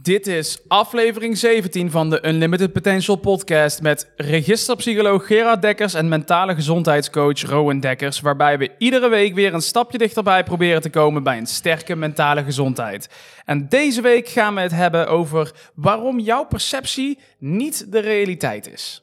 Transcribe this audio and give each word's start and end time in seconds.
Dit 0.00 0.26
is 0.26 0.58
aflevering 0.68 1.38
17 1.38 1.90
van 1.90 2.10
de 2.10 2.26
Unlimited 2.26 2.72
Potential 2.72 3.16
podcast 3.16 3.82
met 3.82 4.10
registerpsycholoog 4.16 5.26
Gerard 5.26 5.62
Dekkers 5.62 5.94
en 5.94 6.08
mentale 6.08 6.54
gezondheidscoach 6.54 7.42
Rowan 7.42 7.80
Dekkers, 7.80 8.20
waarbij 8.20 8.58
we 8.58 8.70
iedere 8.78 9.08
week 9.08 9.34
weer 9.34 9.54
een 9.54 9.62
stapje 9.62 9.98
dichterbij 9.98 10.44
proberen 10.44 10.82
te 10.82 10.90
komen 10.90 11.22
bij 11.22 11.38
een 11.38 11.46
sterke 11.46 11.96
mentale 11.96 12.44
gezondheid. 12.44 13.08
En 13.44 13.68
deze 13.68 14.00
week 14.00 14.28
gaan 14.28 14.54
we 14.54 14.60
het 14.60 14.72
hebben 14.72 15.08
over 15.08 15.52
waarom 15.74 16.18
jouw 16.18 16.44
perceptie 16.44 17.18
niet 17.38 17.92
de 17.92 17.98
realiteit 17.98 18.72
is. 18.72 19.02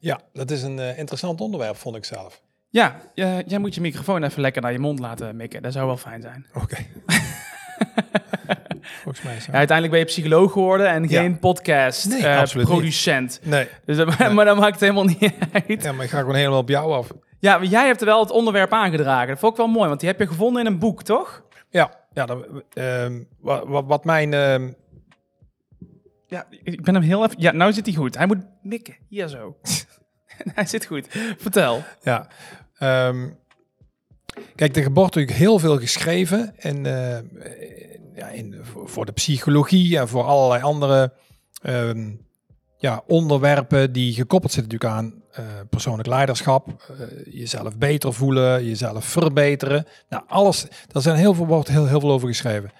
Ja, 0.00 0.20
dat 0.32 0.50
is 0.50 0.62
een 0.62 0.78
uh, 0.78 0.98
interessant 0.98 1.40
onderwerp, 1.40 1.76
vond 1.76 1.96
ik 1.96 2.04
zelf. 2.04 2.40
Ja, 2.68 3.00
uh, 3.14 3.38
jij 3.46 3.58
moet 3.58 3.74
je 3.74 3.80
microfoon 3.80 4.22
even 4.22 4.40
lekker 4.40 4.62
naar 4.62 4.72
je 4.72 4.78
mond 4.78 4.98
laten 4.98 5.36
mikken. 5.36 5.62
Dat 5.62 5.72
zou 5.72 5.86
wel 5.86 5.96
fijn 5.96 6.22
zijn. 6.22 6.46
Oké. 6.54 6.76
Volgens 9.02 9.24
mij 9.24 9.34
Ja, 9.34 9.52
uiteindelijk 9.52 9.90
ben 9.90 9.98
je 9.98 10.04
psycholoog 10.04 10.52
geworden 10.52 10.88
en 10.88 11.08
geen 11.08 11.38
podcast 11.38 12.08
nee, 12.08 12.22
uh, 12.22 12.42
producent. 12.42 13.40
Nee. 13.42 13.68
Dus 13.84 13.96
dat, 13.96 14.18
Maar 14.32 14.44
dat 14.44 14.56
maakt 14.56 14.72
het 14.72 14.80
helemaal 14.80 15.04
niet 15.04 15.32
uit. 15.52 15.82
Ja, 15.82 15.92
maar 15.92 16.04
ik 16.04 16.10
ga 16.10 16.18
gewoon 16.18 16.34
helemaal 16.34 16.58
op 16.58 16.68
jou 16.68 16.92
af. 16.92 17.08
Ja, 17.38 17.58
maar 17.58 17.66
jij 17.66 17.86
hebt 17.86 18.00
er 18.00 18.06
wel 18.06 18.20
het 18.20 18.30
onderwerp 18.30 18.72
aangedragen. 18.72 19.28
Dat 19.28 19.38
vond 19.38 19.52
ik 19.52 19.58
wel 19.58 19.68
mooi, 19.68 19.88
want 19.88 20.00
die 20.00 20.08
heb 20.08 20.18
je 20.18 20.26
gevonden 20.26 20.66
in 20.66 20.72
een 20.72 20.78
boek, 20.78 21.02
toch? 21.02 21.42
Ja, 21.70 21.94
ja 22.12 22.26
dat, 22.26 22.46
uh, 22.74 23.06
wat, 23.40 23.84
wat, 23.86 24.04
mijn... 24.04 24.32
Uh... 24.32 24.68
Ja, 26.26 26.46
ik 26.62 26.82
ben 26.82 26.94
hem 26.94 27.02
heel 27.02 27.24
even... 27.24 27.40
Ja, 27.40 27.52
nou 27.52 27.72
zit 27.72 27.86
hij 27.86 27.94
goed. 27.94 28.16
Hij 28.16 28.26
moet 28.26 28.44
mikken. 28.62 28.96
Hier 29.08 29.28
zo. 29.28 29.56
hij 30.54 30.66
zit 30.66 30.86
goed. 30.86 31.06
Vertel. 31.38 31.82
Ja. 32.02 32.28
Um, 33.08 33.38
kijk, 34.54 34.76
er 34.76 34.82
wordt 34.82 35.14
natuurlijk 35.14 35.38
heel 35.38 35.58
veel 35.58 35.78
geschreven. 35.78 36.54
En 36.58 36.76
uh, 36.84 37.18
ja, 38.14 38.28
in, 38.28 38.60
voor 38.84 39.06
de 39.06 39.12
psychologie 39.12 39.98
en 39.98 40.08
voor 40.08 40.22
allerlei 40.22 40.62
andere 40.62 41.12
um, 41.62 42.28
ja, 42.78 43.02
onderwerpen 43.06 43.92
die 43.92 44.12
gekoppeld 44.14 44.52
zitten 44.52 44.72
natuurlijk 44.72 44.98
aan 45.00 45.22
uh, 45.38 45.46
persoonlijk 45.70 46.08
leiderschap, 46.08 46.68
uh, 46.68 47.34
jezelf 47.34 47.76
beter 47.78 48.14
voelen, 48.14 48.64
jezelf 48.64 49.04
verbeteren. 49.04 49.86
Nou, 50.08 50.22
alles, 50.26 50.66
daar 50.86 51.02
zijn 51.02 51.16
heel 51.16 51.34
veel, 51.34 51.46
wordt 51.46 51.68
heel, 51.68 51.86
heel 51.86 52.00
veel 52.00 52.10
over 52.10 52.28
geschreven. 52.28 52.70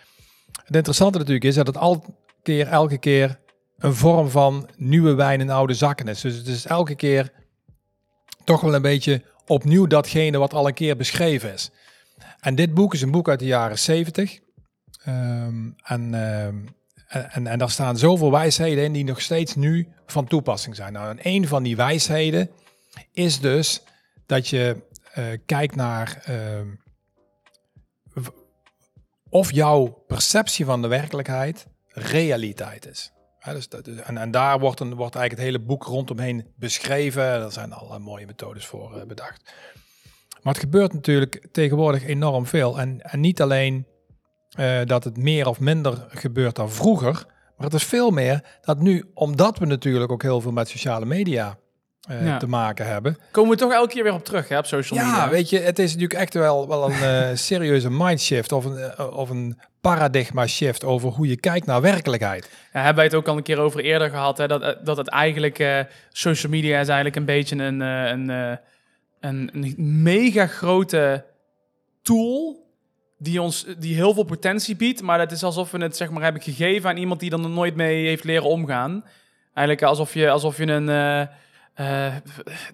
Het 0.64 0.76
interessante 0.76 1.18
natuurlijk 1.18 1.44
is 1.44 1.54
dat 1.54 1.66
het 1.66 1.76
al 1.76 2.04
keer, 2.42 2.66
elke 2.66 2.98
keer 2.98 3.38
een 3.78 3.94
vorm 3.94 4.28
van 4.28 4.68
nieuwe 4.76 5.14
wijn 5.14 5.40
in 5.40 5.50
oude 5.50 5.74
zakken 5.74 6.08
is. 6.08 6.20
Dus 6.20 6.36
het 6.36 6.46
is 6.46 6.66
elke 6.66 6.94
keer 6.94 7.32
toch 8.44 8.60
wel 8.60 8.74
een 8.74 8.82
beetje 8.82 9.22
opnieuw 9.50 9.86
datgene 9.86 10.38
wat 10.38 10.54
al 10.54 10.66
een 10.66 10.74
keer 10.74 10.96
beschreven 10.96 11.52
is. 11.52 11.70
En 12.40 12.54
dit 12.54 12.74
boek 12.74 12.94
is 12.94 13.02
een 13.02 13.10
boek 13.10 13.28
uit 13.28 13.38
de 13.38 13.46
jaren 13.46 13.78
70. 13.78 14.40
Um, 15.08 15.74
en, 15.82 16.14
um, 16.14 16.68
en, 17.08 17.46
en 17.46 17.58
daar 17.58 17.70
staan 17.70 17.98
zoveel 17.98 18.30
wijsheden 18.30 18.84
in 18.84 18.92
die 18.92 19.04
nog 19.04 19.20
steeds 19.20 19.54
nu 19.54 19.88
van 20.06 20.26
toepassing 20.26 20.76
zijn. 20.76 20.92
Nou, 20.92 21.10
en 21.10 21.18
een 21.22 21.48
van 21.48 21.62
die 21.62 21.76
wijsheden 21.76 22.50
is 23.12 23.40
dus 23.40 23.82
dat 24.26 24.48
je 24.48 24.76
uh, 25.18 25.24
kijkt 25.46 25.74
naar 25.74 26.24
uh, 26.28 28.24
of 29.28 29.52
jouw 29.52 29.86
perceptie 30.06 30.64
van 30.64 30.82
de 30.82 30.88
werkelijkheid 30.88 31.66
realiteit 31.88 32.86
is. 32.86 33.12
Dus 33.44 33.68
en, 34.02 34.18
en 34.18 34.30
daar 34.30 34.58
wordt, 34.58 34.80
een, 34.80 34.94
wordt 34.94 35.14
eigenlijk 35.14 35.30
het 35.30 35.54
hele 35.54 35.66
boek 35.66 35.84
rondomheen 35.84 36.46
beschreven. 36.56 37.22
Er 37.22 37.52
zijn 37.52 37.72
allerlei 37.72 38.00
mooie 38.02 38.26
methodes 38.26 38.66
voor 38.66 38.96
uh, 38.96 39.02
bedacht. 39.02 39.52
Maar 40.42 40.52
het 40.52 40.62
gebeurt 40.62 40.92
natuurlijk 40.92 41.48
tegenwoordig 41.52 42.04
enorm 42.04 42.46
veel. 42.46 42.78
En, 42.78 43.00
en 43.00 43.20
niet 43.20 43.42
alleen 43.42 43.86
uh, 44.58 44.80
dat 44.84 45.04
het 45.04 45.16
meer 45.16 45.48
of 45.48 45.60
minder 45.60 46.06
gebeurt 46.08 46.56
dan 46.56 46.70
vroeger. 46.70 47.24
Maar 47.56 47.66
het 47.66 47.74
is 47.74 47.84
veel 47.84 48.10
meer 48.10 48.58
dat 48.60 48.78
nu, 48.78 49.10
omdat 49.14 49.58
we 49.58 49.66
natuurlijk 49.66 50.12
ook 50.12 50.22
heel 50.22 50.40
veel 50.40 50.52
met 50.52 50.68
sociale 50.68 51.06
media 51.06 51.58
uh, 52.08 52.26
ja. 52.26 52.36
te 52.36 52.48
maken 52.48 52.86
hebben. 52.86 53.18
Komen 53.30 53.50
we 53.50 53.56
toch 53.56 53.72
elke 53.72 53.92
keer 53.92 54.02
weer 54.02 54.12
op 54.12 54.24
terug 54.24 54.48
hè, 54.48 54.58
op 54.58 54.66
social 54.66 54.98
media? 54.98 55.16
Ja, 55.16 55.30
weet 55.30 55.50
je, 55.50 55.58
het 55.58 55.78
is 55.78 55.92
natuurlijk 55.92 56.20
echt 56.20 56.34
wel, 56.34 56.68
wel 56.68 56.90
een 56.90 57.28
uh, 57.30 57.36
serieuze 57.48 57.90
mindshift 57.90 58.52
of 58.52 58.64
een, 58.64 58.98
of 59.12 59.30
een 59.30 59.58
paradigma 59.80 60.46
shift 60.46 60.84
over 60.84 61.10
hoe 61.10 61.28
je 61.28 61.36
kijkt 61.36 61.66
naar 61.66 61.80
werkelijkheid. 61.80 62.50
Ja, 62.72 62.78
hebben 62.78 62.94
wij 62.94 63.04
het 63.04 63.14
ook 63.14 63.28
al 63.28 63.36
een 63.36 63.42
keer 63.42 63.58
over 63.58 63.80
eerder 63.80 64.10
gehad, 64.10 64.38
hè, 64.38 64.48
dat, 64.48 64.76
dat 64.84 64.96
het 64.96 65.08
eigenlijk, 65.08 65.86
social 66.10 66.52
media 66.52 66.80
is 66.80 66.88
eigenlijk 66.88 67.16
een 67.16 67.24
beetje 67.24 67.56
een, 67.56 67.80
een, 67.80 68.28
een, 69.20 69.50
een 69.52 69.74
mega 70.02 70.46
grote 70.46 71.24
tool 72.02 72.68
die 73.18 73.42
ons 73.42 73.66
die 73.78 73.94
heel 73.94 74.14
veel 74.14 74.24
potentie 74.24 74.76
biedt, 74.76 75.02
maar 75.02 75.18
het 75.18 75.32
is 75.32 75.42
alsof 75.42 75.70
we 75.70 75.78
het 75.78 75.96
zeg 75.96 76.10
maar 76.10 76.22
hebben 76.22 76.42
gegeven 76.42 76.90
aan 76.90 76.96
iemand 76.96 77.20
die 77.20 77.30
dan 77.30 77.44
er 77.44 77.50
nooit 77.50 77.74
mee 77.74 78.06
heeft 78.06 78.24
leren 78.24 78.48
omgaan. 78.48 79.04
Eigenlijk 79.54 79.86
alsof 79.86 80.14
je, 80.14 80.30
alsof 80.30 80.56
je 80.56 80.66
een, 80.66 81.28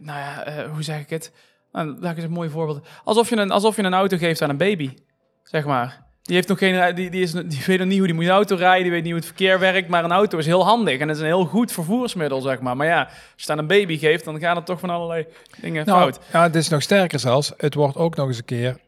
nou 0.01 0.19
ja, 0.19 0.49
uh, 0.49 0.71
hoe 0.73 0.83
zeg 0.83 1.01
ik 1.01 1.11
het? 1.11 1.33
Nou, 1.73 1.87
laat 2.01 2.11
ik 2.11 2.17
eens 2.17 2.27
een 2.27 2.33
mooi 2.33 2.51
voorbeeld. 2.51 2.87
Alsof 3.05 3.29
je 3.29 3.37
een, 3.37 3.51
alsof 3.51 3.77
je 3.77 3.83
een 3.83 3.95
auto 3.95 4.17
geeft 4.17 4.43
aan 4.43 4.51
een 4.51 4.57
baby, 4.57 4.95
zeg 5.43 5.65
maar. 5.65 6.05
Die 6.23 6.35
heeft 6.35 6.49
nog 6.49 6.59
geen, 6.59 6.95
die, 6.95 7.11
die, 7.11 7.23
is, 7.23 7.33
die 7.33 7.63
weet 7.67 7.79
nog 7.79 7.89
niet 7.89 7.99
hoe 7.99 8.07
die 8.07 8.17
moet 8.17 8.29
auto 8.29 8.57
rijden, 8.57 8.83
die 8.83 8.91
weet 8.91 9.03
niet 9.03 9.11
hoe 9.11 9.21
het 9.21 9.29
verkeer 9.29 9.59
werkt, 9.59 9.89
maar 9.89 10.05
een 10.05 10.13
auto 10.13 10.39
is 10.39 10.47
heel 10.47 10.65
handig 10.65 10.99
en 11.01 11.09
het 11.09 11.17
is 11.17 11.23
een 11.23 11.29
heel 11.29 11.45
goed 11.45 11.73
vervoersmiddel, 11.73 12.41
zeg 12.41 12.61
maar. 12.61 12.77
Maar 12.77 12.87
ja, 12.87 13.03
als 13.03 13.13
je 13.37 13.41
het 13.41 13.51
aan 13.51 13.59
een 13.59 13.67
baby 13.67 13.99
geeft, 13.99 14.25
dan 14.25 14.41
gaan 14.41 14.57
er 14.57 14.63
toch 14.63 14.81
van 14.81 14.91
allerlei 14.91 15.27
dingen 15.61 15.87
nou, 15.87 15.99
fout. 15.99 16.21
Ja, 16.33 16.43
het 16.43 16.55
is 16.55 16.69
nog 16.69 16.83
sterker 16.83 17.19
zelfs. 17.19 17.53
Het 17.57 17.75
wordt 17.75 17.97
ook 17.97 18.17
nog 18.17 18.27
eens 18.27 18.39
een 18.39 18.45
keer 18.45 18.79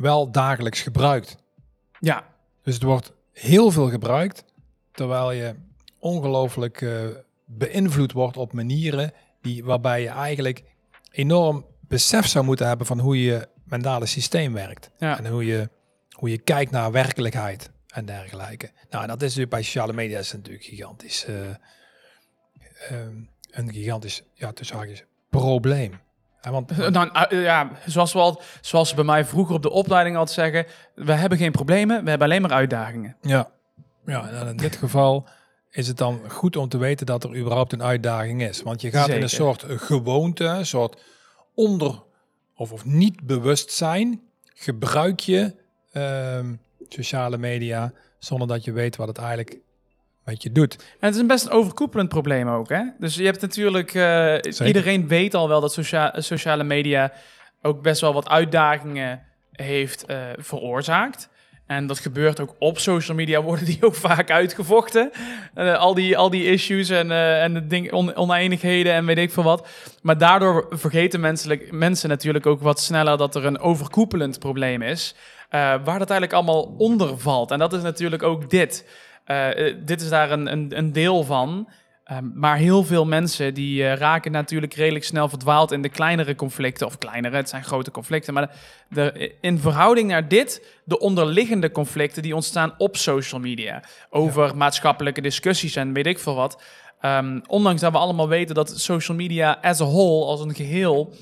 wel 0.00 0.30
dagelijks 0.30 0.80
gebruikt. 0.80 1.36
Ja. 1.98 2.24
Dus 2.62 2.74
het 2.74 2.82
wordt 2.82 3.12
heel 3.32 3.70
veel 3.70 3.90
gebruikt, 3.90 4.44
terwijl 4.92 5.32
je 5.32 5.54
ongelooflijk 5.98 6.80
uh, 6.80 6.92
beïnvloed 7.44 8.12
wordt 8.12 8.36
op 8.36 8.52
manieren 8.52 9.12
die, 9.46 9.64
waarbij 9.64 10.02
je 10.02 10.08
eigenlijk 10.08 10.62
enorm 11.10 11.64
besef 11.80 12.26
zou 12.26 12.44
moeten 12.44 12.66
hebben 12.66 12.86
van 12.86 12.98
hoe 12.98 13.22
je 13.22 13.48
mentale 13.64 14.06
systeem 14.06 14.52
werkt. 14.52 14.90
Ja. 14.98 15.18
En 15.18 15.26
hoe 15.26 15.46
je, 15.46 15.68
hoe 16.10 16.30
je 16.30 16.38
kijkt 16.38 16.70
naar 16.70 16.92
werkelijkheid 16.92 17.70
en 17.86 18.04
dergelijke. 18.04 18.70
Nou, 18.90 19.06
dat 19.06 19.16
is 19.16 19.22
natuurlijk 19.22 19.50
bij 19.50 19.62
sociale 19.62 19.92
media 19.92 20.18
is 20.18 20.32
natuurlijk 20.32 20.64
gigantisch. 20.64 21.26
Uh, 21.28 21.36
um, 22.92 23.30
een 23.50 23.72
gigantisch, 23.72 24.22
ja, 24.34 24.52
tussen 24.52 24.76
haakjes, 24.76 25.04
probleem. 25.30 26.00
Ja, 26.40 26.50
want, 26.50 26.76
nou, 26.90 27.36
ja, 27.36 27.70
zoals, 27.86 28.12
we 28.12 28.18
al, 28.18 28.42
zoals 28.60 28.88
ze 28.88 28.94
bij 28.94 29.04
mij 29.04 29.24
vroeger 29.24 29.54
op 29.54 29.62
de 29.62 29.70
opleiding 29.70 30.16
altijd 30.16 30.36
zeggen, 30.36 30.66
we 30.94 31.12
hebben 31.12 31.38
geen 31.38 31.52
problemen, 31.52 32.04
we 32.04 32.10
hebben 32.10 32.28
alleen 32.28 32.42
maar 32.42 32.52
uitdagingen. 32.52 33.16
Ja, 33.20 33.50
ja 34.06 34.28
en 34.28 34.46
in 34.46 34.56
dit 34.56 34.76
geval 34.76 35.28
is 35.76 35.88
het 35.88 35.96
dan 35.96 36.20
goed 36.28 36.56
om 36.56 36.68
te 36.68 36.78
weten 36.78 37.06
dat 37.06 37.24
er 37.24 37.36
überhaupt 37.36 37.72
een 37.72 37.82
uitdaging 37.82 38.42
is. 38.42 38.62
Want 38.62 38.80
je 38.80 38.90
gaat 38.90 39.00
Zeker. 39.00 39.16
in 39.16 39.22
een 39.22 39.28
soort 39.28 39.64
gewoonte, 39.68 40.44
een 40.44 40.66
soort 40.66 41.02
onder- 41.54 42.02
of, 42.54 42.72
of 42.72 42.84
niet 42.84 43.26
bewustzijn, 43.26 44.20
gebruik 44.54 45.20
je 45.20 45.54
uh, 45.92 46.38
sociale 46.88 47.38
media 47.38 47.92
zonder 48.18 48.48
dat 48.48 48.64
je 48.64 48.72
weet 48.72 48.96
wat 48.96 49.08
het 49.08 49.18
eigenlijk 49.18 49.56
wat 50.24 50.42
je 50.42 50.52
doet. 50.52 50.76
En 50.76 50.86
het 50.98 51.14
is 51.14 51.20
een 51.20 51.26
best 51.26 51.44
een 51.44 51.50
overkoepelend 51.50 52.08
probleem 52.08 52.48
ook. 52.48 52.68
Hè? 52.68 52.82
Dus 52.98 53.14
je 53.14 53.24
hebt 53.24 53.40
natuurlijk, 53.40 53.94
uh, 53.94 54.38
iedereen 54.64 55.08
weet 55.08 55.34
al 55.34 55.48
wel 55.48 55.60
dat 55.60 55.72
socia 55.72 56.20
sociale 56.20 56.64
media 56.64 57.12
ook 57.62 57.82
best 57.82 58.00
wel 58.00 58.12
wat 58.12 58.28
uitdagingen 58.28 59.22
heeft 59.52 60.10
uh, 60.10 60.26
veroorzaakt. 60.36 61.28
En 61.66 61.86
dat 61.86 61.98
gebeurt 61.98 62.40
ook 62.40 62.54
op 62.58 62.78
social 62.78 63.16
media, 63.16 63.42
worden 63.42 63.64
die 63.64 63.78
ook 63.86 63.94
vaak 63.94 64.30
uitgevochten. 64.30 65.10
Uh, 65.54 65.78
al, 65.78 65.94
die, 65.94 66.16
al 66.18 66.30
die 66.30 66.44
issues 66.44 66.88
en, 66.88 67.10
en 67.10 67.54
de 67.54 67.66
ding, 67.66 67.92
on 67.92 68.34
en 68.34 69.06
weet 69.06 69.18
ik 69.18 69.32
veel 69.32 69.42
wat. 69.42 69.68
Maar 70.02 70.18
daardoor 70.18 70.66
vergeten 70.70 71.20
menselijk, 71.20 71.72
mensen 71.72 72.08
natuurlijk 72.08 72.46
ook 72.46 72.60
wat 72.62 72.80
sneller 72.80 73.16
dat 73.16 73.34
er 73.34 73.44
een 73.44 73.58
overkoepelend 73.58 74.38
probleem 74.38 74.82
is. 74.82 75.14
waar 75.50 75.78
dat 75.84 76.10
eigenlijk 76.10 76.32
allemaal 76.32 76.74
onder 76.78 77.18
valt. 77.18 77.50
En 77.50 77.58
dat 77.58 77.72
is 77.72 77.82
natuurlijk 77.82 78.22
ook 78.22 78.50
dit. 78.50 78.84
Uh, 79.26 79.74
dit 79.84 80.00
is 80.00 80.08
daar 80.08 80.30
een, 80.30 80.52
een, 80.52 80.78
een 80.78 80.92
deel 80.92 81.24
van. 81.24 81.68
Um, 82.12 82.32
maar 82.34 82.56
heel 82.56 82.84
veel 82.84 83.06
mensen 83.06 83.54
die 83.54 83.82
uh, 83.82 83.94
raken 83.94 84.32
natuurlijk 84.32 84.74
redelijk 84.74 85.04
snel 85.04 85.28
verdwaald 85.28 85.72
in 85.72 85.82
de 85.82 85.88
kleinere 85.88 86.34
conflicten. 86.34 86.86
Of 86.86 86.98
kleinere, 86.98 87.36
het 87.36 87.48
zijn 87.48 87.64
grote 87.64 87.90
conflicten. 87.90 88.34
Maar 88.34 88.50
de, 88.88 89.10
de, 89.14 89.34
in 89.40 89.58
verhouding 89.58 90.08
naar 90.08 90.28
dit, 90.28 90.80
de 90.84 90.98
onderliggende 90.98 91.70
conflicten 91.70 92.22
die 92.22 92.34
ontstaan 92.34 92.74
op 92.78 92.96
social 92.96 93.40
media. 93.40 93.82
Over 94.10 94.46
ja. 94.46 94.52
maatschappelijke 94.52 95.20
discussies 95.20 95.76
en 95.76 95.92
weet 95.92 96.06
ik 96.06 96.18
veel 96.18 96.34
wat. 96.34 96.62
Um, 97.02 97.42
ondanks 97.46 97.80
dat 97.80 97.92
we 97.92 97.98
allemaal 97.98 98.28
weten 98.28 98.54
dat 98.54 98.80
social 98.80 99.16
media 99.16 99.58
as 99.62 99.80
a 99.80 99.84
whole, 99.84 100.24
als 100.24 100.40
een 100.40 100.54
geheel... 100.54 101.14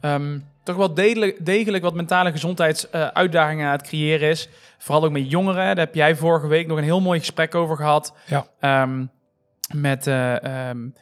Um, 0.00 0.54
toch 0.62 0.76
wel 0.76 0.94
degelijk, 0.94 1.46
degelijk 1.46 1.82
wat 1.82 1.94
mentale 1.94 2.30
gezondheidsuitdagingen 2.30 3.64
uh, 3.64 3.70
aan 3.70 3.76
het 3.76 3.86
creëren 3.86 4.28
is. 4.28 4.48
Vooral 4.78 5.04
ook 5.04 5.10
met 5.10 5.30
jongeren. 5.30 5.64
Daar 5.64 5.84
heb 5.84 5.94
jij 5.94 6.16
vorige 6.16 6.46
week 6.46 6.66
nog 6.66 6.78
een 6.78 6.84
heel 6.84 7.00
mooi 7.00 7.18
gesprek 7.18 7.54
over 7.54 7.76
gehad. 7.76 8.14
Ja. 8.26 8.82
Um, 8.82 9.10
met... 9.74 10.06
Uh, 10.06 10.68
um, 10.68 10.94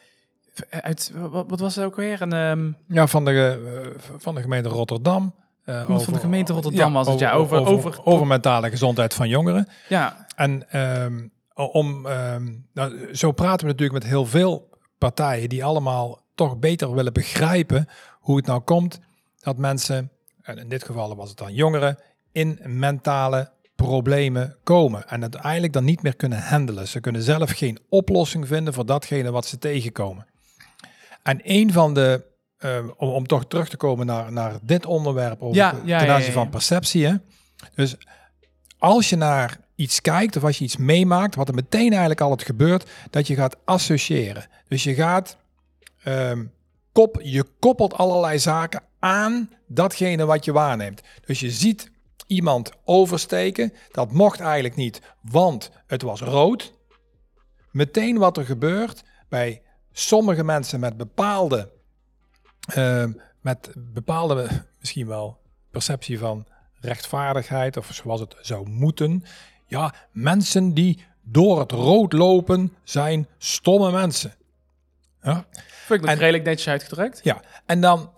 uit, 0.71 1.13
wat, 1.15 1.45
wat, 1.49 1.61
was 1.61 1.77
het 1.77 1.85
ook 1.85 1.97
weer? 1.97 2.23
Een, 2.23 2.33
um... 2.33 2.77
Ja, 2.89 3.07
van 3.07 3.25
de, 3.25 3.61
uh, 3.65 4.01
van 4.19 4.35
de 4.35 4.41
gemeente 4.41 4.69
Rotterdam. 4.69 5.35
Uh, 5.65 5.91
over, 5.91 6.05
van 6.05 6.13
de 6.13 6.21
gemeente 6.21 6.53
Rotterdam 6.53 6.89
ja, 6.89 6.95
was 6.95 7.09
het, 7.09 7.19
ja. 7.19 7.33
Over, 7.33 7.59
over, 7.59 7.73
over, 7.73 8.05
over, 8.05 8.27
mentale 8.27 8.71
gezondheid 8.71 9.15
van 9.15 9.29
jongeren. 9.29 9.69
Ja. 9.89 10.27
En 10.37 10.67
om, 11.55 12.07
ehm, 12.07 12.53
nou, 12.73 13.15
zo 13.15 13.33
praten 13.33 13.67
we 13.67 13.73
natuurlijk 13.73 14.03
met 14.03 14.11
heel 14.11 14.27
veel 14.27 14.69
partijen 14.99 15.49
die 15.49 15.65
allemaal 15.65 16.23
toch 16.35 16.59
beter 16.59 16.95
willen 16.95 17.13
begrijpen 17.13 17.89
hoe 18.21 18.37
het 18.37 18.47
nou 18.47 18.61
komt 18.61 19.01
dat 19.41 19.57
mensen, 19.57 20.11
en 20.43 20.59
in 20.59 20.69
dit 20.69 20.85
geval 20.85 21.17
was 21.17 21.29
het 21.29 21.39
dan 21.39 21.55
jongeren, 21.55 21.99
in 22.33 22.61
mentale 22.65 23.51
problemen 23.77 24.57
komen 24.63 25.09
en 25.09 25.23
het 25.23 25.35
eigenlijk 25.35 25.73
dan 25.73 25.85
niet 25.85 26.03
meer 26.03 26.17
kunnen 26.17 26.43
handelen. 26.43 26.89
Ze 26.89 27.01
kunnen 27.01 27.23
zelf 27.23 27.51
geen 27.51 27.79
oplossing 27.89 28.47
vinden 28.47 28.75
voor 28.75 28.87
datgene 28.87 29.31
wat 29.31 29.47
ze 29.47 29.59
tegenkomen. 29.59 30.27
En 31.23 31.41
een 31.43 31.73
van 31.73 31.95
de, 31.95 32.25
uh, 32.59 32.79
om, 32.97 33.09
om, 33.09 33.27
toch 33.27 33.47
terug 33.47 33.69
te 33.69 33.77
komen 33.77 34.07
naar, 34.07 34.33
naar 34.33 34.59
dit 34.63 34.87
onderwerp 34.87 35.43
over 35.43 35.57
ja, 35.57 35.75
ja, 35.85 35.99
ten 35.99 36.11
aanzien 36.11 36.33
van 36.33 36.51
perceptie. 36.51 37.07
Hè? 37.07 37.15
Dus 37.75 37.97
als 38.79 39.09
je 39.09 39.17
naar 39.17 39.59
iets 39.75 40.01
kijkt 40.01 40.37
of 40.37 40.45
als 40.45 40.59
je 40.59 40.65
iets 40.65 40.77
meemaakt, 40.77 41.35
wat 41.35 41.49
er 41.49 41.55
meteen 41.55 41.91
eigenlijk 41.91 42.21
al 42.21 42.31
het 42.31 42.43
gebeurt, 42.43 42.91
dat 43.11 43.27
je 43.27 43.35
gaat 43.35 43.57
associëren. 43.65 44.47
Dus 44.69 44.83
je 44.83 44.95
gaat, 44.95 45.37
um, 46.05 46.53
kop, 46.93 47.21
je 47.23 47.45
koppelt 47.59 47.95
allerlei 47.95 48.39
zaken 48.39 48.83
aan 48.99 49.51
datgene 49.67 50.25
wat 50.25 50.45
je 50.45 50.53
waarneemt. 50.53 51.03
Dus 51.27 51.41
je 51.41 51.51
ziet 51.51 51.91
iemand 52.27 52.73
oversteken, 52.85 53.73
dat 53.91 54.13
mocht 54.13 54.41
eigenlijk 54.41 54.77
niet, 54.77 55.01
want 55.21 55.71
het 55.87 56.03
was 56.03 56.21
rood. 56.21 56.73
Meteen 57.71 58.19
wat 58.19 58.37
er 58.37 58.45
gebeurt 58.45 59.03
bij 59.29 59.63
sommige 59.93 60.45
mensen 60.45 60.81
met 60.81 60.97
bepaalde, 60.97 61.71
uh, 62.77 63.05
met 63.41 63.73
bepaalde 63.77 64.49
misschien 64.79 65.07
wel 65.07 65.41
perceptie 65.71 66.19
van 66.19 66.47
rechtvaardigheid 66.81 67.77
of 67.77 67.89
zoals 67.93 68.21
het 68.21 68.37
zou 68.41 68.69
moeten. 68.69 69.25
Ja, 69.67 69.95
mensen 70.13 70.75
die 70.75 71.05
door 71.23 71.61
het 71.61 71.73
rood 71.73 72.13
lopen 72.13 72.77
zijn 72.83 73.29
stomme 73.39 73.91
mensen. 73.91 74.35
Ja. 75.23 75.47
Vind 75.87 76.01
ik 76.01 76.07
dat 76.07 76.19
redelijk 76.19 76.45
netjes 76.45 76.69
uitgedrukt. 76.69 77.21
Ja, 77.23 77.43
en 77.67 77.81
dan... 77.81 78.11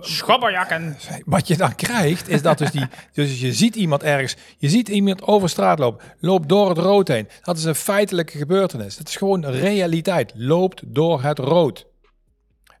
Schabberjakken. 0.00 0.96
Wat 1.24 1.46
je 1.46 1.56
dan 1.56 1.74
krijgt, 1.74 2.28
is 2.28 2.42
dat 2.42 2.58
dus 2.58 2.70
die... 2.70 2.86
Dus 3.12 3.40
je 3.40 3.52
ziet 3.52 3.76
iemand 3.76 4.02
ergens... 4.02 4.36
Je 4.58 4.68
ziet 4.68 4.88
iemand 4.88 5.22
over 5.22 5.48
straat 5.48 5.78
lopen. 5.78 6.04
Loopt 6.20 6.48
door 6.48 6.68
het 6.68 6.78
rood 6.78 7.08
heen. 7.08 7.28
Dat 7.42 7.56
is 7.56 7.64
een 7.64 7.74
feitelijke 7.74 8.38
gebeurtenis. 8.38 8.98
Het 8.98 9.08
is 9.08 9.16
gewoon 9.16 9.44
realiteit. 9.44 10.32
Loopt 10.34 10.82
door 10.86 11.22
het 11.22 11.38
rood. 11.38 11.86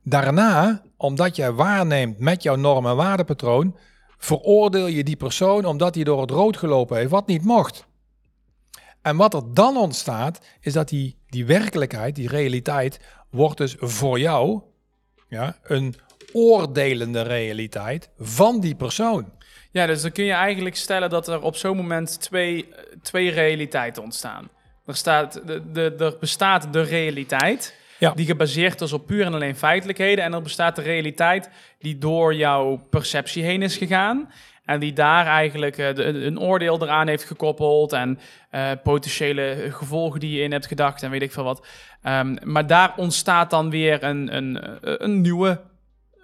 Daarna, 0.02 0.82
omdat 0.96 1.36
jij 1.36 1.52
waarneemt 1.52 2.18
met 2.18 2.42
jouw 2.42 2.56
norm- 2.56 2.86
en 2.86 2.96
waardepatroon 2.96 3.76
veroordeel 4.18 4.86
je 4.86 5.04
die 5.04 5.16
persoon 5.16 5.64
omdat 5.64 5.94
hij 5.94 6.04
door 6.04 6.20
het 6.20 6.30
rood 6.30 6.56
gelopen 6.56 6.96
heeft, 6.96 7.10
wat 7.10 7.26
niet 7.26 7.44
mocht. 7.44 7.86
En 9.02 9.16
wat 9.16 9.34
er 9.34 9.54
dan 9.54 9.76
ontstaat, 9.76 10.40
is 10.60 10.72
dat 10.72 10.88
die, 10.88 11.18
die 11.26 11.46
werkelijkheid, 11.46 12.14
die 12.14 12.28
realiteit, 12.28 13.00
wordt 13.30 13.58
dus 13.58 13.76
voor 13.78 14.18
jou 14.18 14.62
ja, 15.28 15.56
een 15.62 15.94
oordelende 16.32 17.22
realiteit 17.22 18.10
van 18.18 18.60
die 18.60 18.74
persoon. 18.74 19.32
Ja, 19.70 19.86
dus 19.86 20.02
dan 20.02 20.12
kun 20.12 20.24
je 20.24 20.32
eigenlijk 20.32 20.76
stellen 20.76 21.10
dat 21.10 21.28
er 21.28 21.42
op 21.42 21.56
zo'n 21.56 21.76
moment 21.76 22.20
twee, 22.20 22.68
twee 23.02 23.30
realiteiten 23.30 24.02
ontstaan. 24.02 24.48
Er, 24.86 24.96
staat, 24.96 25.42
de, 25.46 25.70
de, 25.72 25.94
er 25.98 26.16
bestaat 26.20 26.72
de 26.72 26.82
realiteit, 26.82 27.74
ja. 27.98 28.12
die 28.14 28.26
gebaseerd 28.26 28.80
is 28.80 28.92
op 28.92 29.06
puur 29.06 29.24
en 29.24 29.34
alleen 29.34 29.56
feitelijkheden. 29.56 30.24
En 30.24 30.32
er 30.32 30.42
bestaat 30.42 30.76
de 30.76 30.82
realiteit 30.82 31.48
die 31.78 31.98
door 31.98 32.34
jouw 32.34 32.86
perceptie 32.90 33.42
heen 33.42 33.62
is 33.62 33.76
gegaan. 33.76 34.32
En 34.64 34.80
die 34.80 34.92
daar 34.92 35.26
eigenlijk 35.26 35.78
uh, 35.78 35.88
een 36.24 36.40
oordeel 36.40 36.82
eraan 36.82 37.08
heeft 37.08 37.24
gekoppeld. 37.24 37.92
En 37.92 38.18
uh, 38.52 38.70
potentiële 38.82 39.68
gevolgen 39.70 40.20
die 40.20 40.36
je 40.36 40.42
in 40.42 40.52
hebt 40.52 40.66
gedacht 40.66 41.02
en 41.02 41.10
weet 41.10 41.22
ik 41.22 41.32
veel 41.32 41.44
wat. 41.44 41.66
Um, 42.06 42.36
maar 42.42 42.66
daar 42.66 42.92
ontstaat 42.96 43.50
dan 43.50 43.70
weer 43.70 44.02
een, 44.02 44.36
een, 44.36 44.78
een 45.02 45.20
nieuwe 45.20 45.60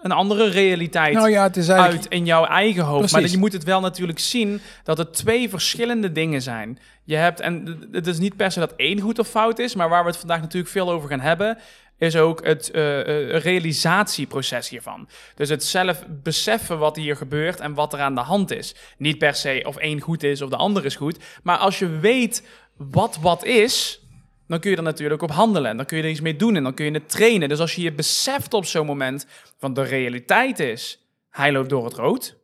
een 0.03 0.13
andere 0.13 0.49
realiteit 0.49 1.15
nou 1.15 1.31
ja, 1.31 1.43
het 1.43 1.57
is 1.57 1.69
eigenlijk... 1.69 2.03
uit 2.03 2.13
in 2.13 2.25
jouw 2.25 2.45
eigen 2.45 2.85
hoofd. 2.85 3.13
Maar 3.13 3.29
je 3.29 3.39
moet 3.39 3.53
het 3.53 3.65
wel 3.65 3.81
natuurlijk 3.81 4.19
zien 4.19 4.61
dat 4.85 4.99
het 4.99 5.15
twee 5.15 5.49
verschillende 5.49 6.13
dingen 6.13 6.43
zijn. 6.43 6.79
Je 7.05 7.17
hebt, 7.17 7.41
en 7.41 7.89
het 7.93 8.07
is 8.07 8.19
niet 8.19 8.37
per 8.37 8.53
se 8.53 8.59
dat 8.59 8.75
één 8.77 9.01
goed 9.01 9.19
of 9.19 9.29
fout 9.29 9.59
is, 9.59 9.75
maar 9.75 9.89
waar 9.89 10.03
we 10.03 10.09
het 10.11 10.19
vandaag 10.19 10.41
natuurlijk 10.41 10.73
veel 10.73 10.91
over 10.91 11.09
gaan 11.09 11.21
hebben, 11.21 11.59
is 11.99 12.17
ook 12.17 12.47
het 12.47 12.71
uh, 12.73 13.39
realisatieproces 13.39 14.69
hiervan. 14.69 15.09
Dus 15.35 15.49
het 15.49 15.65
zelf 15.65 16.05
beseffen 16.09 16.79
wat 16.79 16.97
hier 16.97 17.17
gebeurt 17.17 17.61
en 17.61 17.75
wat 17.75 17.93
er 17.93 18.01
aan 18.01 18.15
de 18.15 18.21
hand 18.21 18.51
is. 18.51 18.75
Niet 18.99 19.19
per 19.19 19.35
se 19.35 19.63
of 19.67 19.77
één 19.77 20.01
goed 20.01 20.23
is 20.23 20.43
of 20.43 20.51
de 20.51 20.57
ander 20.57 20.85
is 20.85 20.97
goed, 20.97 21.19
maar 21.43 21.57
als 21.57 21.79
je 21.79 21.89
weet 21.89 22.47
wat 22.77 23.19
wat 23.21 23.45
is, 23.45 24.01
dan 24.49 24.61
kun 24.61 24.71
je 24.71 24.77
er 24.77 24.83
natuurlijk 24.83 25.23
op 25.23 25.31
handelen. 25.31 25.71
En 25.71 25.77
dan 25.77 25.87
kun 25.87 25.97
je 25.97 26.03
er 26.03 26.11
iets 26.11 26.21
mee 26.21 26.37
doen 26.37 26.57
en 26.57 26.63
dan 26.63 26.75
kun 26.75 26.85
je 26.85 26.91
het 26.91 27.09
trainen. 27.09 27.49
Dus 27.49 27.61
als 27.61 27.75
je 27.75 27.83
je 27.83 27.93
beseft 27.93 28.55
op 28.55 28.65
zo'n 28.65 28.87
moment 28.87 29.27
van 29.59 29.75
de 29.75 29.83
realiteit 29.83 30.59
is, 30.59 31.07
hij 31.31 31.53
loopt 31.53 31.69
door 31.69 31.85
het 31.85 31.95
rood. 31.95 32.37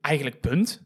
Eigenlijk 0.00 0.40
punt. 0.40 0.84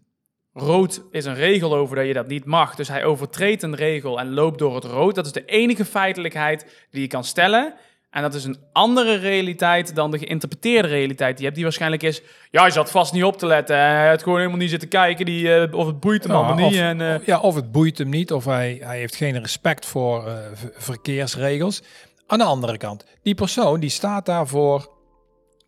Rood 0.53 1.03
is 1.11 1.25
een 1.25 1.35
regel 1.35 1.75
over 1.75 1.97
dat 1.97 2.07
je 2.07 2.13
dat 2.13 2.29
niet 2.29 2.45
mag. 2.45 2.75
Dus 2.75 2.89
hij 2.89 3.05
overtreedt 3.05 3.63
een 3.63 3.75
regel 3.75 4.21
en 4.21 4.35
loopt 4.35 4.59
door 4.59 4.75
het 4.75 4.85
rood. 4.85 5.15
Dat 5.15 5.27
is 5.27 5.33
de 5.33 5.45
enige 5.45 5.85
feitelijkheid 5.85 6.87
die 6.91 7.01
je 7.01 7.07
kan 7.07 7.25
stellen. 7.25 7.75
En 8.11 8.23
dat 8.23 8.35
is 8.35 8.45
een 8.45 8.59
andere 8.73 9.15
realiteit 9.15 9.95
dan 9.95 10.11
de 10.11 10.19
geïnterpreteerde 10.19 10.89
realiteit 10.89 11.31
die 11.31 11.39
je 11.39 11.43
hebt. 11.43 11.55
Die 11.55 11.65
waarschijnlijk 11.65 12.03
is, 12.03 12.23
ja, 12.51 12.61
hij 12.61 12.71
zat 12.71 12.91
vast 12.91 13.13
niet 13.13 13.25
op 13.25 13.37
te 13.37 13.47
letten. 13.47 13.77
Hij 13.77 14.09
had 14.09 14.23
gewoon 14.23 14.39
helemaal 14.39 14.59
niet 14.59 14.71
zitten 14.71 14.89
kijken. 14.89 15.25
Die, 15.25 15.45
uh, 15.45 15.75
of 15.75 15.87
het 15.87 16.01
boeit 16.01 16.25
hem 16.25 16.33
allemaal 16.33 16.55
niet. 16.55 16.67
Of, 16.67 16.81
en, 16.81 17.01
uh... 17.01 17.27
Ja, 17.27 17.41
of 17.41 17.55
het 17.55 17.73
boeit 17.73 17.99
hem 17.99 18.09
niet. 18.09 18.33
Of 18.33 18.45
hij, 18.45 18.79
hij 18.83 18.99
heeft 18.99 19.15
geen 19.17 19.41
respect 19.41 19.87
voor 19.87 20.27
uh, 20.27 20.35
verkeersregels. 20.75 21.83
Aan 22.27 22.39
de 22.39 22.45
andere 22.45 22.77
kant, 22.77 23.05
die 23.23 23.35
persoon 23.35 23.81
die 23.81 23.91
staat 23.91 24.27
daar 24.27 24.47
voor 24.47 24.91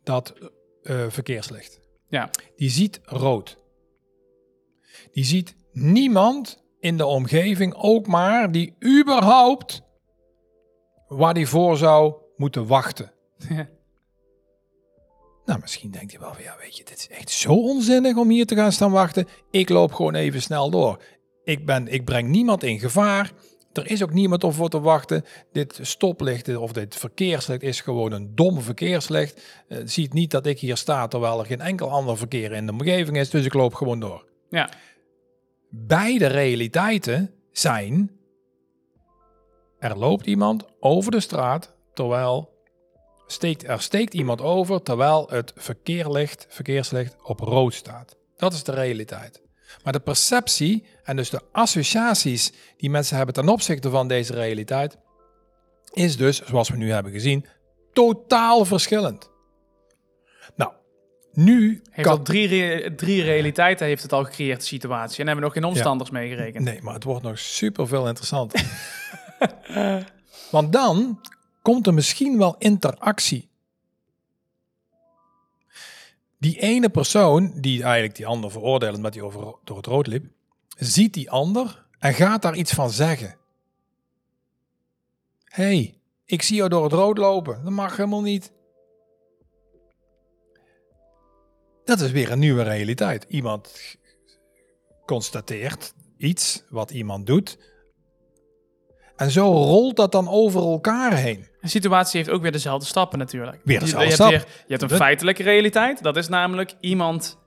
dat 0.05 0.35
verkeerslicht. 1.09 1.81
Ja. 2.09 2.31
Die 2.56 2.71
ziet 2.71 3.00
rood. 3.05 3.59
Die 5.12 5.25
ziet 5.25 5.56
niemand 5.73 6.62
in 6.81 6.97
de 6.97 7.06
omgeving 7.06 7.75
ook 7.75 8.06
maar 8.06 8.53
die 8.53 8.77
überhaupt 9.00 9.83
waar 11.09 11.35
die 11.35 11.49
voor 11.49 11.77
zou 11.77 12.22
moeten 12.43 12.67
wachten. 12.67 13.12
nou, 15.47 15.61
misschien 15.61 15.91
denkt 15.91 16.12
hij 16.12 16.21
wel 16.21 16.35
van, 16.35 16.43
ja, 16.43 16.56
weet 16.61 16.77
je, 16.77 16.85
dit 16.85 16.99
is 16.99 17.09
echt 17.09 17.31
zo 17.31 17.53
onzinnig 17.53 18.17
om 18.17 18.29
hier 18.29 18.47
te 18.47 18.55
gaan 18.55 18.73
staan 18.73 18.91
wachten. 18.91 19.29
Ik 19.50 19.69
loop 19.69 19.93
gewoon 19.93 20.15
even 20.15 20.43
snel 20.43 20.71
door. 20.71 21.03
Ik, 21.44 21.67
ben, 21.67 21.89
ik 21.89 22.05
breng 22.05 22.29
niemand 22.29 22.62
in 22.62 22.79
gevaar. 22.79 23.33
Er 23.73 23.91
is 23.91 24.03
ook 24.03 24.12
niemand 24.12 24.44
om 24.44 24.53
voor 24.53 24.69
te 24.69 24.81
wachten. 24.81 25.25
Dit 25.53 25.79
stoplicht 25.83 26.56
of 26.56 26.72
dit 26.72 26.96
verkeerslicht 26.96 27.63
is 27.63 27.81
gewoon 27.81 28.13
een 28.13 28.34
dom 28.34 28.61
verkeerslicht. 28.61 29.43
Uh, 29.69 29.79
ziet 29.84 30.13
niet 30.13 30.31
dat 30.31 30.46
ik 30.46 30.58
hier 30.58 30.77
sta 30.77 31.08
terwijl 31.08 31.39
er 31.39 31.46
geen 31.46 31.61
enkel 31.61 31.91
ander 31.91 32.17
verkeer 32.17 32.53
in 32.53 32.67
de 32.67 32.72
omgeving 32.72 33.17
is. 33.17 33.31
Dus 33.31 33.44
ik 33.44 33.55
loop 33.55 33.75
gewoon 33.75 34.01
door. 34.01 34.25
Ja. 34.51 34.70
Beide 35.70 36.27
realiteiten 36.27 37.34
zijn. 37.53 38.11
Er 39.79 39.99
loopt 39.99 40.27
iemand 40.27 40.65
over 40.81 41.11
de 41.11 41.20
straat 41.20 41.75
terwijl 41.94 42.53
steekt, 43.27 43.69
er 43.69 43.81
steekt 43.81 44.15
iemand 44.15 44.41
over 44.41 44.82
terwijl 44.82 45.27
het 45.31 45.53
verkeerlicht, 45.56 46.46
verkeerslicht 46.49 47.17
op 47.22 47.41
rood 47.41 47.75
staat. 47.75 48.17
Dat 48.37 48.53
is 48.53 48.63
de 48.63 48.72
realiteit. 48.72 49.43
Maar 49.84 49.93
de 49.93 50.01
perceptie 50.01 50.87
en 51.03 51.17
dus 51.17 51.31
de 51.31 51.41
associaties 51.53 52.53
die 52.77 52.91
mensen 52.91 53.17
hebben 53.17 53.34
ten 53.34 53.49
opzichte 53.49 53.91
van 53.91 54.08
deze 54.08 54.32
realiteit, 54.32 54.99
is 55.93 56.17
dus, 56.17 56.43
zoals 56.43 56.69
we 56.69 56.77
nu 56.77 56.93
hebben 56.93 57.13
gezien, 57.13 57.46
totaal 57.93 58.65
verschillend. 58.65 59.31
Nou, 60.55 60.72
nu 61.32 61.82
heeft 61.91 62.08
kan... 62.08 62.19
al 62.19 62.25
drie, 62.25 62.49
re 62.49 62.94
drie 62.94 63.22
realiteiten 63.22 63.87
heeft 63.87 64.03
het 64.03 64.13
al 64.13 64.25
gecreëerd, 64.25 64.61
de 64.61 64.67
situatie. 64.67 65.19
En 65.19 65.27
hebben 65.27 65.44
we 65.44 65.51
nog 65.51 65.53
geen 65.53 65.70
omstanders 65.70 66.11
ja. 66.11 66.19
meegerekend. 66.19 66.65
Nee, 66.65 66.82
maar 66.82 66.94
het 66.94 67.05
wordt 67.05 67.22
nog 67.22 67.39
super 67.39 67.89
veel 67.89 68.08
interessanter. 68.08 68.65
Want 70.51 70.72
dan 70.72 71.20
komt 71.63 71.87
er 71.87 71.95
misschien 71.95 72.39
wel 72.39 72.57
interactie. 72.59 73.51
Die 76.39 76.61
ene 76.61 76.89
persoon, 76.89 77.53
die 77.61 77.83
eigenlijk 77.83 78.17
die 78.17 78.27
ander 78.27 78.51
veroordeelt 78.51 78.97
omdat 78.97 79.15
hij 79.15 79.23
over, 79.23 79.55
door 79.65 79.77
het 79.77 79.87
rood 79.87 80.07
liep, 80.07 80.25
ziet 80.77 81.15
die 81.15 81.31
ander 81.31 81.87
en 81.99 82.15
gaat 82.15 82.43
daar 82.43 82.57
iets 82.57 82.73
van 82.73 82.91
zeggen. 82.91 83.37
hey, 85.45 86.01
ik 86.25 86.43
zie 86.43 86.57
jou 86.57 86.69
door 86.69 86.83
het 86.83 86.93
rood 86.93 87.19
lopen. 87.19 87.65
Dat 87.65 87.73
mag 87.73 87.97
helemaal 87.97 88.23
niet. 88.23 88.53
Dat 91.85 92.01
is 92.01 92.11
weer 92.11 92.31
een 92.31 92.39
nieuwe 92.39 92.63
realiteit. 92.63 93.25
Iemand 93.29 93.97
constateert 95.07 95.95
iets 96.17 96.65
wat 96.69 96.91
iemand 96.91 97.27
doet 97.27 97.59
en 99.17 99.31
zo 99.31 99.53
rolt 99.53 99.97
dat 99.97 100.13
dan 100.13 100.29
over 100.29 100.63
elkaar 100.63 101.17
heen. 101.17 101.47
Een 101.63 101.69
situatie 101.69 102.19
heeft 102.19 102.31
ook 102.31 102.43
weer 102.43 102.53
dezelfde 102.53 102.87
stappen 102.87 103.19
natuurlijk. 103.19 103.61
Weer 103.65 103.81
dezelfde 103.81 104.25
je, 104.25 104.31
je, 104.31 104.37
hebt, 104.37 104.65
je 104.67 104.77
hebt 104.77 104.91
een 104.91 104.97
feitelijke 104.97 105.43
realiteit. 105.43 106.03
Dat 106.03 106.17
is 106.17 106.29
namelijk 106.29 106.75
iemand 106.81 107.39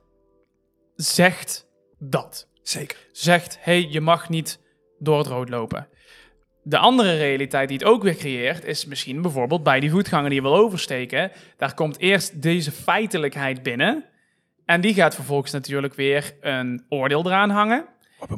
zegt 0.94 1.66
dat. 1.98 2.48
Zeker. 2.62 2.96
Zegt, 3.12 3.58
hey, 3.60 3.86
je 3.90 4.00
mag 4.00 4.28
niet 4.28 4.60
door 4.98 5.18
het 5.18 5.26
rood 5.26 5.48
lopen. 5.48 5.88
De 6.62 6.78
andere 6.78 7.16
realiteit 7.16 7.68
die 7.68 7.78
het 7.78 7.86
ook 7.86 8.02
weer 8.02 8.16
creëert, 8.16 8.64
is 8.64 8.86
misschien 8.86 9.22
bijvoorbeeld 9.22 9.62
bij 9.62 9.80
die 9.80 9.90
voetganger 9.90 10.28
die 10.28 10.42
je 10.42 10.48
wil 10.48 10.56
oversteken. 10.56 11.32
Daar 11.56 11.74
komt 11.74 11.98
eerst 11.98 12.42
deze 12.42 12.72
feitelijkheid 12.72 13.62
binnen. 13.62 14.04
En 14.64 14.80
die 14.80 14.94
gaat 14.94 15.14
vervolgens 15.14 15.52
natuurlijk 15.52 15.94
weer 15.94 16.36
een 16.40 16.84
oordeel 16.88 17.26
eraan 17.26 17.50
hangen. 17.50 17.84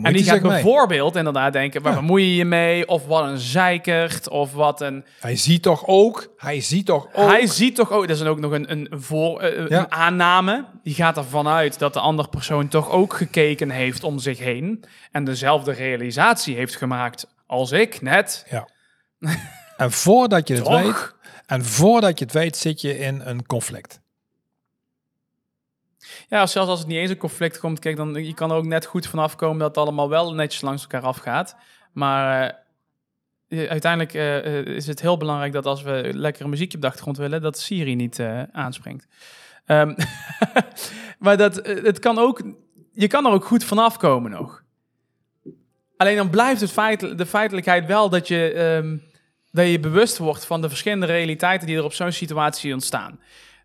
En 0.03 0.13
die 0.13 0.25
gaat 0.25 0.43
bijvoorbeeld 0.43 1.17
inderdaad 1.17 1.53
denken, 1.53 1.83
waar 1.83 1.93
ja. 1.93 1.99
bemoei 1.99 2.25
je 2.25 2.37
je 2.37 2.45
mee? 2.45 2.89
Of 2.89 3.07
wat 3.07 3.25
een 3.25 3.39
zeikert, 3.39 4.29
of 4.29 4.53
wat 4.53 4.81
een... 4.81 5.05
Hij 5.21 5.37
ziet 5.37 5.63
toch 5.63 5.87
ook, 5.87 6.33
hij 6.37 6.61
ziet 6.61 6.87
toch 6.87 7.09
ook... 7.13 7.31
Hij 7.31 7.47
ziet 7.47 7.75
toch 7.75 7.93
ook, 7.93 8.09
dat 8.09 8.17
is 8.17 8.23
ook 8.23 8.41
nog 8.41 8.53
een, 8.53 8.71
een, 8.71 8.89
voor, 8.91 9.43
uh, 9.43 9.65
een 9.69 9.93
aanname. 9.93 10.65
Die 10.83 10.95
gaat 10.95 11.17
ervan 11.17 11.49
uit 11.49 11.79
dat 11.79 11.93
de 11.93 12.01
andere 12.01 12.29
persoon 12.29 12.69
toch 12.69 12.91
ook 12.91 13.15
gekeken 13.15 13.71
heeft 13.71 14.05
om 14.05 14.19
zich 14.19 14.39
heen. 14.39 14.85
En 15.11 15.25
dezelfde 15.25 15.73
realisatie 15.73 16.57
heeft 16.57 16.77
gemaakt 16.77 17.27
als 17.47 17.73
ik 17.73 18.03
net. 18.03 18.47
Ja. 18.51 18.69
en 19.77 19.93
voordat 19.93 20.49
je 20.49 20.55
het 20.55 20.69
weet, 20.69 21.15
en 21.47 21.65
voordat 21.65 22.19
je 22.19 22.25
het 22.25 22.35
weet, 22.35 22.57
zit 22.57 22.81
je 22.81 22.99
in 22.99 23.21
een 23.21 23.47
conflict. 23.47 24.01
Ja, 26.29 26.47
zelfs 26.47 26.71
als 26.71 26.79
het 26.79 26.89
niet 26.89 26.97
eens 26.97 27.11
een 27.11 27.17
conflict 27.17 27.59
komt, 27.59 27.79
kijk, 27.79 27.97
dan 27.97 28.25
je 28.25 28.35
kan 28.35 28.51
er 28.51 28.57
ook 28.57 28.65
net 28.65 28.87
goed 28.87 29.07
vanaf 29.07 29.37
komen 29.37 29.59
dat 29.59 29.69
het 29.69 29.77
allemaal 29.77 30.09
wel 30.09 30.35
netjes 30.35 30.61
langs 30.61 30.83
elkaar 30.83 31.03
afgaat. 31.03 31.57
Maar 31.93 32.65
uh, 33.49 33.69
uiteindelijk 33.69 34.15
uh, 34.15 34.77
is 34.77 34.87
het 34.87 35.01
heel 35.01 35.17
belangrijk 35.17 35.53
dat 35.53 35.67
als 35.67 35.83
we 35.83 36.11
lekkere 36.15 36.49
muziekje 36.49 36.77
op 36.77 36.83
de 36.83 36.89
achtergrond 36.89 37.17
willen, 37.17 37.43
dat 37.43 37.59
Siri 37.59 37.95
niet 37.95 38.21
aanspringt. 38.53 39.07
Um, 39.67 39.95
maar 41.19 41.37
dat, 41.37 41.67
het 41.67 41.99
kan 41.99 42.19
ook, 42.19 42.43
je 42.93 43.07
kan 43.07 43.27
er 43.27 43.33
ook 43.33 43.45
goed 43.45 43.65
vanaf 43.65 43.97
komen 43.97 44.31
nog. 44.31 44.63
Alleen 45.97 46.17
dan 46.17 46.31
blijft 46.31 46.61
het 46.61 46.73
feit, 46.73 47.19
de 47.19 47.27
feitelijkheid 47.27 47.87
wel 47.87 48.09
dat 48.09 48.29
je, 48.29 48.59
um, 48.61 49.03
dat 49.51 49.69
je 49.69 49.81
bewust 49.81 50.19
wordt 50.19 50.45
van 50.45 50.61
de 50.61 50.69
verschillende 50.69 51.07
realiteiten 51.07 51.67
die 51.67 51.77
er 51.77 51.85
op 51.85 51.93
zo'n 51.93 52.13
situatie 52.13 52.73
ontstaan 52.73 53.19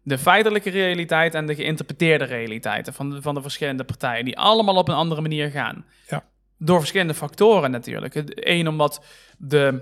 de 0.03 0.17
feitelijke 0.17 0.69
realiteit 0.69 1.33
en 1.33 1.45
de 1.45 1.55
geïnterpreteerde 1.55 2.23
realiteiten 2.23 2.93
van 2.93 3.09
de, 3.09 3.21
van 3.21 3.33
de 3.33 3.41
verschillende 3.41 3.83
partijen, 3.83 4.25
die 4.25 4.37
allemaal 4.37 4.75
op 4.75 4.87
een 4.87 4.95
andere 4.95 5.21
manier 5.21 5.49
gaan. 5.49 5.85
Ja. 6.09 6.25
Door 6.57 6.79
verschillende 6.79 7.13
factoren 7.13 7.71
natuurlijk. 7.71 8.23
Eén, 8.35 8.67
omdat 8.67 9.05
de, 9.37 9.81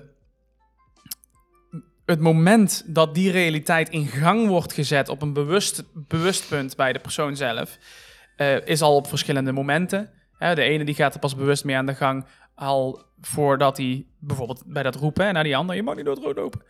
het 2.05 2.19
moment 2.19 2.83
dat 2.85 3.15
die 3.15 3.31
realiteit 3.31 3.89
in 3.89 4.07
gang 4.07 4.47
wordt 4.47 4.73
gezet 4.73 5.09
op 5.09 5.21
een 5.21 5.33
bewust, 5.33 5.83
bewust 5.93 6.47
punt 6.47 6.75
bij 6.75 6.93
de 6.93 6.99
persoon 6.99 7.35
zelf, 7.35 7.77
uh, 8.37 8.67
is 8.67 8.81
al 8.81 8.95
op 8.95 9.07
verschillende 9.07 9.51
momenten. 9.51 10.09
de 10.37 10.61
ene 10.61 10.83
die 10.83 10.95
gaat 10.95 11.13
er 11.13 11.19
pas 11.19 11.35
bewust 11.35 11.63
mee 11.63 11.75
aan 11.75 11.85
de 11.85 11.95
gang 11.95 12.25
al 12.55 13.03
voordat 13.21 13.77
hij 13.77 14.05
bijvoorbeeld 14.19 14.63
bij 14.65 14.83
dat 14.83 14.95
roepen 14.95 15.33
naar 15.33 15.43
die 15.43 15.57
ander, 15.57 15.75
je 15.75 15.83
mag 15.83 15.95
niet 15.95 16.05
door 16.05 16.15
het 16.15 16.23
rood 16.23 16.35
lopen. 16.35 16.61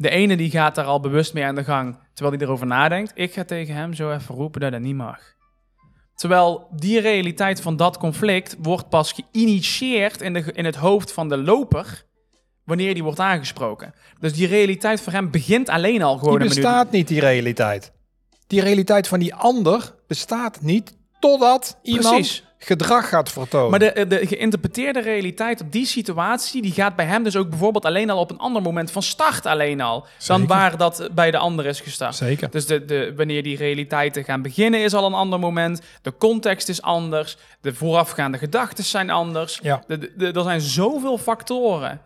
De 0.00 0.10
ene 0.10 0.36
die 0.36 0.50
gaat 0.50 0.74
daar 0.74 0.84
al 0.84 1.00
bewust 1.00 1.34
mee 1.34 1.44
aan 1.44 1.54
de 1.54 1.64
gang, 1.64 1.98
terwijl 2.14 2.36
hij 2.36 2.46
erover 2.46 2.66
nadenkt. 2.66 3.12
Ik 3.14 3.32
ga 3.32 3.44
tegen 3.44 3.74
hem 3.74 3.94
zo 3.94 4.12
even 4.12 4.34
roepen 4.34 4.60
dat 4.60 4.72
dat 4.72 4.80
niet 4.80 4.94
mag. 4.94 5.20
Terwijl 6.14 6.68
die 6.76 7.00
realiteit 7.00 7.60
van 7.60 7.76
dat 7.76 7.98
conflict 7.98 8.56
wordt 8.58 8.88
pas 8.88 9.12
geïnitieerd 9.12 10.20
in, 10.20 10.32
de, 10.32 10.52
in 10.52 10.64
het 10.64 10.76
hoofd 10.76 11.12
van 11.12 11.28
de 11.28 11.36
loper 11.36 12.04
wanneer 12.64 12.94
die 12.94 13.02
wordt 13.02 13.20
aangesproken. 13.20 13.94
Dus 14.18 14.32
die 14.32 14.46
realiteit 14.46 15.00
voor 15.00 15.12
hem 15.12 15.30
begint 15.30 15.68
alleen 15.68 16.02
al 16.02 16.18
gewoon. 16.18 16.38
Die 16.38 16.48
bestaat 16.48 16.90
niet, 16.90 17.08
die 17.08 17.20
realiteit. 17.20 17.92
Die 18.46 18.60
realiteit 18.60 19.08
van 19.08 19.18
die 19.18 19.34
ander 19.34 19.94
bestaat 20.06 20.60
niet 20.60 20.96
totdat 21.18 21.78
iemand 21.82 22.14
Precies 22.14 22.44
gedrag 22.62 23.08
gaat 23.08 23.32
vertonen. 23.32 23.70
Maar 23.70 23.78
de, 23.78 24.06
de 24.06 24.26
geïnterpreteerde 24.26 25.00
realiteit 25.00 25.60
op 25.60 25.72
die 25.72 25.86
situatie, 25.86 26.62
die 26.62 26.72
gaat 26.72 26.96
bij 26.96 27.04
hem 27.04 27.22
dus 27.22 27.36
ook 27.36 27.48
bijvoorbeeld 27.48 27.84
alleen 27.84 28.10
al 28.10 28.18
op 28.18 28.30
een 28.30 28.38
ander 28.38 28.62
moment 28.62 28.90
van 28.90 29.02
start 29.02 29.46
alleen 29.46 29.80
al, 29.80 30.06
dan 30.26 30.46
waar 30.46 30.76
dat 30.76 31.08
bij 31.12 31.30
de 31.30 31.38
ander 31.38 31.66
is 31.66 31.80
gestart. 31.80 32.14
Zeker. 32.14 32.50
Dus 32.50 32.66
de, 32.66 32.84
de, 32.84 33.12
wanneer 33.16 33.42
die 33.42 33.56
realiteiten 33.56 34.24
gaan 34.24 34.42
beginnen 34.42 34.82
is 34.82 34.94
al 34.94 35.06
een 35.06 35.14
ander 35.14 35.38
moment, 35.38 35.82
de 36.02 36.16
context 36.16 36.68
is 36.68 36.82
anders, 36.82 37.36
de 37.60 37.74
voorafgaande 37.74 38.38
gedachten 38.38 38.84
zijn 38.84 39.10
anders. 39.10 39.58
Ja. 39.62 39.84
De, 39.86 40.12
de, 40.16 40.32
er 40.32 40.42
zijn 40.42 40.60
zoveel 40.60 41.18
factoren. 41.18 42.00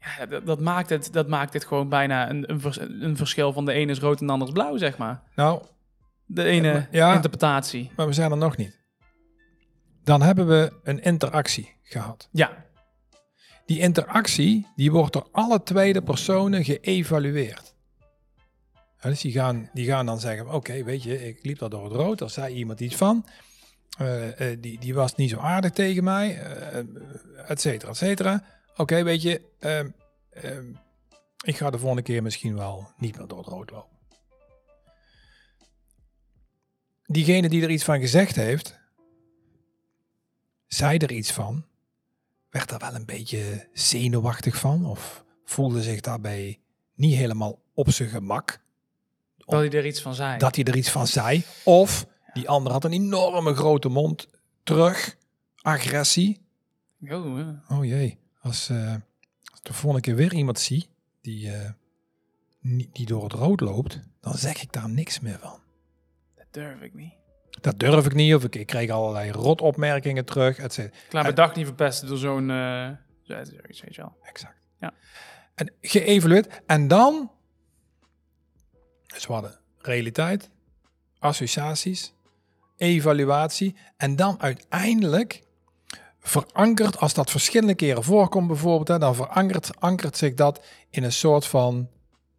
Ja, 0.00 0.26
dat, 0.26 0.46
dat, 0.46 0.60
maakt 0.60 0.90
het, 0.90 1.12
dat 1.12 1.28
maakt 1.28 1.52
het 1.52 1.64
gewoon 1.64 1.88
bijna 1.88 2.30
een, 2.30 2.44
een, 2.46 2.62
een 3.02 3.16
verschil 3.16 3.52
van 3.52 3.64
de 3.64 3.72
ene 3.72 3.92
is 3.92 3.98
rood 3.98 4.20
en 4.20 4.26
de 4.26 4.32
ander 4.32 4.48
is 4.48 4.54
blauw, 4.54 4.76
zeg 4.76 4.96
maar. 4.96 5.22
Nou, 5.34 5.62
de 6.26 6.44
ene 6.44 6.86
ja, 6.90 7.14
interpretatie. 7.14 7.90
Maar 7.96 8.06
we 8.06 8.12
zijn 8.12 8.30
er 8.30 8.36
nog 8.36 8.56
niet. 8.56 8.83
Dan 10.04 10.22
hebben 10.22 10.46
we 10.48 10.72
een 10.82 11.02
interactie 11.02 11.76
gehad. 11.82 12.28
Ja. 12.32 12.64
Die 13.66 13.78
interactie 13.78 14.66
die 14.76 14.92
wordt 14.92 15.12
door 15.12 15.28
alle 15.32 15.62
tweede 15.62 16.02
personen 16.02 16.64
geëvalueerd. 16.64 17.74
dus 19.00 19.20
die 19.20 19.32
gaan, 19.32 19.70
die 19.72 19.86
gaan 19.86 20.06
dan 20.06 20.20
zeggen, 20.20 20.52
oké, 20.52 20.84
weet 20.84 21.02
je, 21.02 21.26
ik 21.26 21.44
liep 21.44 21.58
daar 21.58 21.70
door 21.70 21.84
het 21.84 21.92
rood, 21.92 22.18
daar 22.18 22.30
zei 22.30 22.54
iemand 22.54 22.80
iets 22.80 22.96
van. 22.96 23.26
Uh, 24.00 24.40
uh, 24.40 24.56
die, 24.60 24.78
die 24.80 24.94
was 24.94 25.14
niet 25.14 25.30
zo 25.30 25.38
aardig 25.38 25.70
tegen 25.70 26.04
mij, 26.04 26.42
uh, 26.42 26.78
et 27.50 27.60
cetera, 27.60 27.90
et 27.90 27.96
cetera. 27.96 28.44
Oké, 28.76 29.02
weet 29.02 29.22
je, 29.22 29.42
ehm, 29.58 29.88
ehm, 30.30 30.72
ik 31.44 31.56
ga 31.56 31.70
de 31.70 31.78
volgende 31.78 32.02
keer 32.02 32.22
misschien 32.22 32.56
wel 32.56 32.92
niet 32.96 33.18
meer 33.18 33.26
door 33.26 33.38
het 33.38 33.46
rood 33.46 33.70
lopen. 33.70 33.98
Diegene 37.06 37.48
die 37.48 37.62
er 37.62 37.70
iets 37.70 37.84
van 37.84 38.00
gezegd 38.00 38.36
heeft, 38.36 38.78
zei 40.66 40.98
er 40.98 41.12
iets 41.12 41.32
van? 41.32 41.64
Werd 42.50 42.70
er 42.70 42.78
wel 42.78 42.94
een 42.94 43.06
beetje 43.06 43.68
zenuwachtig 43.72 44.56
van? 44.56 44.86
Of 44.86 45.24
voelde 45.44 45.82
zich 45.82 46.00
daarbij 46.00 46.60
niet 46.94 47.14
helemaal 47.14 47.62
op 47.74 47.90
zijn 47.90 48.08
gemak? 48.08 48.62
Dat 49.36 49.60
hij 49.60 49.70
er 49.70 49.86
iets 49.86 50.02
van 50.02 50.14
zei. 50.14 50.38
Dat 50.38 50.54
hij 50.54 50.64
er 50.64 50.76
iets 50.76 50.90
van 50.90 51.06
zei. 51.06 51.44
Of 51.64 52.06
die 52.32 52.48
ander 52.48 52.72
had 52.72 52.84
een 52.84 52.92
enorme 52.92 53.54
grote 53.54 53.88
mond 53.88 54.28
terug. 54.62 55.16
Agressie. 55.62 56.40
Oh, 57.08 57.48
oh 57.68 57.84
jee. 57.84 58.18
Als, 58.40 58.68
uh, 58.70 58.94
als 59.50 59.60
de 59.62 59.72
volgende 59.72 60.00
keer 60.06 60.16
weer 60.16 60.34
iemand 60.34 60.58
zie 60.58 60.88
die, 61.20 61.46
uh, 61.46 61.70
die 62.92 63.06
door 63.06 63.22
het 63.22 63.32
rood 63.32 63.60
loopt, 63.60 64.00
dan 64.20 64.34
zeg 64.34 64.62
ik 64.62 64.72
daar 64.72 64.88
niks 64.88 65.20
meer 65.20 65.38
van. 65.38 65.60
Dat 66.34 66.46
durf 66.50 66.80
ik 66.80 66.94
niet. 66.94 67.14
Dat 67.60 67.78
durf 67.78 68.06
ik 68.06 68.14
niet. 68.14 68.34
Of 68.34 68.44
ik, 68.44 68.54
ik 68.56 68.66
kreeg 68.66 68.90
allerlei 68.90 69.30
rotopmerkingen 69.30 70.24
terug. 70.24 70.58
Et 70.58 70.72
cetera. 70.72 70.96
Klaar 71.08 71.22
mijn 71.22 71.34
dag 71.34 71.54
niet 71.54 71.66
verpesten 71.66 72.08
door 72.08 72.18
zo'n... 72.18 72.48
Uh, 72.48 72.88
Exact. 74.22 74.56
Ja. 74.80 74.92
En 75.54 75.72
geëvalueerd. 75.80 76.62
En 76.66 76.88
dan... 76.88 77.30
Dus 79.06 79.26
we 79.26 79.32
hadden 79.32 79.58
realiteit, 79.78 80.50
associaties, 81.18 82.14
evaluatie. 82.76 83.76
En 83.96 84.16
dan 84.16 84.40
uiteindelijk 84.40 85.42
verankerd, 86.20 86.98
als 86.98 87.14
dat 87.14 87.30
verschillende 87.30 87.74
keren 87.74 88.02
voorkomt 88.02 88.46
bijvoorbeeld, 88.46 88.88
hè, 88.88 88.98
dan 88.98 89.14
verankert 89.14 89.80
ankert 89.80 90.16
zich 90.16 90.34
dat 90.34 90.64
in 90.90 91.02
een 91.02 91.12
soort 91.12 91.46
van 91.46 91.88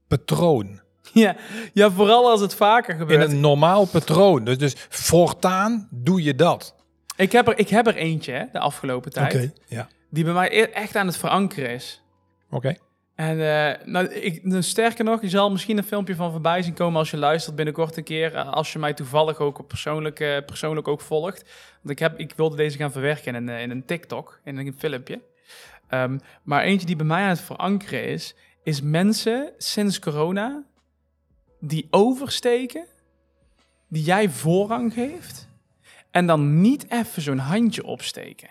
patroon. 0.07 0.81
Ja, 1.23 1.35
ja, 1.73 1.91
vooral 1.91 2.29
als 2.29 2.41
het 2.41 2.55
vaker 2.55 2.95
gebeurt. 2.95 3.23
In 3.23 3.29
een 3.29 3.39
normaal 3.39 3.85
patroon. 3.85 4.43
Dus, 4.43 4.57
dus 4.57 4.75
voortaan 4.89 5.87
doe 5.91 6.23
je 6.23 6.35
dat. 6.35 6.75
Ik 7.15 7.31
heb 7.31 7.47
er, 7.47 7.57
ik 7.57 7.69
heb 7.69 7.87
er 7.87 7.95
eentje 7.95 8.31
hè, 8.31 8.43
de 8.51 8.59
afgelopen 8.59 9.11
tijd. 9.11 9.33
Okay, 9.33 9.53
ja. 9.67 9.87
Die 10.09 10.23
bij 10.23 10.33
mij 10.33 10.49
e- 10.51 10.61
echt 10.61 10.95
aan 10.95 11.07
het 11.07 11.17
verankeren 11.17 11.69
is. 11.69 12.01
Oké. 12.49 12.75
En 13.15 13.37
uh, 13.37 13.85
nou, 13.85 14.05
ik, 14.07 14.43
nou, 14.43 14.61
sterker 14.61 15.03
nog, 15.03 15.21
je 15.21 15.29
zal 15.29 15.51
misschien 15.51 15.77
een 15.77 15.83
filmpje 15.83 16.15
van 16.15 16.31
voorbij 16.31 16.61
zien 16.61 16.73
komen 16.73 16.99
als 16.99 17.11
je 17.11 17.17
luistert 17.17 17.55
binnenkort 17.55 17.97
een 17.97 18.03
keer. 18.03 18.35
Eh, 18.35 18.51
als 18.51 18.73
je 18.73 18.79
mij 18.79 18.93
toevallig 18.93 19.39
ook 19.39 19.59
op 19.59 19.67
persoonlijk, 19.67 20.19
uh, 20.19 20.37
persoonlijk 20.45 20.87
ook 20.87 21.01
volgt. 21.01 21.43
Want 21.81 21.89
ik, 21.89 21.99
heb, 21.99 22.19
ik 22.19 22.33
wilde 22.35 22.55
deze 22.55 22.77
gaan 22.77 22.91
verwerken 22.91 23.35
in 23.35 23.47
een, 23.47 23.59
in 23.59 23.71
een 23.71 23.85
TikTok, 23.85 24.39
in 24.43 24.57
een 24.57 24.75
filmpje. 24.77 25.21
Um, 25.89 26.19
maar 26.43 26.63
eentje 26.63 26.85
die 26.85 26.95
bij 26.95 27.05
mij 27.05 27.23
aan 27.23 27.29
het 27.29 27.41
verankeren 27.41 28.05
is, 28.05 28.35
is 28.63 28.81
mensen 28.81 29.53
sinds 29.57 29.99
corona 29.99 30.63
die 31.67 31.87
oversteken, 31.89 32.85
die 33.87 34.03
jij 34.03 34.29
voorrang 34.29 34.93
geeft, 34.93 35.47
en 36.11 36.27
dan 36.27 36.61
niet 36.61 36.85
even 36.89 37.21
zo'n 37.21 37.37
handje 37.37 37.83
opsteken. 37.83 38.49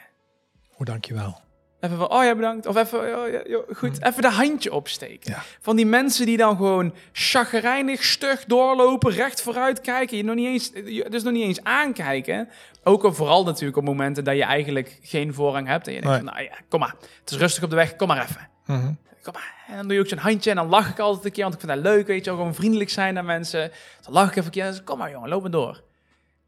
Oh, 0.76 0.87
dankjewel. 0.87 1.42
Even 1.80 1.97
van, 1.97 2.11
oh 2.11 2.25
ja, 2.25 2.35
bedankt. 2.35 2.66
Of 2.66 2.76
even, 2.76 2.99
oh, 2.99 3.28
ja, 3.47 3.61
goed, 3.73 3.99
hmm. 3.99 4.06
even 4.06 4.23
de 4.23 4.28
handje 4.28 4.73
opsteken. 4.73 5.33
Ja. 5.33 5.42
Van 5.61 5.76
die 5.76 5.87
mensen 5.87 6.26
die 6.26 6.37
dan 6.37 6.56
gewoon 6.56 6.94
chagrijnig, 7.12 8.04
stug 8.04 8.44
doorlopen, 8.44 9.12
recht 9.12 9.42
vooruit 9.42 9.80
kijken. 9.80 10.16
Je 10.16 10.25
nog 10.25 10.35
niet 10.35 10.47
eens, 10.47 10.73
dus 11.11 11.23
nog 11.23 11.33
niet 11.33 11.44
eens 11.44 11.64
aankijken. 11.64 12.49
Ook 12.83 13.04
al 13.04 13.14
vooral 13.14 13.44
natuurlijk 13.44 13.76
op 13.76 13.85
momenten 13.85 14.25
dat 14.25 14.37
je 14.37 14.44
eigenlijk 14.44 14.99
geen 15.02 15.35
voorrang 15.35 15.66
hebt. 15.66 15.87
En 15.87 15.92
je 15.92 16.00
denkt, 16.00 16.25
nou 16.25 16.42
ja, 16.42 16.59
kom 16.68 16.80
maar. 16.80 16.94
Het 17.21 17.30
is 17.30 17.37
rustig 17.37 17.62
op 17.62 17.71
de 17.71 17.76
weg, 17.76 17.97
kom 17.97 18.09
maar 18.09 18.23
even. 18.23 18.49
Mm 18.66 19.02
kom 19.24 19.32
maar. 19.32 19.54
En 19.68 19.76
dan 19.76 19.84
doe 19.86 19.94
je 19.94 20.00
ook 20.00 20.08
zo'n 20.08 20.18
handje 20.18 20.50
en 20.50 20.56
dan 20.56 20.68
lach 20.68 20.90
ik 20.90 20.98
altijd 20.98 21.24
een 21.24 21.32
keer, 21.32 21.42
want 21.42 21.54
ik 21.54 21.60
vind 21.60 21.72
dat 21.72 21.82
leuk, 21.82 22.06
weet 22.06 22.24
je 22.24 22.30
wel. 22.30 22.38
Gewoon 22.38 22.54
vriendelijk 22.54 22.90
zijn 22.90 23.14
naar 23.14 23.24
mensen. 23.24 23.70
Dan 24.02 24.12
lach 24.12 24.28
ik 24.28 24.36
even 24.36 24.44
een 24.44 24.50
keer, 24.50 24.82
kom 24.84 24.98
maar 24.98 25.10
jongen, 25.10 25.28
loop 25.28 25.42
maar 25.42 25.50
door. 25.50 25.82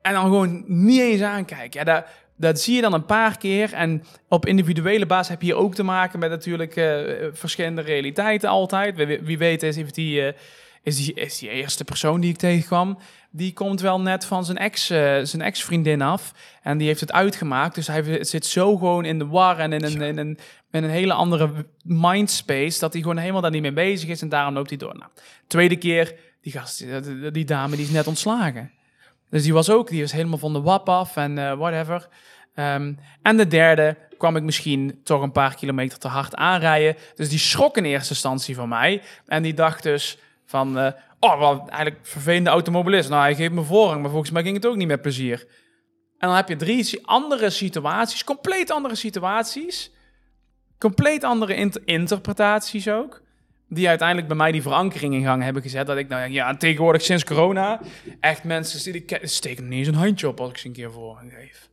En 0.03 0.13
dan 0.13 0.23
gewoon 0.23 0.65
niet 0.67 1.01
eens 1.01 1.21
aankijken. 1.21 1.81
Ja, 1.81 1.85
dat, 1.85 2.07
Dat 2.37 2.61
zie 2.61 2.75
je 2.75 2.81
dan 2.81 2.93
een 2.93 3.07
paar 3.07 3.39
keer. 3.39 3.73
En 3.73 4.05
op 4.29 4.47
individuele 4.47 5.07
basis 5.07 5.29
heb 5.29 5.41
je 5.41 5.47
hier 5.47 5.57
ook 5.57 5.75
te 5.75 5.83
maken 5.83 6.19
met 6.19 6.31
natuurlijk 6.31 6.77
uh, 6.77 7.01
verschillende 7.33 7.83
realiteiten 7.83 8.49
altijd. 8.49 8.97
Wie, 8.97 9.21
wie 9.21 9.39
weet 9.39 9.63
is, 9.63 9.77
heeft 9.77 9.95
die, 9.95 10.21
uh, 10.21 10.33
is, 10.83 10.97
die, 10.97 11.15
is 11.15 11.39
die 11.39 11.51
eerste 11.51 11.85
persoon 11.85 12.21
die 12.21 12.31
ik 12.31 12.39
tegenkwam... 12.39 12.99
die 13.31 13.53
komt 13.53 13.81
wel 13.81 14.01
net 14.01 14.25
van 14.25 14.45
zijn, 14.45 14.59
ex, 14.59 14.91
uh, 14.91 15.19
zijn 15.23 15.43
ex-vriendin 15.43 16.03
af. 16.03 16.33
En 16.63 16.79
die 16.79 16.87
heeft 16.87 17.01
het 17.01 17.13
uitgemaakt. 17.13 17.75
Dus 17.75 17.87
hij 17.87 18.25
zit 18.25 18.47
zo 18.47 18.77
gewoon 18.77 19.05
in 19.05 19.19
de 19.19 19.27
war 19.27 19.59
en 19.59 19.73
in 19.73 19.85
een, 19.85 20.01
in 20.01 20.19
een, 20.19 20.39
in 20.71 20.85
een 20.85 20.91
hele 20.91 21.13
andere 21.13 21.67
mindspace... 21.83 22.79
dat 22.79 22.93
hij 22.93 23.03
gewoon 23.03 23.17
helemaal 23.17 23.41
daar 23.41 23.51
niet 23.51 23.63
mee 23.63 23.73
bezig 23.73 24.09
is 24.09 24.23
en 24.23 24.29
daarom 24.29 24.55
loopt 24.55 24.69
hij 24.69 24.79
door. 24.79 24.97
Nou, 24.97 25.11
tweede 25.47 25.77
keer, 25.77 26.15
die, 26.41 26.53
gast, 26.53 26.85
die, 27.33 27.45
dame 27.45 27.77
die 27.77 27.85
is 27.85 27.91
net 27.91 28.07
ontslagen. 28.07 28.73
Dus 29.31 29.43
die 29.43 29.53
was 29.53 29.71
ook, 29.71 29.89
die 29.89 30.01
was 30.01 30.13
helemaal 30.13 30.39
van 30.39 30.53
de 30.53 30.61
wap 30.61 30.89
af 30.89 31.17
en 31.17 31.37
uh, 31.37 31.53
whatever. 31.53 32.09
Um, 32.55 32.99
en 33.23 33.37
de 33.37 33.47
derde 33.47 33.97
kwam 34.19 34.37
ik 34.37 34.43
misschien 34.43 35.01
toch 35.05 35.23
een 35.23 35.33
paar 35.33 35.55
kilometer 35.55 35.99
te 35.99 36.09
hard 36.09 36.35
aanrijden. 36.35 36.97
Dus 37.15 37.29
die 37.29 37.39
schrok 37.39 37.77
in 37.77 37.85
eerste 37.85 38.11
instantie 38.11 38.55
van 38.55 38.69
mij. 38.69 39.03
En 39.27 39.43
die 39.43 39.55
dacht 39.55 39.83
dus 39.83 40.19
van, 40.45 40.79
uh, 40.79 40.89
oh, 41.21 41.39
wat 41.39 41.69
eigenlijk 41.69 42.07
vervelende 42.07 42.51
automobilist. 42.51 43.09
Nou, 43.09 43.23
hij 43.23 43.35
geeft 43.35 43.53
me 43.53 43.63
voorrang, 43.63 44.01
maar 44.01 44.11
volgens 44.11 44.31
mij 44.31 44.43
ging 44.43 44.55
het 44.55 44.67
ook 44.67 44.77
niet 44.77 44.89
met 44.89 45.03
plezier. 45.03 45.47
En 46.19 46.29
dan 46.29 46.37
heb 46.37 46.49
je 46.49 46.57
drie 46.57 47.07
andere 47.07 47.51
situaties, 47.51 48.25
compleet 48.25 48.71
andere 48.71 48.95
situaties. 48.95 49.91
Compleet 50.79 51.25
andere 51.25 51.55
inter 51.55 51.83
interpretaties 51.85 52.89
ook 52.89 53.25
die 53.69 53.89
uiteindelijk 53.89 54.29
bij 54.29 54.37
mij 54.37 54.53
die 54.53 54.63
verankering 54.63 55.15
in 55.15 55.25
gang 55.25 55.43
hebben 55.43 55.63
gezet. 55.63 55.87
Dat 55.87 55.97
ik 55.97 56.09
nou 56.09 56.31
ja, 56.31 56.57
tegenwoordig 56.57 57.03
sinds 57.03 57.25
corona 57.25 57.81
echt 58.21 58.45
mensen 58.45 58.93
die 58.93 59.05
steken 59.23 59.69
niet 59.69 59.79
eens 59.79 59.89
een 59.89 59.95
handje 59.95 60.29
op 60.29 60.41
als 60.41 60.51
ik 60.51 60.59
ze 60.59 60.67
een 60.67 60.73
keer 60.73 60.93
voor 60.93 61.23
geef. 61.29 61.69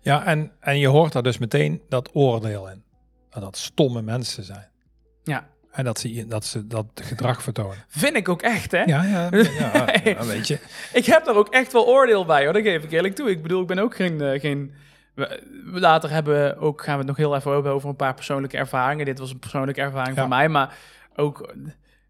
Ja, 0.00 0.24
en, 0.24 0.52
en 0.60 0.78
je 0.78 0.86
hoort 0.86 1.12
daar 1.12 1.22
dus 1.22 1.38
meteen 1.38 1.82
dat 1.88 2.10
oordeel 2.12 2.70
in. 2.70 2.82
Dat 3.30 3.42
dat 3.42 3.56
stomme 3.56 4.02
mensen 4.02 4.44
zijn. 4.44 4.68
Ja. 5.24 5.48
En 5.70 5.84
dat 5.84 5.98
ze 5.98 6.26
dat, 6.26 6.44
ze 6.44 6.66
dat 6.66 6.86
gedrag 6.94 7.42
vertonen. 7.42 7.84
Vind 7.88 8.16
ik 8.16 8.28
ook 8.28 8.42
echt, 8.42 8.70
hè? 8.70 8.82
Ja, 8.82 9.04
ja, 9.04 9.28
ja, 9.58 9.94
ja 10.04 10.24
weet 10.34 10.46
je. 10.48 10.58
ik 10.92 11.04
heb 11.04 11.24
daar 11.24 11.36
ook 11.36 11.48
echt 11.48 11.72
wel 11.72 11.86
oordeel 11.86 12.24
bij, 12.24 12.44
hoor. 12.44 12.52
Dat 12.52 12.62
geef 12.62 12.84
ik 12.84 12.92
eerlijk 12.92 13.14
toe. 13.14 13.30
Ik 13.30 13.42
bedoel, 13.42 13.60
ik 13.60 13.66
ben 13.66 13.78
ook 13.78 13.96
geen... 13.96 14.22
Uh, 14.22 14.40
geen 14.40 14.74
later 15.64 16.10
hebben 16.10 16.58
ook, 16.58 16.82
gaan 16.82 16.92
we 16.92 16.98
het 16.98 17.06
nog 17.06 17.16
heel 17.16 17.36
even 17.36 17.50
over, 17.50 17.70
over 17.70 17.88
een 17.88 17.96
paar 17.96 18.14
persoonlijke 18.14 18.56
ervaringen. 18.56 19.04
Dit 19.04 19.18
was 19.18 19.30
een 19.30 19.38
persoonlijke 19.38 19.80
ervaring 19.80 20.16
van 20.16 20.28
mij, 20.28 20.48
maar 20.48 20.76
ook, 21.16 21.54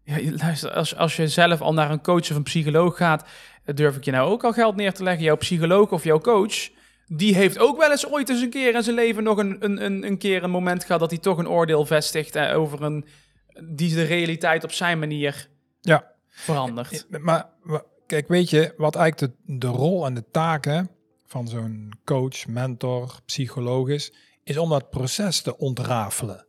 ja, 0.03 0.31
luister, 0.31 0.71
als, 0.71 0.95
als 0.95 1.15
je 1.15 1.27
zelf 1.27 1.61
al 1.61 1.73
naar 1.73 1.91
een 1.91 2.01
coach 2.01 2.29
of 2.29 2.35
een 2.35 2.43
psycholoog 2.43 2.97
gaat, 2.97 3.27
durf 3.65 3.95
ik 3.95 4.03
je 4.03 4.11
nou 4.11 4.31
ook 4.31 4.43
al 4.43 4.53
geld 4.53 4.75
neer 4.75 4.93
te 4.93 5.03
leggen. 5.03 5.23
Jouw 5.23 5.37
psycholoog 5.37 5.91
of 5.91 6.03
jouw 6.03 6.19
coach, 6.19 6.69
die 7.07 7.35
heeft 7.35 7.59
ook 7.59 7.77
wel 7.77 7.91
eens 7.91 8.11
ooit 8.11 8.29
eens 8.29 8.41
een 8.41 8.49
keer 8.49 8.75
in 8.75 8.83
zijn 8.83 8.95
leven 8.95 9.23
nog 9.23 9.37
een, 9.37 9.57
een, 9.59 9.85
een, 9.85 10.05
een 10.05 10.17
keer 10.17 10.43
een 10.43 10.49
moment 10.49 10.83
gehad 10.83 10.99
dat 10.99 11.09
hij 11.09 11.19
toch 11.19 11.37
een 11.37 11.49
oordeel 11.49 11.85
vestigt 11.85 12.35
eh, 12.35 12.57
over 12.57 12.81
een, 12.81 13.05
die 13.63 13.95
de 13.95 14.03
realiteit 14.03 14.63
op 14.63 14.71
zijn 14.71 14.99
manier 14.99 15.47
ja. 15.81 16.11
verandert. 16.27 17.07
Maar, 17.09 17.49
maar 17.61 17.83
kijk, 18.07 18.27
weet 18.27 18.49
je 18.49 18.73
wat 18.77 18.95
eigenlijk 18.95 19.33
de, 19.33 19.57
de 19.57 19.67
rol 19.67 20.05
en 20.05 20.13
de 20.13 20.23
taken 20.31 20.89
van 21.29 21.47
zo'n 21.47 21.93
coach, 22.03 22.47
mentor, 22.47 23.19
psycholoog 23.25 23.87
is, 23.87 24.13
is 24.43 24.57
om 24.57 24.69
dat 24.69 24.89
proces 24.89 25.41
te 25.41 25.57
ontrafelen. 25.57 26.45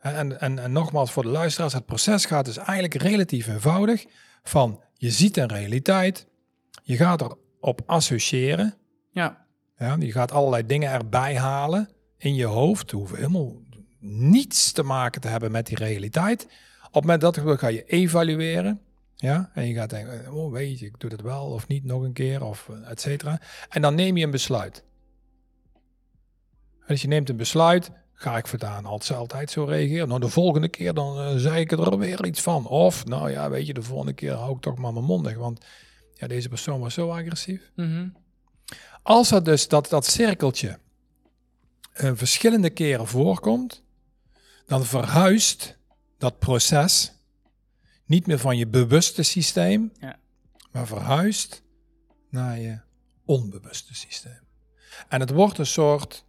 En, 0.00 0.40
en, 0.40 0.58
en 0.58 0.72
nogmaals 0.72 1.12
voor 1.12 1.22
de 1.22 1.28
luisteraars, 1.28 1.72
het 1.72 1.86
proces 1.86 2.24
gaat 2.24 2.44
dus 2.44 2.56
eigenlijk 2.56 2.94
relatief 2.94 3.46
eenvoudig 3.46 4.06
van 4.42 4.82
je 4.94 5.10
ziet 5.10 5.36
een 5.36 5.48
realiteit, 5.48 6.26
je 6.82 6.96
gaat 6.96 7.20
erop 7.60 7.80
associëren. 7.86 8.74
Ja. 9.10 9.46
Ja, 9.76 9.96
je 9.98 10.12
gaat 10.12 10.32
allerlei 10.32 10.66
dingen 10.66 10.92
erbij 10.92 11.36
halen 11.36 11.88
in 12.16 12.34
je 12.34 12.44
hoofd. 12.44 12.90
hoeven 12.90 13.16
helemaal 13.16 13.62
niets 14.00 14.72
te 14.72 14.82
maken 14.82 15.20
te 15.20 15.28
hebben 15.28 15.50
met 15.50 15.66
die 15.66 15.76
realiteit. 15.76 16.44
Op 16.86 16.94
het 16.94 17.02
moment 17.02 17.20
dat 17.20 17.34
je 17.34 17.58
ga 17.58 17.68
je 17.68 17.84
evalueren. 17.84 18.80
Ja, 19.20 19.50
en 19.54 19.66
je 19.66 19.74
gaat 19.74 19.90
denken, 19.90 20.32
oh 20.32 20.52
weet 20.52 20.78
je, 20.78 20.86
ik 20.86 21.00
doe 21.00 21.10
het 21.10 21.20
wel 21.20 21.46
of 21.46 21.66
niet 21.66 21.84
nog 21.84 22.02
een 22.02 22.12
keer, 22.12 22.44
of 22.44 22.68
eh, 22.68 22.90
et 22.90 23.00
cetera. 23.00 23.40
En 23.68 23.82
dan 23.82 23.94
neem 23.94 24.16
je 24.16 24.24
een 24.24 24.30
besluit. 24.30 24.84
En 26.80 26.94
dus 26.94 27.02
je 27.02 27.08
neemt 27.08 27.28
een 27.28 27.36
besluit, 27.36 27.90
ga 28.12 28.36
ik 28.36 28.46
vandaan 28.46 28.84
altijd, 28.84 29.18
altijd 29.18 29.50
zo 29.50 29.64
reageren. 29.64 30.08
Nou, 30.08 30.20
de 30.20 30.28
volgende 30.28 30.68
keer 30.68 30.94
dan 30.94 31.18
uh, 31.18 31.36
zei 31.36 31.60
ik 31.60 31.72
er 31.72 31.98
weer 31.98 32.26
iets 32.26 32.40
van. 32.40 32.66
Of, 32.66 33.04
nou 33.04 33.30
ja, 33.30 33.50
weet 33.50 33.66
je, 33.66 33.74
de 33.74 33.82
volgende 33.82 34.12
keer 34.12 34.32
hou 34.32 34.56
ik 34.56 34.60
toch 34.60 34.78
maar 34.78 34.92
mijn 34.92 35.04
mond 35.04 35.24
dicht. 35.24 35.36
Want 35.36 35.64
ja, 36.14 36.26
deze 36.26 36.48
persoon 36.48 36.80
was 36.80 36.94
zo 36.94 37.10
agressief. 37.10 37.70
Mm 37.74 38.16
Als 39.02 39.28
dat 39.28 39.44
dus 39.44 39.68
dat, 39.68 39.88
dat 39.88 40.06
cirkeltje 40.06 40.78
uh, 42.00 42.10
verschillende 42.14 42.70
keren 42.70 43.06
voorkomt, 43.06 43.82
dan 44.66 44.84
verhuist 44.84 45.78
dat 46.18 46.38
proces 46.38 47.17
niet 48.08 48.26
meer 48.26 48.38
van 48.38 48.56
je 48.56 48.66
bewuste 48.66 49.22
systeem, 49.22 49.92
ja. 50.00 50.18
maar 50.72 50.86
verhuist 50.86 51.62
naar 52.30 52.58
je 52.58 52.78
onbewuste 53.24 53.94
systeem. 53.94 54.40
En 55.08 55.20
het 55.20 55.30
wordt 55.30 55.58
een 55.58 55.66
soort 55.66 56.24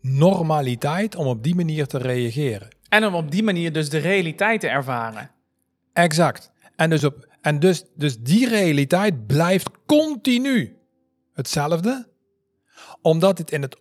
normaliteit 0.00 1.14
om 1.14 1.26
op 1.26 1.42
die 1.42 1.54
manier 1.54 1.86
te 1.86 1.98
reageren. 1.98 2.68
En 2.88 3.06
om 3.06 3.14
op 3.14 3.30
die 3.30 3.42
manier 3.42 3.72
dus 3.72 3.90
de 3.90 3.98
realiteit 3.98 4.60
te 4.60 4.68
ervaren. 4.68 5.30
Exact. 5.92 6.50
En 6.76 6.90
dus, 6.90 7.04
op, 7.04 7.28
en 7.40 7.60
dus, 7.60 7.84
dus 7.94 8.18
die 8.18 8.48
realiteit 8.48 9.26
blijft 9.26 9.70
continu 9.86 10.76
hetzelfde, 11.32 12.08
omdat 13.02 13.38
het 13.38 13.50
in 13.50 13.62
het 13.62 13.76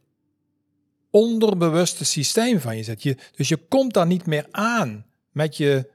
onderbewuste 1.09 2.05
systeem 2.05 2.59
van 2.59 2.77
je 2.77 2.83
zit. 2.83 3.03
Je, 3.03 3.17
dus 3.35 3.47
je 3.47 3.57
komt 3.57 3.93
daar 3.93 4.07
niet 4.07 4.25
meer 4.25 4.47
aan 4.51 5.05
met 5.31 5.57
je 5.57 5.91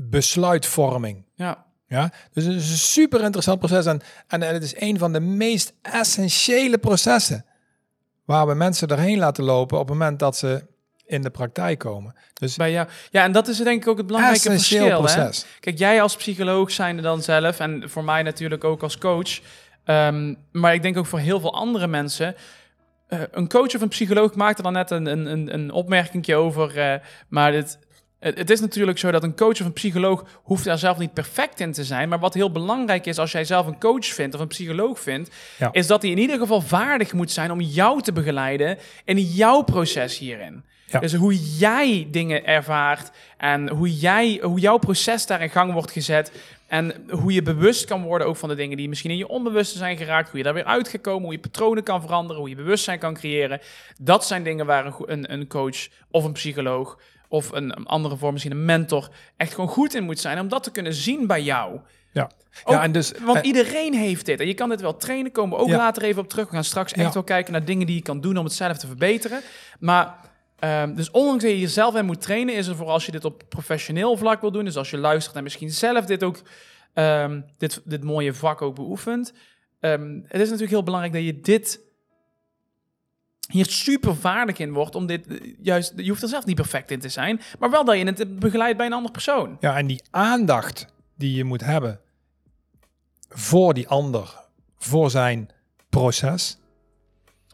besluitvorming. 0.00 1.24
Ja. 1.34 1.68
Ja, 1.86 2.12
dus 2.32 2.44
het 2.44 2.54
is 2.54 2.70
een 2.70 2.76
super 2.76 3.22
interessant 3.22 3.58
proces 3.58 3.86
en, 3.86 4.00
en 4.28 4.40
het 4.40 4.62
is 4.62 4.80
een 4.80 4.98
van 4.98 5.12
de 5.12 5.20
meest 5.20 5.72
essentiële 5.82 6.78
processen 6.78 7.44
waar 8.24 8.46
we 8.46 8.54
mensen 8.54 8.88
erheen 8.88 9.18
laten 9.18 9.44
lopen 9.44 9.78
op 9.78 9.88
het 9.88 9.98
moment 9.98 10.18
dat 10.18 10.36
ze 10.36 10.66
in 11.06 11.22
de 11.22 11.30
praktijk 11.30 11.78
komen. 11.78 12.14
Dus 12.34 12.56
bij 12.56 12.70
jou. 12.72 12.88
Ja, 13.10 13.22
en 13.24 13.32
dat 13.32 13.48
is 13.48 13.56
denk 13.56 13.82
ik 13.82 13.88
ook 13.88 13.96
het 13.96 14.06
belangrijke 14.06 14.50
verschil. 14.50 14.88
Proces. 14.88 15.42
Hè? 15.42 15.48
Kijk, 15.60 15.78
jij 15.78 16.02
als 16.02 16.16
psycholoog 16.16 16.70
zijn 16.70 16.96
er 16.96 17.02
dan 17.02 17.22
zelf 17.22 17.58
en 17.58 17.90
voor 17.90 18.04
mij 18.04 18.22
natuurlijk 18.22 18.64
ook 18.64 18.82
als 18.82 18.98
coach. 18.98 19.40
Um, 19.84 20.36
maar 20.52 20.74
ik 20.74 20.82
denk 20.82 20.96
ook 20.96 21.06
voor 21.06 21.18
heel 21.18 21.40
veel 21.40 21.54
andere 21.54 21.86
mensen. 21.86 22.34
Uh, 23.08 23.20
een 23.30 23.48
coach 23.48 23.74
of 23.74 23.80
een 23.80 23.88
psycholoog 23.88 24.34
maakte 24.34 24.62
dan 24.62 24.72
net 24.72 24.90
een, 24.90 25.06
een, 25.06 25.54
een 25.54 25.70
opmerking 25.70 26.34
over. 26.34 26.76
Uh, 26.76 26.94
maar 27.28 27.52
het, 27.52 27.78
het 28.20 28.50
is 28.50 28.60
natuurlijk 28.60 28.98
zo 28.98 29.10
dat 29.10 29.22
een 29.22 29.36
coach 29.36 29.60
of 29.60 29.66
een 29.66 29.72
psycholoog 29.72 30.24
hoeft 30.42 30.64
daar 30.64 30.78
zelf 30.78 30.98
niet 30.98 31.12
perfect 31.12 31.60
in 31.60 31.72
te 31.72 31.84
zijn. 31.84 32.08
Maar 32.08 32.18
wat 32.18 32.34
heel 32.34 32.50
belangrijk 32.50 33.06
is 33.06 33.18
als 33.18 33.32
jij 33.32 33.44
zelf 33.44 33.66
een 33.66 33.78
coach 33.78 34.06
vindt 34.06 34.34
of 34.34 34.40
een 34.40 34.46
psycholoog 34.46 35.00
vindt, 35.00 35.30
is 35.72 35.86
dat 35.86 36.02
hij 36.02 36.10
in 36.10 36.18
ieder 36.18 36.38
geval 36.38 36.60
vaardig 36.60 37.12
moet 37.12 37.30
zijn 37.30 37.50
om 37.52 37.60
jou 37.60 38.02
te 38.02 38.12
begeleiden 38.12 38.78
in 39.04 39.18
jouw 39.18 39.62
proces 39.62 40.18
hierin. 40.18 40.64
Dus 40.98 41.14
hoe 41.14 41.36
jij 41.58 42.08
dingen 42.10 42.46
ervaart 42.46 43.10
en 43.36 43.68
hoe, 43.68 43.98
jij, 43.98 44.40
hoe 44.42 44.60
jouw 44.60 44.78
proces 44.78 45.26
daar 45.26 45.42
in 45.42 45.50
gang 45.50 45.72
wordt 45.72 45.90
gezet. 45.90 46.32
En 46.66 46.94
hoe 47.10 47.32
je 47.32 47.42
bewust 47.42 47.84
kan 47.84 48.02
worden 48.02 48.26
ook 48.26 48.36
van 48.36 48.48
de 48.48 48.54
dingen 48.54 48.76
die 48.76 48.88
misschien 48.88 49.10
in 49.10 49.16
je 49.16 49.28
onbewuste 49.28 49.78
zijn 49.78 49.96
geraakt. 49.96 50.28
Hoe 50.28 50.38
je 50.38 50.44
daar 50.44 50.54
weer 50.54 50.64
uitgekomen, 50.64 51.22
hoe 51.22 51.32
je 51.32 51.38
patronen 51.38 51.82
kan 51.82 52.00
veranderen, 52.00 52.40
hoe 52.40 52.48
je 52.48 52.56
bewustzijn 52.56 52.98
kan 52.98 53.14
creëren. 53.14 53.60
Dat 53.98 54.26
zijn 54.26 54.42
dingen 54.42 54.66
waar 54.66 54.94
een, 55.06 55.32
een 55.32 55.46
coach 55.46 55.88
of 56.10 56.24
een 56.24 56.32
psycholoog 56.32 56.98
of 57.30 57.52
een, 57.52 57.72
andere 57.72 58.16
vorm, 58.16 58.32
misschien 58.32 58.54
een 58.54 58.64
mentor, 58.64 59.08
echt 59.36 59.54
gewoon 59.54 59.70
goed 59.70 59.94
in 59.94 60.04
moet 60.04 60.18
zijn 60.18 60.40
om 60.40 60.48
dat 60.48 60.62
te 60.62 60.70
kunnen 60.70 60.94
zien 60.94 61.26
bij 61.26 61.42
jou. 61.42 61.80
Ja, 62.12 62.30
ja 62.64 62.82
en 62.82 62.92
dus, 62.92 63.12
want 63.24 63.44
iedereen 63.44 63.94
heeft 63.94 64.26
dit. 64.26 64.40
En 64.40 64.46
je 64.46 64.54
kan 64.54 64.68
dit 64.68 64.80
wel 64.80 64.96
trainen, 64.96 65.32
komen 65.32 65.56
we 65.56 65.62
ook 65.64 65.70
later 65.70 66.02
even 66.02 66.22
op 66.22 66.28
terug. 66.28 66.46
We 66.46 66.54
gaan 66.54 66.64
straks 66.64 66.92
echt 66.92 67.14
wel 67.14 67.22
kijken 67.22 67.52
naar 67.52 67.64
dingen 67.64 67.86
die 67.86 67.96
je 67.96 68.02
kan 68.02 68.20
doen 68.20 68.36
om 68.36 68.44
het 68.44 68.52
zelf 68.52 68.78
te 68.78 68.86
verbeteren. 68.86 69.40
Maar, 69.80 70.14
um, 70.60 70.94
dus 70.94 71.10
ondanks 71.10 71.42
dat 71.42 71.52
je 71.52 71.60
jezelf 71.60 71.94
en 71.94 72.04
moet 72.04 72.20
trainen, 72.20 72.54
is 72.54 72.66
er 72.66 72.76
voor 72.76 72.86
als 72.86 73.06
je 73.06 73.12
dit 73.12 73.24
op 73.24 73.42
professioneel 73.48 74.16
vlak 74.16 74.40
wil 74.40 74.50
doen, 74.50 74.64
dus 74.64 74.76
als 74.76 74.90
je 74.90 74.98
luistert 74.98 75.36
en 75.36 75.42
misschien 75.42 75.70
zelf 75.70 76.04
dit 76.04 76.24
ook, 76.24 76.38
um, 76.94 77.44
dit, 77.58 77.80
dit 77.84 78.04
mooie 78.04 78.34
vak 78.34 78.62
ook 78.62 78.74
beoefent, 78.74 79.32
um, 79.80 80.22
het 80.26 80.40
is 80.40 80.46
natuurlijk 80.46 80.70
heel 80.70 80.82
belangrijk 80.82 81.14
dat 81.14 81.24
je 81.24 81.40
dit 81.40 81.80
hier 83.50 83.66
super 83.66 84.16
vaardig 84.16 84.58
in 84.58 84.72
wordt 84.72 84.94
om 84.94 85.06
dit 85.06 85.26
eh, 85.26 85.54
juist, 85.62 85.92
je 85.96 86.08
hoeft 86.08 86.22
er 86.22 86.28
zelf 86.28 86.44
niet 86.44 86.56
perfect 86.56 86.90
in 86.90 87.00
te 87.00 87.08
zijn, 87.08 87.40
maar 87.58 87.70
wel 87.70 87.84
dat 87.84 87.98
je 87.98 88.04
het 88.04 88.38
begeleidt 88.38 88.76
bij 88.76 88.86
een 88.86 88.92
andere 88.92 89.12
persoon. 89.12 89.56
Ja, 89.60 89.76
en 89.76 89.86
die 89.86 90.02
aandacht 90.10 90.86
die 91.16 91.34
je 91.34 91.44
moet 91.44 91.64
hebben 91.64 92.00
voor 93.28 93.74
die 93.74 93.88
ander, 93.88 94.38
voor 94.78 95.10
zijn 95.10 95.48
proces, 95.88 96.58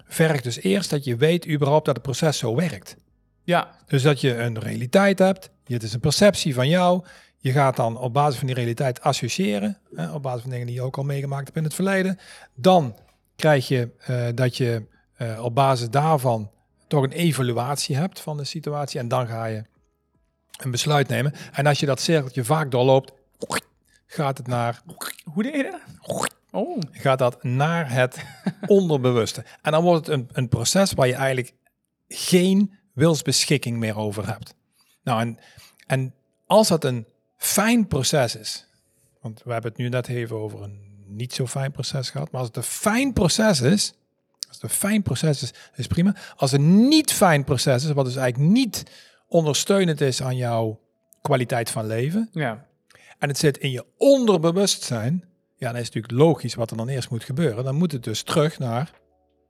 vergt 0.04 0.44
dus 0.44 0.60
eerst 0.60 0.90
dat 0.90 1.04
je 1.04 1.16
weet 1.16 1.48
überhaupt 1.48 1.84
dat 1.84 1.94
het 1.94 2.04
proces 2.04 2.38
zo 2.38 2.54
werkt. 2.54 2.96
Ja. 3.42 3.70
Dus 3.86 4.02
dat 4.02 4.20
je 4.20 4.36
een 4.36 4.58
realiteit 4.58 5.18
hebt, 5.18 5.50
het 5.64 5.82
is 5.82 5.92
een 5.92 6.00
perceptie 6.00 6.54
van 6.54 6.68
jou, 6.68 7.04
je 7.38 7.52
gaat 7.52 7.76
dan 7.76 7.98
op 7.98 8.12
basis 8.12 8.38
van 8.38 8.46
die 8.46 8.56
realiteit 8.56 9.00
associëren, 9.00 9.78
hè, 9.94 10.12
op 10.12 10.22
basis 10.22 10.40
van 10.40 10.50
dingen 10.50 10.66
die 10.66 10.74
je 10.74 10.82
ook 10.82 10.96
al 10.96 11.04
meegemaakt 11.04 11.44
hebt 11.44 11.56
in 11.56 11.64
het 11.64 11.74
verleden. 11.74 12.18
Dan 12.54 12.96
krijg 13.36 13.68
je 13.68 13.90
uh, 14.10 14.26
dat 14.34 14.56
je 14.56 14.86
uh, 15.18 15.44
op 15.44 15.54
basis 15.54 15.90
daarvan 15.90 16.50
toch 16.86 17.02
een 17.02 17.12
evaluatie 17.12 17.96
hebt 17.96 18.20
van 18.20 18.36
de 18.36 18.44
situatie. 18.44 19.00
En 19.00 19.08
dan 19.08 19.26
ga 19.26 19.44
je 19.44 19.64
een 20.56 20.70
besluit 20.70 21.08
nemen. 21.08 21.32
En 21.52 21.66
als 21.66 21.80
je 21.80 21.86
dat 21.86 22.00
cirkeltje 22.00 22.44
vaak 22.44 22.70
doorloopt, 22.70 23.12
gaat 24.06 24.38
het 24.38 24.46
naar... 24.46 24.82
Hoe 25.24 25.42
deed 25.42 25.54
je 25.54 25.62
dat? 25.62 26.30
Oh. 26.50 26.78
Gaat 26.90 27.18
dat 27.18 27.42
naar 27.42 27.92
het 27.92 28.24
onderbewuste. 28.66 29.44
En 29.62 29.72
dan 29.72 29.82
wordt 29.82 30.06
het 30.06 30.18
een, 30.18 30.28
een 30.32 30.48
proces 30.48 30.92
waar 30.92 31.06
je 31.06 31.14
eigenlijk 31.14 31.54
geen 32.08 32.78
wilsbeschikking 32.92 33.78
meer 33.78 33.96
over 33.96 34.26
hebt. 34.26 34.54
Nou, 35.02 35.20
en, 35.20 35.38
en 35.86 36.14
als 36.46 36.68
dat 36.68 36.84
een 36.84 37.06
fijn 37.36 37.86
proces 37.86 38.36
is, 38.36 38.68
want 39.20 39.42
we 39.44 39.52
hebben 39.52 39.70
het 39.70 39.80
nu 39.80 39.88
net 39.88 40.08
even 40.08 40.36
over 40.36 40.62
een 40.62 41.04
niet 41.06 41.32
zo 41.32 41.46
fijn 41.46 41.72
proces 41.72 42.10
gehad, 42.10 42.30
maar 42.30 42.40
als 42.40 42.48
het 42.48 42.56
een 42.56 42.62
fijn 42.62 43.12
proces 43.12 43.60
is, 43.60 43.94
als 44.62 44.70
het 44.72 44.82
een 44.82 44.88
fijn 44.88 45.02
proces 45.02 45.42
is, 45.42 45.52
is 45.74 45.86
prima. 45.86 46.14
Als 46.36 46.50
het 46.50 46.60
een 46.60 46.88
niet 46.88 47.12
fijn 47.12 47.44
proces 47.44 47.84
is, 47.84 47.92
wat 47.92 48.04
dus 48.04 48.16
eigenlijk 48.16 48.52
niet 48.52 48.82
ondersteunend 49.28 50.00
is 50.00 50.22
aan 50.22 50.36
jouw 50.36 50.80
kwaliteit 51.22 51.70
van 51.70 51.86
leven, 51.86 52.28
ja. 52.32 52.66
en 53.18 53.28
het 53.28 53.38
zit 53.38 53.58
in 53.58 53.70
je 53.70 53.84
onderbewustzijn, 53.96 55.24
ja, 55.56 55.72
dan 55.72 55.80
is 55.80 55.86
het 55.86 55.94
natuurlijk 55.94 56.22
logisch 56.22 56.54
wat 56.54 56.70
er 56.70 56.76
dan 56.76 56.88
eerst 56.88 57.10
moet 57.10 57.24
gebeuren. 57.24 57.64
Dan 57.64 57.74
moet 57.74 57.92
het 57.92 58.04
dus 58.04 58.22
terug 58.22 58.58
naar 58.58 58.90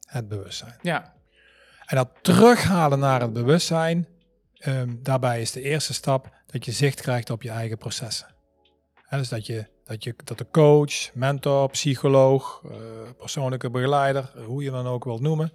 het 0.07 0.29
bewustzijn. 0.29 0.79
Ja. 0.83 1.14
En 1.87 1.97
dat 1.97 2.09
terughalen 2.23 2.99
naar 2.99 3.21
het 3.21 3.33
bewustzijn, 3.33 4.07
ehm, 4.55 4.95
daarbij 5.03 5.40
is 5.40 5.53
de 5.53 5.62
eerste 5.62 5.95
stap 5.95 6.31
dat 6.47 6.64
je 6.64 6.73
zicht 6.73 7.01
krijgt 7.01 7.31
op 7.31 7.42
je 7.42 7.51
eigen 7.51 7.79
processen. 7.79 8.27
En 9.09 9.19
dus 9.19 9.29
dat, 9.29 9.47
je, 9.47 9.66
dat, 9.87 10.05
je, 10.05 10.14
dat 10.25 10.38
de 10.38 10.46
coach, 10.51 11.14
mentor, 11.14 11.70
psycholoog, 11.70 12.62
uh, 12.64 12.72
persoonlijke 13.18 13.70
begeleider, 13.70 14.33
hoe 14.46 14.62
je 14.62 14.70
dan 14.70 14.87
ook 14.87 15.05
wilt 15.05 15.20
noemen, 15.20 15.53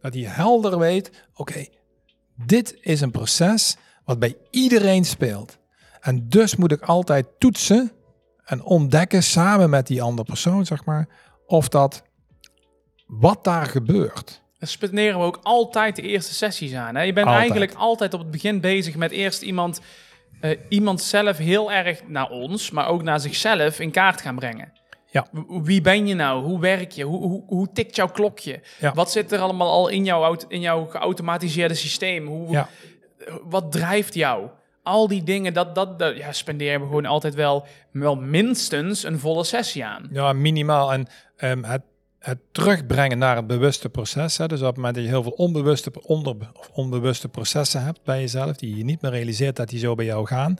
dat 0.00 0.14
hij 0.14 0.22
helder 0.22 0.78
weet, 0.78 1.26
oké, 1.34 1.66
dit 2.34 2.76
is 2.80 3.00
een 3.00 3.10
proces 3.10 3.76
wat 4.04 4.18
bij 4.18 4.36
iedereen 4.50 5.04
speelt. 5.04 5.58
En 6.00 6.28
dus 6.28 6.56
moet 6.56 6.72
ik 6.72 6.82
altijd 6.82 7.26
toetsen 7.38 7.92
en 8.44 8.62
ontdekken 8.62 9.22
samen 9.22 9.70
met 9.70 9.86
die 9.86 10.02
andere 10.02 10.28
persoon, 10.28 10.66
zeg 10.66 10.84
maar, 10.84 11.08
of 11.46 11.68
dat 11.68 12.02
wat 13.06 13.44
daar 13.44 13.66
gebeurt. 13.66 14.42
Dan 14.58 14.68
spenderen 14.68 15.18
we 15.18 15.24
ook 15.24 15.40
altijd 15.42 15.96
de 15.96 16.02
eerste 16.02 16.34
sessies 16.34 16.74
aan. 16.74 16.94
Hè? 16.94 17.02
Je 17.02 17.12
bent 17.12 17.26
eigenlijk 17.26 17.74
altijd 17.74 18.14
op 18.14 18.20
het 18.20 18.30
begin 18.30 18.60
bezig 18.60 18.96
met 18.96 19.10
eerst 19.10 19.42
iemand, 19.42 19.80
uh, 20.40 20.58
iemand 20.68 21.02
zelf 21.02 21.36
heel 21.36 21.72
erg 21.72 22.02
naar 22.06 22.30
ons, 22.30 22.70
maar 22.70 22.88
ook 22.88 23.02
naar 23.02 23.20
zichzelf 23.20 23.80
in 23.80 23.90
kaart 23.90 24.20
gaan 24.20 24.36
brengen. 24.36 24.72
Ja. 25.06 25.26
Wie 25.62 25.80
ben 25.80 26.06
je 26.06 26.14
nou? 26.14 26.44
Hoe 26.44 26.60
werk 26.60 26.92
je? 26.92 27.04
Hoe, 27.04 27.22
hoe, 27.22 27.42
hoe 27.46 27.72
tikt 27.72 27.96
jouw 27.96 28.08
klokje? 28.08 28.60
Ja. 28.78 28.92
Wat 28.92 29.10
zit 29.10 29.32
er 29.32 29.38
allemaal 29.38 29.70
al 29.70 29.88
in 29.88 30.04
jouw, 30.04 30.36
in 30.48 30.60
jouw 30.60 30.84
geautomatiseerde 30.86 31.74
systeem? 31.74 32.26
Hoe, 32.26 32.50
ja. 32.50 32.68
Wat 33.42 33.72
drijft 33.72 34.14
jou? 34.14 34.48
al 34.86 35.08
die 35.08 35.22
dingen, 35.22 35.52
dat, 35.52 35.74
dat, 35.74 35.98
dat 35.98 36.16
ja, 36.16 36.32
spenderen 36.32 36.80
we 36.80 36.86
gewoon 36.86 37.06
altijd 37.06 37.34
wel, 37.34 37.66
wel 37.90 38.16
minstens 38.16 39.02
een 39.02 39.18
volle 39.18 39.44
sessie 39.44 39.84
aan. 39.84 40.08
Ja, 40.12 40.32
minimaal. 40.32 40.92
En 40.92 41.06
um, 41.40 41.64
het, 41.64 41.82
het 42.26 42.38
terugbrengen 42.52 43.18
naar 43.18 43.36
het 43.36 43.46
bewuste 43.46 43.88
proces. 43.88 44.36
Hè, 44.36 44.46
dus 44.46 44.60
op 44.60 44.66
het 44.66 44.76
moment 44.76 44.94
dat 44.94 45.04
je 45.04 45.10
heel 45.10 45.22
veel 45.22 45.32
onbewuste, 45.32 45.90
onder, 46.02 46.36
of 46.52 46.70
onbewuste 46.72 47.28
processen 47.28 47.84
hebt 47.84 48.02
bij 48.04 48.20
jezelf, 48.20 48.56
die 48.56 48.76
je 48.76 48.84
niet 48.84 49.02
meer 49.02 49.10
realiseert 49.10 49.56
dat 49.56 49.68
die 49.68 49.78
zo 49.78 49.94
bij 49.94 50.04
jou 50.04 50.26
gaan, 50.26 50.58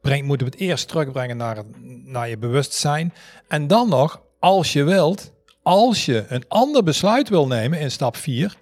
breng, 0.00 0.24
moeten 0.24 0.46
we 0.46 0.52
het 0.52 0.62
eerst 0.62 0.88
terugbrengen 0.88 1.36
naar, 1.36 1.62
naar 2.04 2.28
je 2.28 2.38
bewustzijn. 2.38 3.12
En 3.48 3.66
dan 3.66 3.88
nog, 3.88 4.22
als 4.38 4.72
je 4.72 4.84
wilt, 4.84 5.32
als 5.62 6.04
je 6.04 6.24
een 6.28 6.44
ander 6.48 6.82
besluit 6.82 7.28
wil 7.28 7.46
nemen 7.46 7.80
in 7.80 7.90
stap 7.90 8.16
4, 8.16 8.56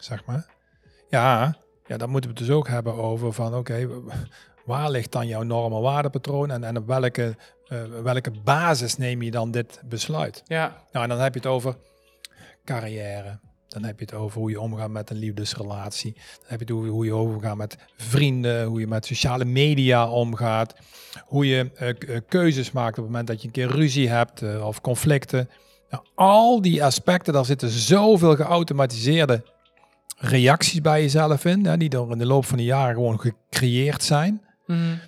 zeg 0.00 0.24
maar, 0.24 0.46
ja, 1.08 1.56
ja, 1.86 1.96
dan 1.96 2.10
moeten 2.10 2.30
we 2.30 2.36
het 2.36 2.46
dus 2.46 2.56
ook 2.56 2.68
hebben 2.68 2.94
over 2.94 3.32
van 3.32 3.54
oké, 3.54 3.88
waar 4.64 4.90
ligt 4.90 5.12
dan 5.12 5.26
jouw 5.26 5.42
normen 5.42 5.80
waardepatroon 5.80 6.50
en, 6.50 6.64
en 6.64 6.76
op 6.76 6.86
welke, 6.86 7.36
uh, 7.68 8.02
welke 8.02 8.30
basis 8.44 8.96
neem 8.96 9.22
je 9.22 9.30
dan 9.30 9.50
dit 9.50 9.80
besluit? 9.84 10.42
Ja. 10.46 10.82
Nou, 10.92 11.04
en 11.04 11.10
dan 11.10 11.20
heb 11.20 11.32
je 11.32 11.40
het 11.40 11.48
over 11.48 11.76
carrière. 12.64 13.38
Dan 13.68 13.84
heb 13.84 13.98
je 13.98 14.04
het 14.04 14.14
over 14.14 14.40
hoe 14.40 14.50
je 14.50 14.60
omgaat 14.60 14.90
met 14.90 15.10
een 15.10 15.16
liefdesrelatie. 15.16 16.12
Dan 16.12 16.46
heb 16.46 16.58
je 16.58 16.64
het 16.64 16.74
over 16.74 16.88
hoe 16.88 17.04
je 17.04 17.16
omgaat 17.16 17.56
met 17.56 17.76
vrienden, 17.96 18.66
hoe 18.66 18.80
je 18.80 18.86
met 18.86 19.06
sociale 19.06 19.44
media 19.44 20.08
omgaat. 20.08 20.74
Hoe 21.24 21.46
je 21.46 21.70
uh, 22.08 22.18
keuzes 22.28 22.72
maakt 22.72 22.98
op 22.98 23.04
het 23.04 23.06
moment 23.06 23.26
dat 23.26 23.40
je 23.40 23.46
een 23.46 23.52
keer 23.52 23.70
ruzie 23.70 24.08
hebt 24.08 24.42
uh, 24.42 24.66
of 24.66 24.80
conflicten. 24.80 25.50
Nou, 25.90 26.04
al 26.14 26.62
die 26.62 26.84
aspecten, 26.84 27.32
daar 27.32 27.44
zitten 27.44 27.68
zoveel 27.68 28.36
geautomatiseerde 28.36 29.44
reacties 30.18 30.80
bij 30.80 31.00
jezelf 31.00 31.44
in, 31.44 31.66
hè, 31.66 31.76
die 31.76 31.88
door 31.88 32.12
in 32.12 32.18
de 32.18 32.26
loop 32.26 32.44
van 32.44 32.56
de 32.56 32.64
jaren 32.64 32.94
gewoon 32.94 33.20
gecreëerd 33.20 34.02
zijn, 34.02 34.42
mm. 34.66 35.00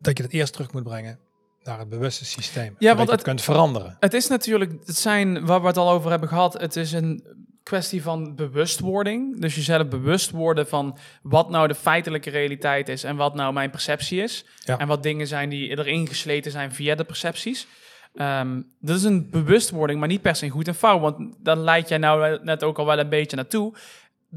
dat 0.00 0.16
je 0.16 0.22
het 0.22 0.32
eerst 0.32 0.52
terug 0.52 0.72
moet 0.72 0.82
brengen 0.82 1.18
naar 1.68 1.78
het 1.78 1.88
bewuste 1.88 2.24
systeem. 2.24 2.74
Ja, 2.78 2.96
want 2.96 3.10
het, 3.10 3.22
kunt 3.22 3.42
veranderen. 3.42 3.96
Het 4.00 4.14
is 4.14 4.28
natuurlijk, 4.28 4.72
het 4.84 4.96
zijn 4.96 5.46
waar 5.46 5.60
we 5.60 5.66
het 5.66 5.76
al 5.76 5.90
over 5.90 6.10
hebben 6.10 6.28
gehad, 6.28 6.60
het 6.60 6.76
is 6.76 6.92
een 6.92 7.24
kwestie 7.62 8.02
van 8.02 8.34
bewustwording. 8.34 9.40
Dus 9.40 9.54
jezelf 9.54 9.88
bewust 9.88 10.30
worden 10.30 10.68
van 10.68 10.98
wat 11.22 11.50
nou 11.50 11.68
de 11.68 11.74
feitelijke 11.74 12.30
realiteit 12.30 12.88
is 12.88 13.04
en 13.04 13.16
wat 13.16 13.34
nou 13.34 13.52
mijn 13.52 13.70
perceptie 13.70 14.22
is. 14.22 14.44
Ja. 14.64 14.78
En 14.78 14.86
wat 14.86 15.02
dingen 15.02 15.26
zijn 15.26 15.48
die 15.48 15.70
erin 15.70 16.08
gesleten 16.08 16.50
zijn 16.50 16.72
via 16.72 16.94
de 16.94 17.04
percepties. 17.04 17.66
Um, 18.14 18.66
dat 18.80 18.96
is 18.96 19.02
een 19.02 19.30
bewustwording, 19.30 19.98
maar 19.98 20.08
niet 20.08 20.22
per 20.22 20.36
se 20.36 20.48
goed 20.48 20.68
en 20.68 20.74
fout. 20.74 21.00
Want 21.00 21.34
dan 21.38 21.58
leid 21.58 21.88
jij 21.88 21.98
nou 21.98 22.38
net 22.42 22.62
ook 22.62 22.78
al 22.78 22.86
wel 22.86 22.98
een 22.98 23.08
beetje 23.08 23.36
naartoe 23.36 23.74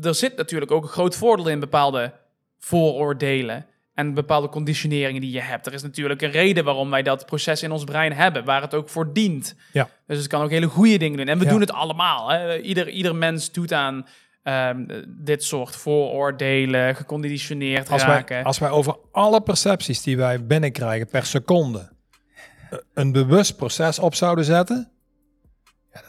er 0.02 0.16
zit 0.16 0.38
natuurlijk 0.38 0.72
ook 0.72 0.84
een 0.84 0.90
groot 0.90 1.16
voordeel 1.16 1.48
in 1.48 1.60
bepaalde 1.60 2.14
vooroordelen 2.60 3.66
en 4.02 4.14
bepaalde 4.14 4.50
conditioneringen 4.50 5.22
die 5.22 5.32
je 5.32 5.42
hebt. 5.42 5.66
Er 5.66 5.74
is 5.74 5.82
natuurlijk 5.82 6.22
een 6.22 6.32
reden 6.32 6.64
waarom 6.64 6.90
wij 6.90 7.04
dat 7.04 7.26
proces 7.26 7.64
in 7.64 7.72
ons 7.72 7.84
brein 7.84 8.14
hebben, 8.14 8.46
waar 8.46 8.62
het 8.62 8.74
ook 8.74 8.90
voor 8.90 9.14
dient. 9.14 9.56
Ja. 9.72 9.90
Dus 10.08 10.18
het 10.18 10.28
kan 10.28 10.42
ook 10.42 10.50
hele 10.50 10.68
goede 10.68 10.98
dingen 10.98 11.18
doen. 11.18 11.28
En 11.28 11.40
we 11.40 11.46
doen 11.46 11.60
het 11.60 11.72
allemaal. 11.72 12.32
Hè. 12.32 12.58
Ieder, 12.60 12.90
ieder 12.90 13.16
mens 13.16 13.52
doet 13.52 13.74
aan 13.74 14.08
um, 14.44 14.88
dit 15.08 15.44
soort 15.44 15.76
vooroordelen, 15.76 16.96
geconditioneerd 16.96 17.90
als 17.90 18.04
raken. 18.04 18.36
Wij, 18.36 18.46
als 18.46 18.60
wij 18.60 18.70
over 18.70 18.98
alle 19.12 19.42
percepties 19.42 20.02
die 20.02 20.18
wij 20.18 20.46
binnenkrijgen 20.46 21.08
per 21.08 21.26
seconde 21.26 21.92
een 22.94 23.12
bewust 23.12 23.56
proces 23.56 24.00
op 24.00 24.16
zouden 24.16 24.46
zetten, 24.46 24.92
ja, 25.94 26.02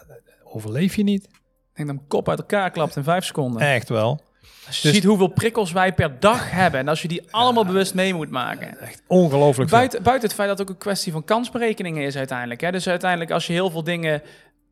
overleef 0.45 0.97
je 0.97 1.03
niet. 1.03 1.25
Ik 1.25 1.79
denk 1.79 1.89
dat 1.89 1.97
mijn 1.97 2.09
kop 2.09 2.29
uit 2.29 2.39
elkaar 2.39 2.71
klapt 2.71 2.97
in 2.97 3.03
vijf 3.03 3.25
seconden. 3.25 3.61
Echt 3.61 3.89
wel. 3.89 4.21
Als 4.67 4.77
je 4.77 4.89
dus, 4.89 4.97
ziet 4.97 5.05
hoeveel 5.05 5.27
prikkels 5.27 5.73
wij 5.73 5.93
per 5.93 6.21
dag 6.21 6.51
hebben 6.51 6.81
en 6.81 6.89
als 6.89 7.03
je 7.03 7.09
die 7.09 7.23
allemaal 7.31 7.67
bewust 7.67 7.95
mee 7.95 8.15
moet 8.15 8.31
maken. 8.31 8.81
Echt 8.81 9.03
ongelooflijk. 9.07 9.71
Buiten, 9.71 10.03
buiten 10.03 10.29
het 10.29 10.37
feit 10.37 10.49
dat 10.49 10.59
het 10.59 10.69
ook 10.69 10.75
een 10.75 10.81
kwestie 10.81 11.13
van 11.13 11.25
kansberekeningen 11.25 12.03
is 12.03 12.17
uiteindelijk. 12.17 12.61
Hè? 12.61 12.71
Dus 12.71 12.89
uiteindelijk 12.89 13.31
als 13.31 13.47
je 13.47 13.53
heel 13.53 13.71
veel 13.71 13.85
dingen 13.85 14.23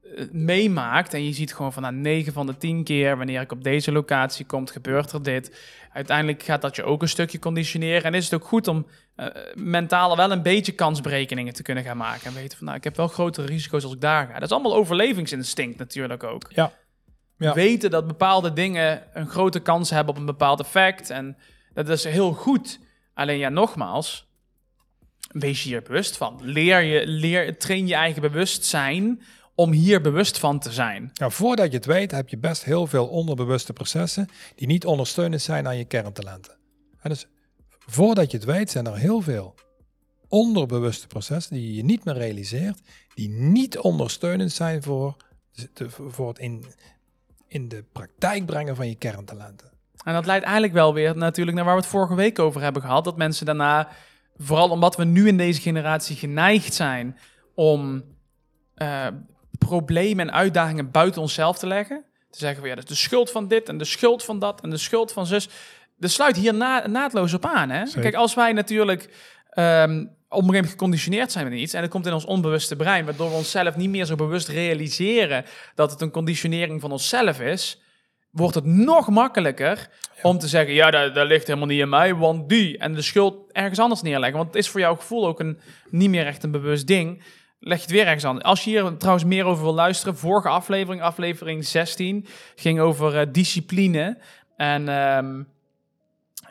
uh, 0.03 0.25
meemaakt 0.33 1.15
en 1.15 1.25
je 1.25 1.33
ziet 1.33 1.55
gewoon 1.55 1.73
van 1.73 1.83
nou, 1.83 1.95
9 1.95 2.33
van 2.33 2.47
de 2.47 2.57
10 2.57 2.85
keer 2.85 3.17
wanneer 3.17 3.41
ik 3.41 3.53
op 3.53 3.65
deze 3.65 3.93
locatie 3.93 4.47
kom, 4.47 4.67
gebeurt 4.67 5.13
er 5.13 5.23
dit. 5.23 5.59
Uiteindelijk 5.93 6.43
gaat 6.43 6.63
dat 6.63 6.77
je 6.77 6.85
ook 6.85 7.03
een 7.03 7.09
stukje 7.09 7.39
conditioneren. 7.39 8.03
En 8.03 8.15
is 8.15 8.25
het 8.25 8.35
ook 8.35 8.49
goed 8.49 8.69
om 8.69 8.87
uh, 9.17 9.27
mentaal 9.55 10.17
wel 10.17 10.31
een 10.33 10.43
beetje 10.43 10.73
kansberekeningen 10.73 11.55
te 11.55 11.63
kunnen 11.63 11.85
gaan 11.85 11.97
maken. 11.97 12.27
En 12.27 12.35
weten 12.35 12.57
van 12.57 12.67
nou, 12.67 12.79
ik 12.79 12.85
heb 12.85 12.97
wel 12.97 13.09
grotere 13.09 13.47
risico's 13.47 13.85
als 13.85 13.93
ik 13.93 14.01
daar 14.01 14.27
ga. 14.27 14.35
Dat 14.35 14.43
is 14.43 14.51
allemaal 14.51 14.75
overlevingsinstinct 14.75 15.79
natuurlijk 15.79 16.25
ook. 16.25 16.51
Ja 16.55 16.73
ja. 17.41 17.55
weten 17.55 17.91
dat 17.91 18.07
bepaalde 18.07 18.53
dingen 18.53 19.03
een 19.13 19.29
grote 19.29 19.61
kans 19.61 19.91
hebben 19.91 20.15
op 20.15 20.21
een 20.21 20.27
bepaald 20.27 20.61
effect. 20.61 21.11
En 21.11 21.37
dat 21.73 21.89
is 21.89 22.05
heel 22.05 22.33
goed. 22.33 22.81
Alleen 23.15 23.39
ja, 23.39 23.49
nogmaals, 23.49 24.29
wees 25.33 25.63
je 25.63 25.69
hier 25.69 25.83
bewust 25.83 26.17
van. 26.17 26.39
Leer 26.43 26.81
je, 26.81 27.07
leer, 27.07 27.59
train 27.59 27.87
je 27.87 27.95
eigen 27.95 28.23
bewustzijn 28.23 29.23
om 29.55 29.73
hier 29.73 30.01
bewust 30.01 30.39
van 30.39 30.59
te 30.59 30.73
zijn. 30.73 31.11
Nou, 31.15 31.33
voordat 31.33 31.71
je 31.71 31.77
het 31.77 31.87
weet, 31.87 32.11
heb 32.11 32.29
je 32.29 32.39
best 32.39 32.65
heel 32.65 32.87
veel 32.87 33.07
onderbewuste 33.07 33.73
processen 33.73 34.29
die 34.55 34.67
niet 34.67 34.87
ondersteunend 34.87 35.43
zijn 35.43 35.67
aan 35.67 35.77
je 35.77 35.85
kerntalenten. 35.85 36.57
En 37.01 37.11
dus 37.11 37.27
voordat 37.79 38.31
je 38.31 38.37
het 38.37 38.47
weet, 38.47 38.71
zijn 38.71 38.87
er 38.87 38.97
heel 38.97 39.21
veel 39.21 39.55
onderbewuste 40.29 41.07
processen 41.07 41.55
die 41.55 41.75
je 41.75 41.85
niet 41.85 42.05
meer 42.05 42.15
realiseert, 42.15 42.81
die 43.15 43.29
niet 43.29 43.79
ondersteunend 43.79 44.53
zijn 44.53 44.83
voor, 44.83 45.17
voor 45.89 46.29
het 46.29 46.39
in, 46.39 46.65
in 47.51 47.69
de 47.69 47.85
praktijk 47.93 48.47
brengen 48.47 48.77
van 48.77 48.89
je 48.89 48.95
kerntalenten. 48.95 49.71
En 50.05 50.15
dat 50.15 50.27
leidt 50.27 50.45
eigenlijk 50.45 50.75
wel 50.75 50.95
weer 50.95 51.17
natuurlijk 51.17 51.57
naar 51.57 51.65
waar 51.67 51.75
we 51.75 51.81
het 51.81 51.91
vorige 51.91 52.15
week 52.15 52.39
over 52.39 52.63
hebben 52.63 52.83
gehad. 52.83 53.05
Dat 53.05 53.17
mensen 53.17 53.47
daarna, 53.47 53.89
vooral 54.37 54.71
omdat 54.71 54.97
we 54.97 55.05
nu 55.05 55.29
in 55.29 55.37
deze 55.37 55.61
generatie 55.61 56.17
geneigd 56.17 56.75
zijn 56.75 57.19
om 57.55 58.05
uh, 58.77 59.07
problemen 59.59 60.29
en 60.29 60.35
uitdagingen 60.35 60.91
buiten 60.91 61.21
onszelf 61.21 61.59
te 61.59 61.67
leggen. 61.67 62.05
Te 62.31 62.39
zeggen 62.39 62.61
van 62.61 62.69
ja, 62.69 62.75
dat 62.75 62.85
is 62.85 62.91
de 62.91 62.97
schuld 62.97 63.31
van 63.31 63.49
dit 63.49 63.69
en 63.69 63.79
de 63.79 63.85
schuld 63.85 64.25
van 64.25 64.39
dat 64.39 64.61
en 64.61 64.71
de 64.71 64.77
schuld 64.77 65.13
van 65.13 65.27
zus. 65.27 65.49
Dat 65.97 66.11
sluit 66.11 66.37
hier 66.37 66.55
na, 66.55 66.87
naadloos 66.87 67.35
op 67.35 67.47
aan. 67.47 67.71
Hè? 67.71 67.85
Kijk, 68.01 68.15
als 68.15 68.35
wij 68.35 68.53
natuurlijk 68.53 69.15
um, 69.55 70.17
op 70.31 70.39
een 70.39 70.45
gegeven 70.45 70.55
moment 70.55 70.71
geconditioneerd 70.71 71.33
zijn 71.33 71.49
met 71.49 71.59
iets. 71.59 71.75
En 71.75 71.81
dat 71.81 71.91
komt 71.91 72.07
in 72.07 72.13
ons 72.13 72.25
onbewuste 72.25 72.77
brein, 72.77 73.05
waardoor 73.05 73.29
we 73.29 73.37
onszelf 73.37 73.77
niet 73.77 73.91
meer 73.91 74.05
zo 74.05 74.15
bewust 74.15 74.49
realiseren 74.49 75.45
dat 75.75 75.91
het 75.91 76.01
een 76.01 76.11
conditionering 76.11 76.81
van 76.81 76.93
onszelf 76.93 77.41
is. 77.41 77.81
Wordt 78.31 78.55
het 78.55 78.65
nog 78.65 79.09
makkelijker 79.09 79.89
om 80.23 80.39
te 80.39 80.49
zeggen: 80.49 80.75
Ja, 80.75 80.91
dat, 80.91 81.15
dat 81.15 81.27
ligt 81.27 81.47
helemaal 81.47 81.69
niet 81.69 81.81
in 81.81 81.89
mij, 81.89 82.15
want 82.15 82.49
die. 82.49 82.79
En 82.79 82.95
de 82.95 83.03
schuld 83.03 83.53
ergens 83.53 83.79
anders 83.79 84.03
neerleggen. 84.03 84.39
Want 84.39 84.55
het 84.55 84.63
is 84.63 84.69
voor 84.69 84.81
jouw 84.81 84.95
gevoel 84.95 85.27
ook 85.27 85.41
een, 85.41 85.59
niet 85.91 86.11
meer 86.11 86.27
echt 86.27 86.43
een 86.43 86.51
bewust 86.51 86.87
ding. 86.87 87.23
Leg 87.59 87.77
je 87.77 87.83
het 87.83 87.93
weer 87.93 88.07
ergens 88.07 88.25
aan. 88.25 88.43
Als 88.43 88.65
je 88.65 88.71
hier 88.71 88.97
trouwens 88.97 89.25
meer 89.25 89.45
over 89.45 89.65
wil 89.65 89.75
luisteren, 89.75 90.17
vorige 90.17 90.49
aflevering, 90.49 91.03
aflevering 91.03 91.65
16, 91.65 92.27
ging 92.55 92.81
over 92.81 93.21
uh, 93.21 93.33
discipline. 93.33 94.19
En. 94.57 94.89
Um, 94.89 95.47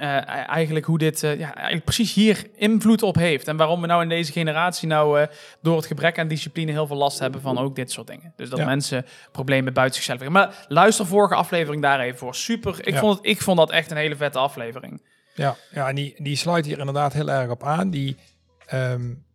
uh, 0.01 0.47
eigenlijk 0.49 0.85
hoe 0.85 0.97
dit 0.97 1.23
uh, 1.23 1.39
ja, 1.39 1.53
eigenlijk 1.53 1.85
precies 1.85 2.13
hier 2.13 2.45
invloed 2.55 3.03
op 3.03 3.15
heeft. 3.15 3.47
En 3.47 3.57
waarom 3.57 3.81
we 3.81 3.87
nou 3.87 4.01
in 4.01 4.09
deze 4.09 4.31
generatie 4.31 4.87
nou 4.87 5.19
uh, 5.19 5.27
door 5.61 5.75
het 5.75 5.85
gebrek 5.85 6.19
aan 6.19 6.27
discipline 6.27 6.71
heel 6.71 6.87
veel 6.87 6.95
last 6.95 7.19
hebben 7.19 7.41
van 7.41 7.57
ook 7.57 7.75
dit 7.75 7.91
soort 7.91 8.07
dingen. 8.07 8.33
Dus 8.35 8.49
dat 8.49 8.59
ja. 8.59 8.65
mensen 8.65 9.05
problemen 9.31 9.73
buiten 9.73 9.95
zichzelf 9.95 10.19
hebben. 10.19 10.41
Maar 10.41 10.65
luister 10.67 11.05
vorige 11.05 11.35
aflevering 11.35 11.81
daar 11.81 11.99
even 11.99 12.17
voor. 12.17 12.35
Super. 12.35 12.87
Ik, 12.87 12.93
ja. 12.93 12.99
vond, 12.99 13.17
het, 13.17 13.25
ik 13.25 13.41
vond 13.41 13.57
dat 13.57 13.71
echt 13.71 13.91
een 13.91 13.97
hele 13.97 14.15
vette 14.15 14.39
aflevering. 14.39 15.01
Ja, 15.33 15.55
ja 15.71 15.89
en 15.89 15.95
die, 15.95 16.15
die 16.17 16.35
sluit 16.35 16.65
hier 16.65 16.79
inderdaad 16.79 17.13
heel 17.13 17.29
erg 17.29 17.49
op 17.49 17.63
aan. 17.63 17.89
Die, 17.89 18.17
um, 18.73 19.25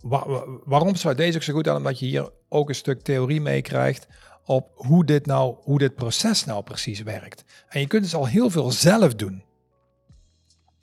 wa 0.00 0.44
waarom 0.64 0.94
sluit 0.94 1.16
deze 1.16 1.36
ook 1.36 1.42
zo 1.42 1.52
goed 1.52 1.68
aan? 1.68 1.76
Omdat 1.76 1.98
je 1.98 2.06
hier 2.06 2.30
ook 2.48 2.68
een 2.68 2.74
stuk 2.74 3.02
theorie 3.02 3.40
meekrijgt 3.40 4.06
op 4.44 4.70
hoe 4.74 5.04
dit 5.04 5.26
nou, 5.26 5.56
hoe 5.60 5.78
dit 5.78 5.94
proces 5.94 6.44
nou 6.44 6.62
precies 6.62 7.02
werkt. 7.02 7.44
En 7.68 7.80
je 7.80 7.86
kunt 7.86 8.02
dus 8.02 8.14
al 8.14 8.26
heel 8.26 8.50
veel 8.50 8.70
zelf 8.70 9.14
doen 9.14 9.42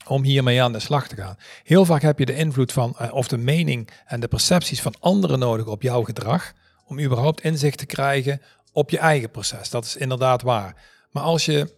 om 0.10 0.24
hiermee 0.24 0.64
aan 0.64 0.72
de 0.72 0.80
slag 0.80 1.08
te 1.08 1.16
gaan. 1.16 1.38
Heel 1.64 1.86
vaak 1.86 2.02
heb 2.02 2.20
je 2.20 2.26
de 2.26 2.36
invloed 2.36 2.72
van, 2.72 2.96
uh, 3.02 3.14
of 3.14 3.28
de 3.28 3.38
mening 3.38 3.90
en 4.06 4.20
de 4.20 4.28
percepties 4.28 4.82
van 4.82 4.96
anderen 5.00 5.40
nodig 5.40 5.66
op 5.66 5.82
jouw 5.82 6.04
gedrag, 6.04 6.54
om 6.86 7.00
überhaupt 7.00 7.42
inzicht 7.42 7.78
te 7.78 7.86
krijgen 7.86 8.42
op 8.72 8.90
je 8.90 8.98
eigen 8.98 9.32
proces. 9.32 9.70
Dat 9.70 9.86
is 9.86 9.96
inderdaad 9.96 10.42
waar. 10.42 10.76
Maar 11.12 11.24
als 11.24 11.46
je, 11.46 11.76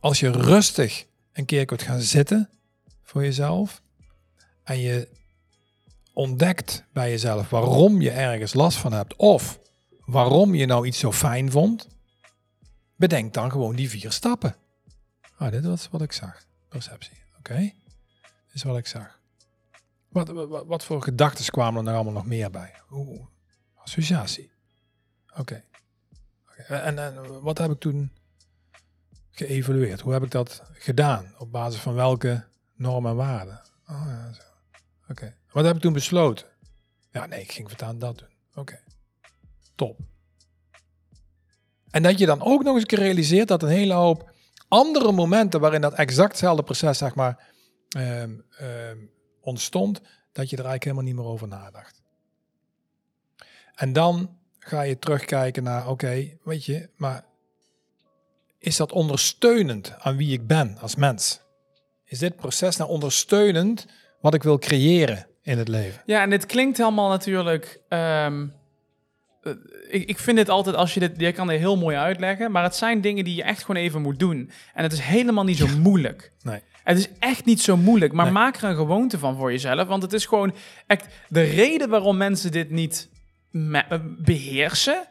als 0.00 0.20
je 0.20 0.30
rustig 0.30 1.06
een 1.32 1.44
keer 1.44 1.64
kunt 1.64 1.82
gaan 1.82 2.00
zitten 2.00 2.50
voor 3.02 3.22
jezelf 3.22 3.82
en 4.64 4.78
je 4.78 5.08
ontdekt 6.12 6.84
bij 6.92 7.10
jezelf 7.10 7.50
waarom 7.50 8.00
je 8.00 8.10
ergens 8.10 8.54
last 8.54 8.78
van 8.78 8.92
hebt 8.92 9.16
of 9.16 9.58
waarom 10.04 10.54
je 10.54 10.66
nou 10.66 10.86
iets 10.86 10.98
zo 10.98 11.12
fijn 11.12 11.50
vond, 11.50 11.86
bedenk 12.96 13.34
dan 13.34 13.50
gewoon 13.50 13.76
die 13.76 13.88
vier 13.88 14.12
stappen. 14.12 14.56
Ah, 15.36 15.50
dit 15.50 15.64
was 15.64 15.88
wat 15.90 16.02
ik 16.02 16.12
zag. 16.12 16.50
Perceptie, 16.72 17.18
oké. 17.38 17.52
Okay. 17.52 17.74
is 18.52 18.62
wat 18.62 18.76
ik 18.76 18.86
zag. 18.86 19.18
Wat, 20.08 20.28
wat, 20.28 20.66
wat 20.66 20.84
voor 20.84 21.02
gedachten 21.02 21.44
kwamen 21.44 21.86
er 21.86 21.94
allemaal 21.94 22.12
nog 22.12 22.26
meer 22.26 22.50
bij? 22.50 22.74
Oeh, 22.90 23.26
associatie. 23.74 24.52
Oké. 25.36 25.64
En 26.66 27.42
wat 27.42 27.58
heb 27.58 27.70
ik 27.70 27.80
toen 27.80 28.12
geëvalueerd? 29.30 30.00
Hoe 30.00 30.12
heb 30.12 30.22
ik 30.22 30.30
dat 30.30 30.62
gedaan? 30.72 31.34
Op 31.38 31.52
basis 31.52 31.80
van 31.80 31.94
welke 31.94 32.44
normen 32.74 33.10
en 33.10 33.16
waarden? 33.16 33.60
Oh, 33.88 34.04
ja, 34.06 34.30
Oké. 35.08 35.36
Wat 35.50 35.64
heb 35.64 35.76
ik 35.76 35.82
toen 35.82 35.92
besloten? 35.92 36.46
Ja, 37.10 37.26
nee, 37.26 37.40
ik 37.40 37.52
ging 37.52 37.68
voortaan 37.68 37.98
dat 37.98 38.18
doen. 38.18 38.28
Oké. 38.54 38.80
Top. 39.74 39.98
En 41.90 42.02
dat 42.02 42.18
je 42.18 42.26
dan 42.26 42.42
ook 42.42 42.62
nog 42.62 42.76
eens 42.76 42.84
realiseert 42.84 43.48
dat 43.48 43.62
een 43.62 43.68
hele 43.68 43.94
hoop 43.94 44.31
andere 44.72 45.12
momenten 45.12 45.60
waarin 45.60 45.80
dat 45.80 45.94
exactzelfde 45.94 46.62
proces, 46.62 46.98
zeg 46.98 47.14
maar, 47.14 47.48
um, 47.96 48.44
um, 48.60 49.10
ontstond, 49.40 50.00
dat 50.32 50.50
je 50.50 50.56
er 50.56 50.64
eigenlijk 50.64 50.84
helemaal 50.84 51.04
niet 51.04 51.14
meer 51.14 51.24
over 51.24 51.48
nadacht. 51.48 52.02
En 53.74 53.92
dan 53.92 54.38
ga 54.58 54.82
je 54.82 54.98
terugkijken 54.98 55.62
naar, 55.62 55.88
oké, 55.88 56.38
weet 56.42 56.64
je, 56.64 56.88
maar 56.96 57.24
is 58.58 58.76
dat 58.76 58.92
ondersteunend 58.92 59.94
aan 59.98 60.16
wie 60.16 60.32
ik 60.32 60.46
ben 60.46 60.78
als 60.80 60.94
mens? 60.94 61.40
Is 62.04 62.18
dit 62.18 62.36
proces 62.36 62.76
nou 62.76 62.90
ondersteunend 62.90 63.86
wat 64.20 64.34
ik 64.34 64.42
wil 64.42 64.58
creëren 64.58 65.26
in 65.42 65.58
het 65.58 65.68
leven? 65.68 66.02
Ja, 66.06 66.22
en 66.22 66.30
dit 66.30 66.46
klinkt 66.46 66.76
helemaal 66.76 67.08
natuurlijk 67.08 67.80
um 67.88 67.98
eh, 67.98 68.60
ik, 69.88 70.08
ik 70.08 70.18
vind 70.18 70.38
het 70.38 70.48
altijd, 70.48 70.76
als 70.76 70.94
je 70.94 71.00
dit, 71.00 71.12
je 71.16 71.32
kan 71.32 71.46
dit 71.46 71.58
heel 71.58 71.76
mooi 71.76 71.96
uitleggen, 71.96 72.50
maar 72.50 72.62
het 72.62 72.74
zijn 72.74 73.00
dingen 73.00 73.24
die 73.24 73.34
je 73.34 73.42
echt 73.42 73.64
gewoon 73.64 73.82
even 73.82 74.02
moet 74.02 74.18
doen. 74.18 74.50
En 74.74 74.82
het 74.82 74.92
is 74.92 75.00
helemaal 75.00 75.44
niet 75.44 75.56
zo 75.56 75.66
moeilijk. 75.78 76.32
Nee. 76.42 76.60
Het 76.84 76.98
is 76.98 77.08
echt 77.18 77.44
niet 77.44 77.60
zo 77.60 77.76
moeilijk, 77.76 78.12
maar 78.12 78.32
maak 78.32 78.56
er 78.56 78.64
een 78.64 78.76
gewoonte 78.76 79.18
van 79.18 79.36
voor 79.36 79.50
jezelf. 79.50 79.88
Want 79.88 80.02
het 80.02 80.12
is 80.12 80.26
gewoon 80.26 80.54
echt 80.86 81.06
de 81.28 81.42
reden 81.42 81.88
waarom 81.88 82.16
mensen 82.16 82.52
dit 82.52 82.70
niet 82.70 83.08
eh, 83.52 83.80
beheersen, 84.18 85.08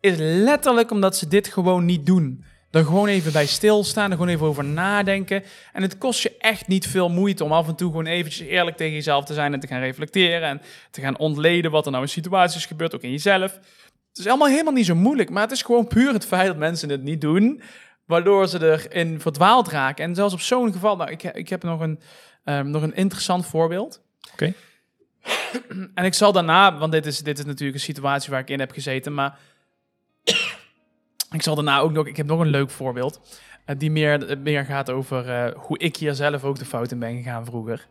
is 0.00 0.16
letterlijk 0.18 0.90
omdat 0.90 1.16
ze 1.16 1.28
dit 1.28 1.48
gewoon 1.48 1.84
niet 1.84 2.06
doen. 2.06 2.44
Er 2.72 2.84
gewoon 2.84 3.08
even 3.08 3.32
bij 3.32 3.46
stilstaan, 3.46 4.10
er 4.10 4.16
gewoon 4.16 4.32
even 4.32 4.46
over 4.46 4.64
nadenken. 4.64 5.44
En 5.72 5.82
het 5.82 5.98
kost 5.98 6.22
je 6.22 6.36
echt 6.38 6.66
niet 6.66 6.86
veel 6.86 7.08
moeite 7.08 7.44
om 7.44 7.52
af 7.52 7.68
en 7.68 7.74
toe 7.74 7.90
gewoon 7.90 8.06
eventjes 8.06 8.46
eerlijk 8.48 8.76
tegen 8.76 8.94
jezelf 8.94 9.24
te 9.24 9.34
zijn 9.34 9.52
en 9.52 9.60
te 9.60 9.66
gaan 9.66 9.80
reflecteren 9.80 10.48
en 10.48 10.62
te 10.90 11.00
gaan 11.00 11.18
ontleden 11.18 11.70
wat 11.70 11.84
er 11.84 11.90
nou 11.90 12.02
in 12.02 12.10
situaties 12.10 12.66
gebeurt, 12.66 12.94
ook 12.94 13.02
in 13.02 13.10
jezelf. 13.10 13.52
Het 14.08 14.18
is 14.18 14.26
allemaal 14.26 14.48
helemaal 14.48 14.72
niet 14.72 14.86
zo 14.86 14.94
moeilijk, 14.94 15.30
maar 15.30 15.42
het 15.42 15.52
is 15.52 15.62
gewoon 15.62 15.86
puur 15.86 16.12
het 16.12 16.26
feit 16.26 16.46
dat 16.46 16.56
mensen 16.56 16.88
het 16.88 17.02
niet 17.02 17.20
doen, 17.20 17.62
waardoor 18.04 18.48
ze 18.48 18.70
erin 18.70 19.20
verdwaald 19.20 19.68
raken. 19.68 20.04
En 20.04 20.14
zelfs 20.14 20.34
op 20.34 20.40
zo'n 20.40 20.72
geval, 20.72 20.96
nou, 20.96 21.10
ik, 21.10 21.22
ik 21.22 21.48
heb 21.48 21.62
nog 21.62 21.80
een, 21.80 22.00
um, 22.44 22.70
nog 22.70 22.82
een 22.82 22.94
interessant 22.94 23.46
voorbeeld. 23.46 24.00
Oké. 24.32 24.52
en 25.94 26.04
ik 26.04 26.14
zal 26.14 26.32
daarna, 26.32 26.78
want 26.78 26.92
dit 26.92 27.06
is, 27.06 27.18
dit 27.18 27.38
is 27.38 27.44
natuurlijk 27.44 27.74
een 27.78 27.84
situatie 27.84 28.30
waar 28.30 28.40
ik 28.40 28.50
in 28.50 28.60
heb 28.60 28.72
gezeten, 28.72 29.14
maar 29.14 29.38
ik 31.32 31.42
zal 31.42 31.54
daarna 31.54 31.78
ook 31.78 31.92
nog, 31.92 32.06
ik 32.06 32.16
heb 32.16 32.26
nog 32.26 32.40
een 32.40 32.46
leuk 32.46 32.70
voorbeeld. 32.70 33.40
Uh, 33.66 33.78
die 33.78 33.90
meer, 33.90 34.38
meer 34.38 34.64
gaat 34.64 34.90
over 34.90 35.28
uh, 35.28 35.54
hoe 35.56 35.78
ik 35.78 35.96
hier 35.96 36.14
zelf 36.14 36.44
ook 36.44 36.58
de 36.58 36.64
fout 36.64 36.90
in 36.90 36.98
ben 36.98 37.16
gegaan 37.16 37.44
vroeger. 37.44 37.86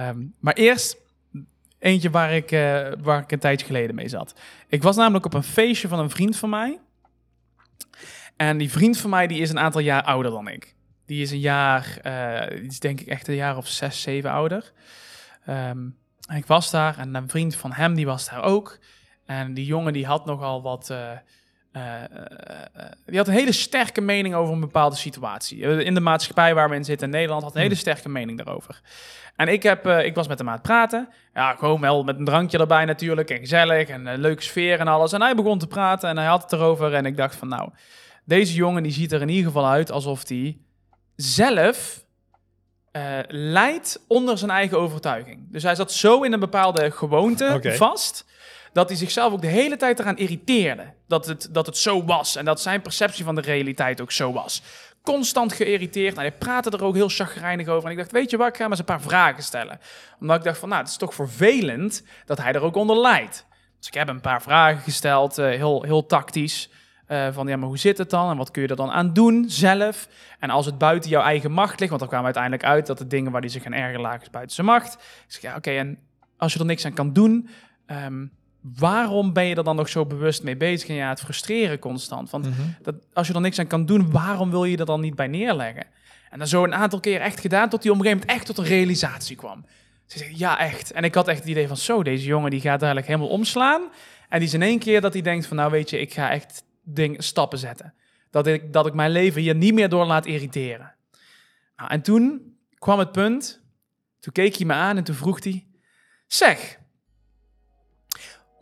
Um, 0.00 0.34
maar 0.38 0.54
eerst 0.54 0.96
eentje 1.78 2.10
waar 2.10 2.32
ik, 2.32 2.52
uh, 2.52 2.88
waar 3.02 3.22
ik 3.22 3.32
een 3.32 3.38
tijdje 3.38 3.66
geleden 3.66 3.94
mee 3.94 4.08
zat. 4.08 4.34
Ik 4.68 4.82
was 4.82 4.96
namelijk 4.96 5.24
op 5.24 5.34
een 5.34 5.42
feestje 5.42 5.88
van 5.88 5.98
een 5.98 6.10
vriend 6.10 6.36
van 6.36 6.50
mij. 6.50 6.80
En 8.36 8.58
die 8.58 8.70
vriend 8.70 8.98
van 8.98 9.10
mij 9.10 9.26
die 9.26 9.40
is 9.40 9.50
een 9.50 9.58
aantal 9.58 9.80
jaar 9.80 10.02
ouder 10.02 10.30
dan 10.30 10.48
ik. 10.48 10.74
Die 11.06 11.22
is 11.22 11.30
een 11.30 11.40
jaar, 11.40 12.06
is 12.62 12.80
denk 12.80 13.00
ik 13.00 13.06
echt 13.06 13.28
een 13.28 13.34
jaar 13.34 13.56
of 13.56 13.68
zes, 13.68 14.02
zeven 14.02 14.30
ouder. 14.30 14.72
Um, 15.48 15.96
en 16.26 16.36
ik 16.36 16.46
was 16.46 16.70
daar 16.70 16.98
en 16.98 17.14
een 17.14 17.28
vriend 17.28 17.56
van 17.56 17.72
hem 17.72 17.94
die 17.94 18.06
was 18.06 18.28
daar 18.28 18.42
ook. 18.42 18.78
En 19.26 19.54
die 19.54 19.64
jongen 19.64 19.92
die 19.92 20.06
had 20.06 20.26
nogal 20.26 20.62
wat 20.62 20.88
uh, 20.90 21.10
die 23.06 23.18
had 23.18 23.28
een 23.28 23.34
hele 23.34 23.52
sterke 23.52 24.00
mening 24.00 24.34
over 24.34 24.54
een 24.54 24.60
bepaalde 24.60 24.96
situatie. 24.96 25.58
In 25.84 25.94
de 25.94 26.00
maatschappij 26.00 26.54
waar 26.54 26.68
we 26.68 26.74
in 26.74 26.84
zitten 26.84 27.06
in 27.06 27.12
Nederland 27.12 27.42
had 27.42 27.54
een 27.54 27.60
hele 27.60 27.72
hmm. 27.72 27.80
sterke 27.80 28.08
mening 28.08 28.38
daarover. 28.38 28.80
En 29.36 29.48
ik, 29.48 29.62
heb, 29.62 29.86
ik 29.86 30.14
was 30.14 30.28
met 30.28 30.38
hem 30.38 30.48
aan 30.48 30.54
het 30.54 30.62
praten. 30.62 31.08
Ja, 31.34 31.54
gewoon 31.54 31.80
wel 31.80 32.02
met 32.02 32.18
een 32.18 32.24
drankje 32.24 32.58
erbij 32.58 32.84
natuurlijk. 32.84 33.30
En 33.30 33.38
gezellig 33.38 33.88
en 33.88 34.06
een 34.06 34.20
leuke 34.20 34.42
sfeer 34.42 34.80
en 34.80 34.88
alles. 34.88 35.12
En 35.12 35.22
hij 35.22 35.34
begon 35.34 35.58
te 35.58 35.66
praten 35.66 36.08
en 36.08 36.16
hij 36.16 36.26
had 36.26 36.42
het 36.42 36.52
erover. 36.52 36.94
En 36.94 37.06
ik 37.06 37.16
dacht 37.16 37.36
van 37.36 37.48
nou, 37.48 37.70
deze 38.24 38.54
jongen 38.54 38.82
die 38.82 38.92
ziet 38.92 39.12
er 39.12 39.20
in 39.20 39.28
ieder 39.28 39.46
geval 39.46 39.66
uit 39.66 39.90
alsof 39.90 40.28
hij 40.28 40.58
zelf 41.16 42.04
uh, 42.96 43.18
leidt 43.28 44.04
onder 44.08 44.38
zijn 44.38 44.50
eigen 44.50 44.78
overtuiging. 44.78 45.52
Dus 45.52 45.62
hij 45.62 45.74
zat 45.74 45.92
zo 45.92 46.22
in 46.22 46.32
een 46.32 46.40
bepaalde 46.40 46.90
gewoonte 46.90 47.60
vast 47.76 48.24
dat 48.74 48.88
hij 48.88 48.98
zichzelf 48.98 49.32
ook 49.32 49.40
de 49.40 49.46
hele 49.46 49.76
tijd 49.76 49.98
eraan 49.98 50.16
irriteerde. 50.16 50.92
Dat 51.06 51.26
het, 51.26 51.48
dat 51.50 51.66
het 51.66 51.76
zo 51.76 52.04
was 52.04 52.36
en 52.36 52.44
dat 52.44 52.60
zijn 52.60 52.82
perceptie 52.82 53.24
van 53.24 53.34
de 53.34 53.40
realiteit 53.40 54.00
ook 54.00 54.12
zo 54.12 54.32
was. 54.32 54.62
Constant 55.02 55.52
geïrriteerd. 55.52 56.14
Nou, 56.14 56.28
hij 56.28 56.36
praatte 56.38 56.70
er 56.70 56.84
ook 56.84 56.94
heel 56.94 57.08
chagrijnig 57.08 57.68
over. 57.68 57.84
En 57.84 57.90
ik 57.90 57.98
dacht, 57.98 58.12
weet 58.12 58.30
je 58.30 58.36
wat, 58.36 58.48
ik 58.48 58.54
ga 58.54 58.62
hem 58.62 58.70
eens 58.70 58.78
een 58.78 58.84
paar 58.84 59.00
vragen 59.00 59.42
stellen. 59.42 59.80
Omdat 60.20 60.36
ik 60.36 60.44
dacht 60.44 60.58
van, 60.58 60.68
nou, 60.68 60.80
het 60.80 60.90
is 60.90 60.96
toch 60.96 61.14
vervelend 61.14 62.02
dat 62.24 62.38
hij 62.38 62.52
er 62.52 62.62
ook 62.62 62.76
onder 62.76 63.00
lijdt. 63.00 63.46
Dus 63.78 63.86
ik 63.86 63.94
heb 63.94 64.08
een 64.08 64.20
paar 64.20 64.42
vragen 64.42 64.82
gesteld, 64.82 65.38
uh, 65.38 65.46
heel, 65.46 65.82
heel 65.82 66.06
tactisch. 66.06 66.70
Uh, 67.08 67.28
van 67.32 67.46
ja, 67.46 67.56
maar 67.56 67.68
hoe 67.68 67.78
zit 67.78 67.98
het 67.98 68.10
dan? 68.10 68.30
En 68.30 68.36
wat 68.36 68.50
kun 68.50 68.62
je 68.62 68.68
er 68.68 68.76
dan 68.76 68.90
aan 68.90 69.12
doen 69.12 69.44
zelf? 69.48 70.08
En 70.38 70.50
als 70.50 70.66
het 70.66 70.78
buiten 70.78 71.10
jouw 71.10 71.22
eigen 71.22 71.52
macht 71.52 71.78
ligt, 71.78 71.88
want 71.88 72.00
dan 72.00 72.10
kwam 72.10 72.24
uiteindelijk 72.24 72.64
uit 72.64 72.86
dat 72.86 72.98
de 72.98 73.06
dingen 73.06 73.32
waar 73.32 73.40
hij 73.40 73.50
zich 73.50 73.62
gaan 73.62 73.72
erger 73.72 74.00
lagen 74.00 74.20
is 74.20 74.30
buiten 74.30 74.54
zijn 74.54 74.66
macht. 74.66 74.98
Dus 75.26 75.38
ja, 75.40 75.56
oké, 75.56 75.70
en 75.70 75.98
als 76.36 76.52
je 76.52 76.58
er 76.58 76.64
niks 76.64 76.84
aan 76.84 76.94
kan 76.94 77.12
doen, 77.12 77.48
um, 77.86 78.32
waarom 78.72 79.32
ben 79.32 79.44
je 79.44 79.54
er 79.54 79.64
dan 79.64 79.76
nog 79.76 79.88
zo 79.88 80.06
bewust 80.06 80.42
mee 80.42 80.56
bezig 80.56 80.88
en 80.88 80.94
ja, 80.94 81.08
het 81.08 81.20
frustreren 81.20 81.78
constant? 81.78 82.30
Want 82.30 82.44
mhm. 82.44 82.62
dat, 82.82 82.94
als 83.12 83.26
je 83.26 83.34
er 83.34 83.40
niks 83.40 83.58
aan 83.58 83.66
kan 83.66 83.86
doen, 83.86 84.10
waarom 84.10 84.50
wil 84.50 84.64
je 84.64 84.76
er 84.76 84.86
dan 84.86 85.00
niet 85.00 85.14
bij 85.14 85.26
neerleggen? 85.26 85.86
En 86.30 86.38
dan 86.38 86.48
zo 86.48 86.64
een 86.64 86.74
aantal 86.74 87.00
keer 87.00 87.20
echt 87.20 87.40
gedaan, 87.40 87.68
tot 87.68 87.82
hij 87.82 87.92
op 87.92 87.98
een 87.98 88.04
gegeven 88.04 88.26
moment 88.26 88.38
echt 88.38 88.46
tot 88.46 88.58
een 88.58 88.72
realisatie 88.72 89.36
kwam. 89.36 89.64
Ze 90.06 90.18
zegt, 90.18 90.38
ja, 90.38 90.58
echt. 90.58 90.92
En 90.92 91.04
ik 91.04 91.14
had 91.14 91.28
echt 91.28 91.38
het 91.38 91.48
idee 91.48 91.68
van, 91.68 91.76
zo, 91.76 92.02
deze 92.02 92.26
jongen 92.26 92.50
die 92.50 92.60
gaat 92.60 92.82
eigenlijk 92.82 93.06
helemaal 93.06 93.28
omslaan. 93.28 93.82
En 94.28 94.38
die 94.38 94.48
is 94.48 94.54
in 94.54 94.62
één 94.62 94.78
keer 94.78 95.00
dat 95.00 95.12
hij 95.12 95.22
denkt 95.22 95.46
van, 95.46 95.56
nou 95.56 95.70
weet 95.70 95.90
je, 95.90 96.00
ik 96.00 96.12
ga 96.12 96.30
echt 96.30 96.64
ding, 96.82 97.22
stappen 97.24 97.58
zetten. 97.58 97.94
Dat 98.30 98.46
ik, 98.46 98.72
dat 98.72 98.86
ik 98.86 98.94
mijn 98.94 99.10
leven 99.10 99.40
hier 99.40 99.54
niet 99.54 99.74
meer 99.74 99.88
door 99.88 100.06
laat 100.06 100.26
irriteren. 100.26 100.94
Nou, 101.76 101.90
en 101.90 102.02
toen 102.02 102.56
kwam 102.78 102.98
het 102.98 103.12
punt, 103.12 103.62
Toen 104.20 104.32
keek 104.32 104.56
hij 104.56 104.66
me 104.66 104.72
aan 104.72 104.96
en 104.96 105.04
toen 105.04 105.14
vroeg 105.14 105.44
hij... 105.44 105.66
Zeg, 106.26 106.78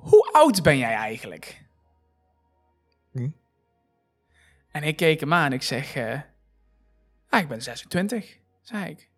hoe 0.02 0.28
oud 0.32 0.62
ben 0.62 0.78
jij 0.78 0.94
eigenlijk? 0.94 1.64
Hm? 3.12 3.28
En 4.70 4.82
ik 4.82 4.96
keek 4.96 5.20
hem 5.20 5.32
aan 5.32 5.52
ik 5.52 5.62
zeg... 5.62 5.94
eh, 5.94 6.20
ah, 7.28 7.40
ik 7.40 7.48
ben 7.48 7.62
26, 7.62 8.38
zei 8.62 8.90
ik. 8.90 9.10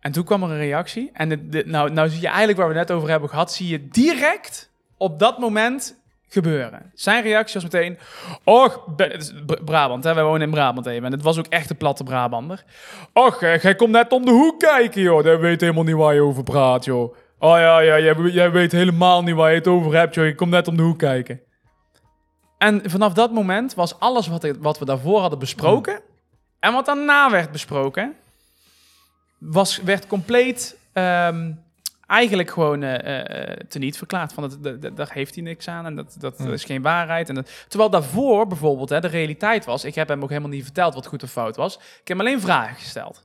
En 0.00 0.12
toen 0.12 0.24
kwam 0.24 0.42
er 0.42 0.50
een 0.50 0.56
reactie. 0.56 1.10
En 1.12 1.48
nou, 1.64 1.90
nou 1.90 2.08
zie 2.08 2.20
je 2.20 2.26
eigenlijk 2.26 2.58
waar 2.58 2.68
we 2.68 2.78
het 2.78 2.88
net 2.88 2.96
over 2.96 3.10
hebben 3.10 3.28
gehad... 3.28 3.52
zie 3.52 3.68
je 3.68 3.88
direct 3.88 4.70
op 4.96 5.18
dat 5.18 5.38
moment 5.38 6.02
gebeuren. 6.28 6.90
Zijn 6.94 7.22
reactie 7.22 7.60
was 7.60 7.70
meteen... 7.72 7.98
Och, 8.44 8.86
ben, 8.96 9.10
het 9.10 9.22
is 9.22 9.32
Br- 9.46 9.62
Brabant, 9.64 10.04
hè? 10.04 10.14
wij 10.14 10.24
wonen 10.24 10.42
in 10.42 10.50
Brabant 10.50 10.86
even. 10.86 11.04
En 11.04 11.12
het 11.12 11.22
was 11.22 11.38
ook 11.38 11.46
echt 11.46 11.70
een 11.70 11.76
platte 11.76 12.04
Brabander. 12.04 12.64
Och, 13.12 13.42
eh, 13.42 13.58
jij 13.58 13.74
komt 13.74 13.90
net 13.90 14.12
om 14.12 14.24
de 14.24 14.30
hoek 14.30 14.60
kijken, 14.60 15.02
joh. 15.02 15.24
Dat 15.24 15.40
weet 15.40 15.60
helemaal 15.60 15.84
niet 15.84 15.94
waar 15.94 16.14
je 16.14 16.20
over 16.20 16.42
praat, 16.42 16.84
joh. 16.84 17.14
Oh 17.44 17.58
ja, 17.58 17.78
ja, 17.78 17.98
jij, 17.98 18.14
jij 18.14 18.50
weet 18.50 18.72
helemaal 18.72 19.22
niet 19.22 19.34
waar 19.34 19.50
je 19.50 19.56
het 19.58 19.66
over 19.68 19.94
hebt, 19.96 20.14
joh. 20.14 20.24
Je 20.24 20.34
komt 20.34 20.50
net 20.50 20.68
om 20.68 20.76
de 20.76 20.82
hoek 20.82 20.98
kijken. 20.98 21.40
En 22.58 22.90
vanaf 22.90 23.12
dat 23.12 23.32
moment 23.32 23.74
was 23.74 23.98
alles 23.98 24.26
wat, 24.26 24.46
wat 24.58 24.78
we 24.78 24.84
daarvoor 24.84 25.20
hadden 25.20 25.38
besproken... 25.38 26.00
en 26.60 26.72
wat 26.72 26.86
daarna 26.86 27.30
werd 27.30 27.52
besproken... 27.52 28.14
Was, 29.38 29.76
werd 29.82 30.06
compleet... 30.06 30.76
ehm, 30.92 31.52
eigenlijk 32.06 32.50
gewoon 32.50 32.82
eh, 32.82 33.56
teniet 33.68 33.96
verklaard. 33.98 34.32
Van 34.32 34.42
dat, 34.48 34.62
dat, 34.62 34.82
dat- 34.82 34.96
daar 34.96 35.10
heeft 35.12 35.34
hij 35.34 35.44
niks 35.44 35.68
aan 35.68 35.86
en 35.86 35.94
dat, 35.96 36.16
dat 36.18 36.38
Hmm. 36.38 36.52
is 36.52 36.64
geen 36.64 36.82
waarheid. 36.82 37.28
En 37.28 37.34
dat, 37.34 37.50
terwijl 37.68 37.90
daarvoor 37.90 38.46
bijvoorbeeld 38.46 38.88
hè, 38.88 39.00
de 39.00 39.08
realiteit 39.08 39.64
was... 39.64 39.84
Ik 39.84 39.94
heb 39.94 40.08
hem 40.08 40.22
ook 40.22 40.28
helemaal 40.28 40.50
niet 40.50 40.64
verteld 40.64 40.94
wat 40.94 41.06
goed 41.06 41.22
of 41.22 41.30
fout 41.30 41.56
was. 41.56 41.74
Ik 41.76 42.08
heb 42.08 42.18
hem 42.18 42.20
alleen 42.20 42.40
vragen 42.40 42.74
gesteld. 42.76 43.24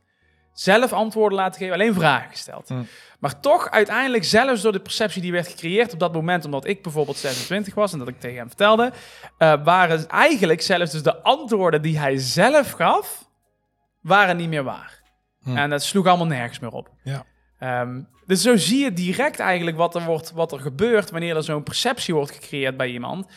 Zelf 0.60 0.94
antwoorden 0.94 1.38
laten 1.38 1.60
geven, 1.60 1.74
alleen 1.74 1.94
vragen 1.94 2.30
gesteld. 2.30 2.68
Hmm. 2.68 2.88
Maar 3.20 3.40
toch 3.40 3.70
uiteindelijk, 3.70 4.24
zelfs 4.24 4.62
door 4.62 4.72
de 4.72 4.80
perceptie 4.80 5.22
die 5.22 5.32
werd 5.32 5.48
gecreëerd 5.48 5.94
op 5.94 6.00
dat 6.00 6.14
moment... 6.14 6.46
omdat 6.46 6.68
ik 6.68 6.82
bijvoorbeeld 6.82 7.18
26 7.18 7.74
was 7.74 7.94
en 7.94 8.00
dat 8.00 8.08
ik 8.08 8.20
tegen 8.20 8.38
hem 8.38 8.48
vertelde... 8.48 8.92
eh, 9.38 9.64
waren 9.64 10.08
eigenlijk 10.08 10.62
zelfs 10.62 10.92
dus 10.92 11.04
de 11.04 11.22
antwoorden 11.22 11.82
die 11.82 12.00
hij 12.00 12.18
zelf 12.18 12.72
gaf... 12.72 13.30
waren 14.02 14.38
niet 14.38 14.50
meer 14.50 14.64
waar. 14.64 15.02
Hmm. 15.44 15.58
En 15.58 15.70
dat 15.70 15.84
sloeg 15.84 16.08
allemaal 16.08 16.28
nergens 16.28 16.60
meer 16.60 16.72
op. 16.72 16.90
Ja. 17.04 17.26
Ehm, 17.60 18.02
dus 18.26 18.42
zo 18.42 18.58
zie 18.58 18.84
je 18.84 18.94
direct 18.94 19.40
eigenlijk 19.40 19.78
wat 19.78 19.96
er, 19.96 20.06
wordt, 20.06 20.32
wat 20.32 20.52
er 20.52 20.60
gebeurt 20.60 21.12
wanneer 21.12 21.36
er 21.36 21.44
zo'n 21.44 21.64
perceptie 21.64 22.14
wordt 22.14 22.32
gecreëerd 22.32 22.78
bij 22.78 22.90
iemand. 22.90 23.28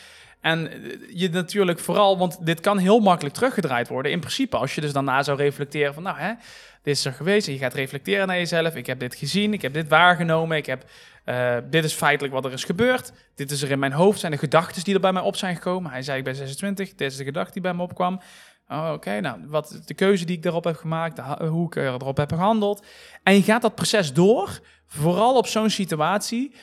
En 0.43 0.71
je 1.13 1.29
natuurlijk 1.29 1.79
vooral, 1.79 2.17
want 2.17 2.45
dit 2.45 2.59
kan 2.59 2.77
heel 2.77 2.99
makkelijk 2.99 3.35
teruggedraaid 3.35 3.87
worden. 3.87 4.11
In 4.11 4.19
principe, 4.19 4.57
als 4.57 4.75
je 4.75 4.81
dus 4.81 4.93
daarna 4.93 5.23
zou 5.23 5.37
reflecteren 5.37 5.93
van, 5.93 6.03
nou 6.03 6.17
hè, 6.17 6.33
dit 6.81 6.95
is 6.95 7.05
er 7.05 7.13
geweest. 7.13 7.47
En 7.47 7.53
je 7.53 7.59
gaat 7.59 7.73
reflecteren 7.73 8.27
naar 8.27 8.37
jezelf. 8.37 8.75
Ik 8.75 8.85
heb 8.85 8.99
dit 8.99 9.15
gezien, 9.15 9.53
ik 9.53 9.61
heb 9.61 9.73
dit 9.73 9.87
waargenomen, 9.87 10.57
ik 10.57 10.65
heb, 10.65 10.85
eh, 11.23 11.57
dit 11.69 11.83
is 11.83 11.93
feitelijk 11.93 12.33
wat 12.33 12.45
er 12.45 12.51
is 12.51 12.63
gebeurd. 12.63 13.13
Dit 13.35 13.51
is 13.51 13.61
er 13.61 13.71
in 13.71 13.79
mijn 13.79 13.91
hoofd, 13.91 14.19
zijn 14.19 14.31
de 14.31 14.37
gedachten 14.37 14.83
die 14.83 14.93
er 14.93 14.99
bij 14.99 15.13
mij 15.13 15.21
op 15.21 15.35
zijn 15.35 15.55
gekomen. 15.55 15.91
Hij 15.91 16.01
zei, 16.01 16.17
ik 16.17 16.23
ben 16.23 16.35
26, 16.35 16.95
dit 16.95 17.11
is 17.11 17.17
de 17.17 17.23
gedachte 17.23 17.53
die 17.53 17.61
bij 17.61 17.73
me 17.73 17.81
opkwam. 17.81 18.21
Oh, 18.67 18.91
Oké, 18.93 19.19
nou, 19.19 19.39
wat 19.47 19.81
de 19.85 19.93
keuze 19.93 20.25
die 20.25 20.35
ik 20.35 20.43
daarop 20.43 20.63
heb 20.63 20.75
gemaakt, 20.75 21.19
hoe 21.39 21.65
ik 21.65 21.75
erop 21.75 22.17
heb 22.17 22.31
gehandeld. 22.31 22.85
En 23.23 23.35
je 23.35 23.43
gaat 23.43 23.61
dat 23.61 23.75
proces 23.75 24.13
door, 24.13 24.59
vooral 24.87 25.37
op 25.37 25.47
zo'n 25.47 25.69
situatie. 25.69 26.55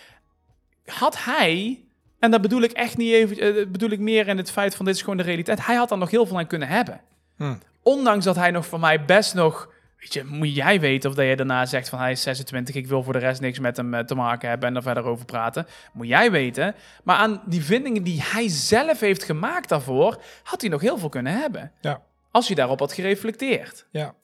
Had 0.85 1.25
hij, 1.25 1.85
en 2.21 2.31
dat 2.31 2.41
bedoel 2.41 2.63
ik 2.63 2.73
echt 2.73 2.97
niet 2.97 3.13
even, 3.13 3.39
eh, 3.39 3.67
bedoel 3.67 3.91
ik 3.91 3.99
meer 3.99 4.29
in 4.29 4.37
het 4.37 4.51
feit 4.51 4.75
van 4.75 4.85
dit 4.85 4.95
is 4.95 5.01
gewoon 5.01 5.17
de 5.17 5.23
realiteit. 5.23 5.67
Hij 5.67 5.75
had 5.75 5.89
daar 5.89 5.99
nog 5.99 6.11
heel 6.11 6.27
veel 6.27 6.39
aan 6.39 6.47
kunnen 6.47 6.69
hebben. 6.69 7.01
Hm. 7.37 7.55
Ondanks 7.83 8.25
dat 8.25 8.37
hij 8.37 8.51
nog 8.51 8.67
voor 8.67 8.81
mij 8.81 9.05
best 9.05 9.35
nog, 9.35 9.73
weet 9.99 10.13
je, 10.13 10.25
moet 10.25 10.55
jij 10.55 10.81
weten 10.81 11.11
of 11.11 11.17
dat 11.17 11.27
je 11.27 11.37
daarna 11.37 11.67
zegt 11.67 11.89
van 11.89 11.99
hij 11.99 12.11
is 12.11 12.23
26, 12.23 12.75
ik 12.75 12.87
wil 12.87 13.03
voor 13.03 13.13
de 13.13 13.19
rest 13.19 13.41
niks 13.41 13.59
met 13.59 13.77
hem 13.77 13.95
eh, 13.95 14.05
te 14.05 14.15
maken 14.15 14.49
hebben 14.49 14.69
en 14.69 14.77
er 14.77 14.83
verder 14.83 15.05
over 15.05 15.25
praten. 15.25 15.67
Moet 15.93 16.09
jij 16.09 16.31
weten. 16.31 16.75
Maar 17.05 17.17
aan 17.17 17.43
die 17.47 17.65
vindingen 17.65 18.03
die 18.03 18.23
hij 18.23 18.49
zelf 18.49 19.01
heeft 19.01 19.23
gemaakt 19.23 19.69
daarvoor, 19.69 20.23
had 20.43 20.61
hij 20.61 20.71
nog 20.71 20.81
heel 20.81 20.99
veel 20.99 21.09
kunnen 21.09 21.33
hebben. 21.41 21.73
Ja. 21.81 22.03
Als 22.31 22.47
hij 22.47 22.57
daarop 22.57 22.79
had 22.79 22.93
gereflecteerd. 22.93 23.87
Ja, 23.91 24.15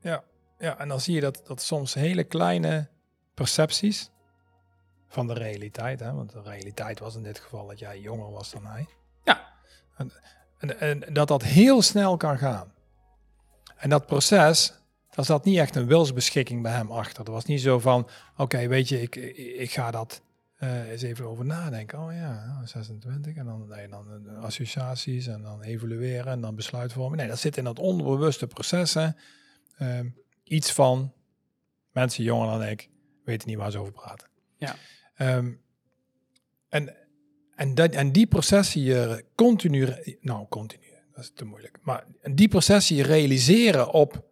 ja, 0.00 0.22
ja. 0.58 0.78
En 0.78 0.88
dan 0.88 1.00
zie 1.00 1.14
je 1.14 1.20
dat, 1.20 1.42
dat 1.46 1.62
soms 1.62 1.94
hele 1.94 2.24
kleine 2.24 2.88
percepties 3.34 4.10
van 5.16 5.26
de 5.26 5.34
realiteit, 5.34 6.00
hè, 6.00 6.12
want 6.12 6.32
de 6.32 6.42
realiteit 6.42 6.98
was 6.98 7.16
in 7.16 7.22
dit 7.22 7.38
geval 7.38 7.66
dat 7.66 7.78
jij 7.78 8.00
jonger 8.00 8.30
was 8.30 8.50
dan 8.50 8.66
hij. 8.66 8.86
Ja. 9.24 9.52
En, 9.96 10.12
en, 10.58 10.80
en 10.80 11.14
dat 11.14 11.28
dat 11.28 11.42
heel 11.42 11.82
snel 11.82 12.16
kan 12.16 12.38
gaan. 12.38 12.72
En 13.76 13.90
dat 13.90 14.06
proces, 14.06 14.72
daar 15.10 15.24
zat 15.24 15.44
niet 15.44 15.58
echt 15.58 15.76
een 15.76 15.86
wilsbeschikking 15.86 16.62
bij 16.62 16.72
hem 16.72 16.90
achter. 16.90 17.24
Er 17.24 17.32
was 17.32 17.44
niet 17.44 17.60
zo 17.60 17.78
van, 17.78 18.08
oké, 18.36 18.68
weet 18.68 18.88
je, 18.88 19.02
ik, 19.02 19.16
ik, 19.56 19.70
ga 19.70 19.90
dat 19.90 20.20
eh, 20.56 20.90
eens 20.90 21.02
even 21.02 21.26
over 21.26 21.44
nadenken. 21.44 21.98
Oh 21.98 22.12
ja, 22.12 22.44
nou, 22.46 22.66
26 22.66 23.36
en 23.36 23.44
dan, 23.44 23.68
nee, 23.68 23.88
dan 23.88 24.28
eh, 24.28 24.42
associaties 24.42 25.26
en 25.26 25.42
dan 25.42 25.62
evalueren 25.62 26.32
en 26.32 26.40
dan 26.40 26.54
besluitvorming. 26.54 27.20
Nee, 27.20 27.28
dat 27.28 27.38
zit 27.38 27.56
in 27.56 27.64
dat 27.64 27.78
onderbewuste 27.78 28.46
processen. 28.46 29.16
Ehm, 29.78 30.08
iets 30.42 30.72
van 30.72 31.12
mensen 31.92 32.24
jonger 32.24 32.58
dan 32.58 32.62
ik 32.62 32.88
weten 33.24 33.48
niet 33.48 33.58
waar 33.58 33.70
ze 33.70 33.78
over 33.78 33.92
praten. 33.92 34.28
Ja. 34.56 34.76
Ehm, 35.16 35.52
en, 36.68 36.94
en, 37.54 37.74
dat, 37.74 37.94
en 37.94 38.12
die 38.12 38.26
processen 38.26 38.80
je 38.82 39.24
continu, 39.34 39.88
nou 40.20 40.46
continu, 40.48 40.82
dat 41.14 41.24
is 41.24 41.30
te 41.34 41.44
moeilijk, 41.44 41.78
maar 41.82 42.04
die 42.34 42.48
processen 42.48 42.96
je 42.96 43.02
realiseren 43.02 43.90
op 43.92 44.24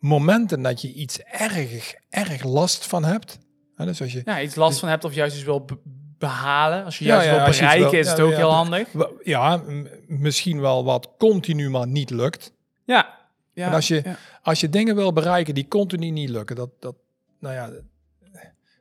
momenten 0.00 0.62
dat 0.62 0.80
je 0.80 0.92
iets 0.92 1.18
erg, 1.22 1.94
erg 2.10 2.42
last 2.44 2.86
van 2.86 3.04
hebt. 3.04 3.38
Hè, 3.74 3.84
dus 3.84 4.00
als 4.00 4.12
je, 4.12 4.22
Ja, 4.24 4.42
iets 4.42 4.54
last 4.54 4.78
van 4.78 4.88
hebt 4.88 5.04
of 5.04 5.14
juist 5.14 5.34
iets 5.36 5.44
wil 5.44 5.64
be- 5.64 5.78
behalen. 6.18 6.84
Als 6.84 6.98
je 6.98 7.04
Ja, 7.04 7.10
juist 7.10 7.26
ja, 7.26 7.32
wil 7.34 7.42
je 7.42 7.48
iets 7.48 7.58
bereiken, 7.58 7.90
wil- 7.90 8.00
is 8.00 8.08
het 8.08 8.16
ja, 8.18 8.24
ook 8.24 8.30
ja, 8.30 8.36
heel 8.36 8.52
handig. 8.52 8.88
ja, 9.22 9.62
misschien 10.06 10.60
wel 10.60 10.84
wat 10.84 11.10
continu 11.18 11.70
maar 11.70 11.86
niet 11.86 12.10
lukt. 12.10 12.52
Ja. 12.84 13.18
ja. 13.52 13.66
En 13.66 13.72
als 13.72 13.88
je- 13.88 14.00
ja. 14.04 14.16
Als 14.42 14.60
je 14.60 14.68
dingen 14.68 14.94
wil 14.94 15.12
bereiken 15.12 15.54
die 15.54 15.68
continu 15.68 16.10
niet 16.10 16.28
lukken, 16.28 16.56
dat, 16.56 16.70
dat 16.80 16.96
nou 17.40 17.54
ja, 17.54 17.70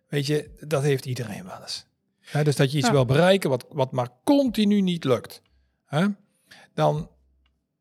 weet 0.07 0.25
je, 0.25 0.49
dat 0.67 0.83
heeft 0.83 1.05
iedereen 1.05 1.43
wel 1.43 1.61
eens. 1.61 1.85
Dus 2.43 2.55
dat 2.55 2.71
je 2.71 2.77
iets 2.77 2.87
Ja. 2.87 2.93
wil 2.93 3.05
bereiken 3.05 3.49
wat, 3.49 3.65
wat 3.69 3.91
maar 3.91 4.09
continu 4.23 4.81
niet 4.81 5.03
lukt. 5.03 5.41
Dan, 6.73 7.09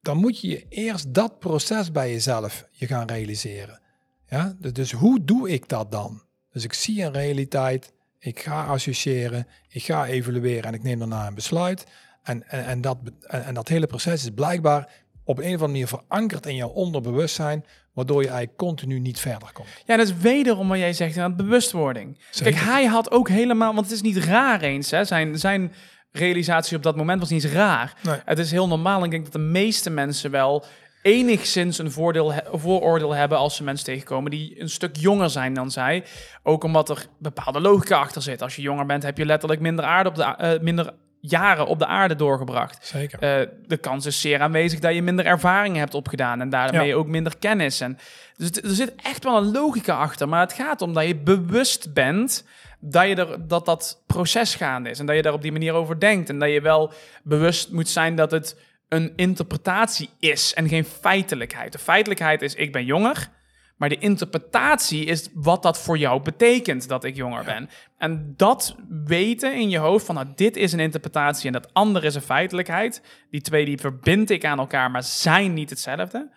dan 0.01 0.17
moet 0.17 0.41
je 0.41 0.67
eerst 0.69 1.15
dat 1.15 1.39
proces 1.39 1.93
bij 1.93 2.11
jezelf 2.11 2.65
je 2.71 2.87
gaan 2.87 3.07
realiseren. 3.07 3.81
Ja, 4.29 4.57
dus, 4.59 4.73
dus 4.73 4.93
hoe 4.93 5.25
doe 5.25 5.51
ik 5.51 5.69
dat 5.69 5.93
dan? 5.93 6.23
Dus 6.51 6.65
ik 6.65 6.73
zie 6.73 7.03
een 7.03 7.13
realiteit, 7.13 7.93
ik 8.19 8.41
ga 8.41 8.65
associëren, 8.65 9.47
ik 9.69 9.85
ga 9.85 10.07
evalueren 10.07 10.63
en 10.65 10.75
ik 10.75 10.83
neem 10.83 10.99
daarna 10.99 11.27
een 11.27 11.35
besluit. 11.35 11.85
En, 12.23 12.49
en, 12.49 12.65
en, 12.65 12.81
dat, 12.81 12.99
en 13.21 13.55
dat 13.55 13.69
hele 13.69 13.87
proces 13.87 14.23
is 14.23 14.31
blijkbaar 14.31 14.93
op 15.27 15.39
een 15.39 15.45
of 15.45 15.51
andere 15.51 15.67
manier 15.67 15.87
verankerd 15.87 16.47
in 16.47 16.55
jouw 16.55 16.69
onderbewustzijn, 16.69 17.65
waardoor 17.93 18.23
je 18.23 18.29
eigenlijk 18.29 18.59
continu 18.59 18.99
niet 18.99 19.21
verder 19.21 19.53
komt. 19.53 19.69
Ja, 19.85 19.97
dat 19.97 20.07
is 20.07 20.17
wederom 20.17 20.69
wat 20.69 20.79
jij 20.79 20.93
zegt, 20.93 21.19
aan 21.19 21.37
bewustwording. 21.37 22.19
Zeker. 22.31 22.53
Kijk, 22.53 22.65
hij 22.65 22.85
had 22.85 23.11
ook 23.11 23.29
helemaal, 23.29 23.75
want 23.75 23.87
het 23.87 23.95
is 23.95 24.03
niet 24.03 24.17
raar 24.17 24.61
eens, 24.61 24.91
hè. 24.91 25.05
Zijn, 25.05 25.39
zijn 25.39 25.73
realisatie 26.13 26.77
op 26.77 26.83
dat 26.83 26.97
moment 26.97 27.21
was 27.21 27.31
niet 27.31 27.45
eens 27.45 27.53
raar. 27.53 27.95
Nee. 28.03 28.21
Het 28.25 28.39
is 28.39 28.51
heel 28.51 28.69
normaal 28.69 28.99
en 28.99 29.05
ik 29.05 29.11
denk 29.11 29.25
dat 29.25 29.33
de 29.33 29.39
meeste 29.39 29.91
mensen 29.91 30.31
wel 30.31 30.65
enigszins 31.03 31.79
een 31.79 31.91
voordeel, 31.91 32.33
vooroordeel 32.53 33.15
hebben 33.15 33.39
als 33.39 33.57
ze 33.57 33.65
mensen 33.65 33.85
tegenkomen 33.87 34.31
die 34.31 34.61
een 34.61 34.69
stuk 34.69 34.97
jonger 34.97 35.31
zijn 35.31 35.55
dan 35.55 35.71
zij. 35.71 36.05
Ook 36.43 36.65
omdat 36.65 36.89
er 36.89 37.07
bepaalde 37.19 37.61
logica 37.61 37.99
achter 37.99 38.23
zit. 38.23 38.43
Als 38.43 38.57
je 38.57 38.63
jonger 38.63 38.87
bent, 38.87 39.03
heb 39.03 39.19
je 39.19 39.27
letterlijk 39.27 39.61
minder, 39.61 39.85
aarde 39.85 40.09
op 40.09 40.15
de, 40.15 40.23
eh, 40.23 40.61
minder 40.61 40.95
jaren 41.29 41.67
op 41.67 41.79
de 41.79 41.87
aarde 41.87 42.15
doorgebracht. 42.17 42.87
Zeker. 42.87 43.19
Eh, 43.19 43.47
de 43.67 43.77
kans 43.77 44.07
is 44.07 44.21
zeer 44.21 44.41
aanwezig 44.41 44.79
dat 44.79 44.95
je 44.95 45.03
minder 45.03 45.27
ervaring 45.27 45.77
hebt 45.77 45.95
opgedaan 45.95 46.41
en 46.41 46.51
daarmee 46.51 46.89
Ja. 46.89 46.95
ook 46.95 47.07
minder 47.07 47.39
kennis. 47.39 47.81
En, 47.81 47.99
dus 48.37 48.51
er 48.51 48.71
zit 48.75 48.93
echt 49.03 49.25
wel 49.25 49.37
een 49.37 49.53
logica 49.53 49.97
achter, 49.97 50.29
maar 50.29 50.41
het 50.41 50.53
gaat 50.53 50.83
om 50.83 50.93
dat 50.95 51.07
je 51.07 51.17
bewust 51.17 51.93
bent 51.95 52.45
dat, 52.81 53.09
je 53.09 53.15
er, 53.15 53.49
dat 53.49 53.65
dat 53.65 54.03
proces 54.07 54.55
gaande 54.55 54.91
is 54.91 54.99
en 54.99 55.07
dat 55.07 55.17
je 55.17 55.23
daar 55.23 55.33
op 55.33 55.43
die 55.43 55.53
manier 55.53 55.73
over 55.73 56.01
denkt. 56.01 56.29
En 56.29 56.39
dat 56.39 56.51
je 56.51 56.61
wel 56.61 56.93
bewust 57.23 57.71
moet 57.73 57.89
zijn 57.89 58.15
dat 58.17 58.31
het 58.31 58.57
een 58.89 59.13
interpretatie 59.17 60.09
is 60.19 60.55
en 60.55 60.69
geen 60.69 60.85
feitelijkheid. 60.85 61.73
De 61.73 61.79
feitelijkheid 61.79 62.43
is 62.43 62.55
ik 62.55 62.73
ben 62.73 62.85
jonger, 62.85 63.29
maar 63.77 63.89
de 63.89 63.99
interpretatie 63.99 65.05
is 65.05 65.29
wat 65.35 65.63
dat 65.63 65.79
voor 65.79 65.99
jou 65.99 66.23
betekent 66.23 66.89
dat 66.89 67.05
ik 67.05 67.17
jonger 67.17 67.45
ben. 67.45 67.69
En 67.99 68.35
dat 68.37 68.77
weten 69.05 69.55
in 69.55 69.69
je 69.71 69.79
hoofd 69.79 70.07
van 70.07 70.15
nou, 70.15 70.27
dit 70.35 70.57
is 70.57 70.73
een 70.73 70.81
interpretatie 70.81 71.47
en 71.47 71.53
dat 71.53 71.69
andere 71.75 72.07
is 72.07 72.15
een 72.15 72.21
feitelijkheid. 72.23 73.03
Die 73.31 73.41
twee 73.41 73.65
die 73.65 73.79
verbind 73.79 74.31
ik 74.31 74.45
aan 74.45 74.59
elkaar, 74.59 74.91
maar 74.91 75.03
zijn 75.03 75.55
niet 75.55 75.71
hetzelfde. 75.71 76.31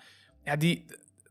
Ja, 0.43 0.55
die, 0.55 0.85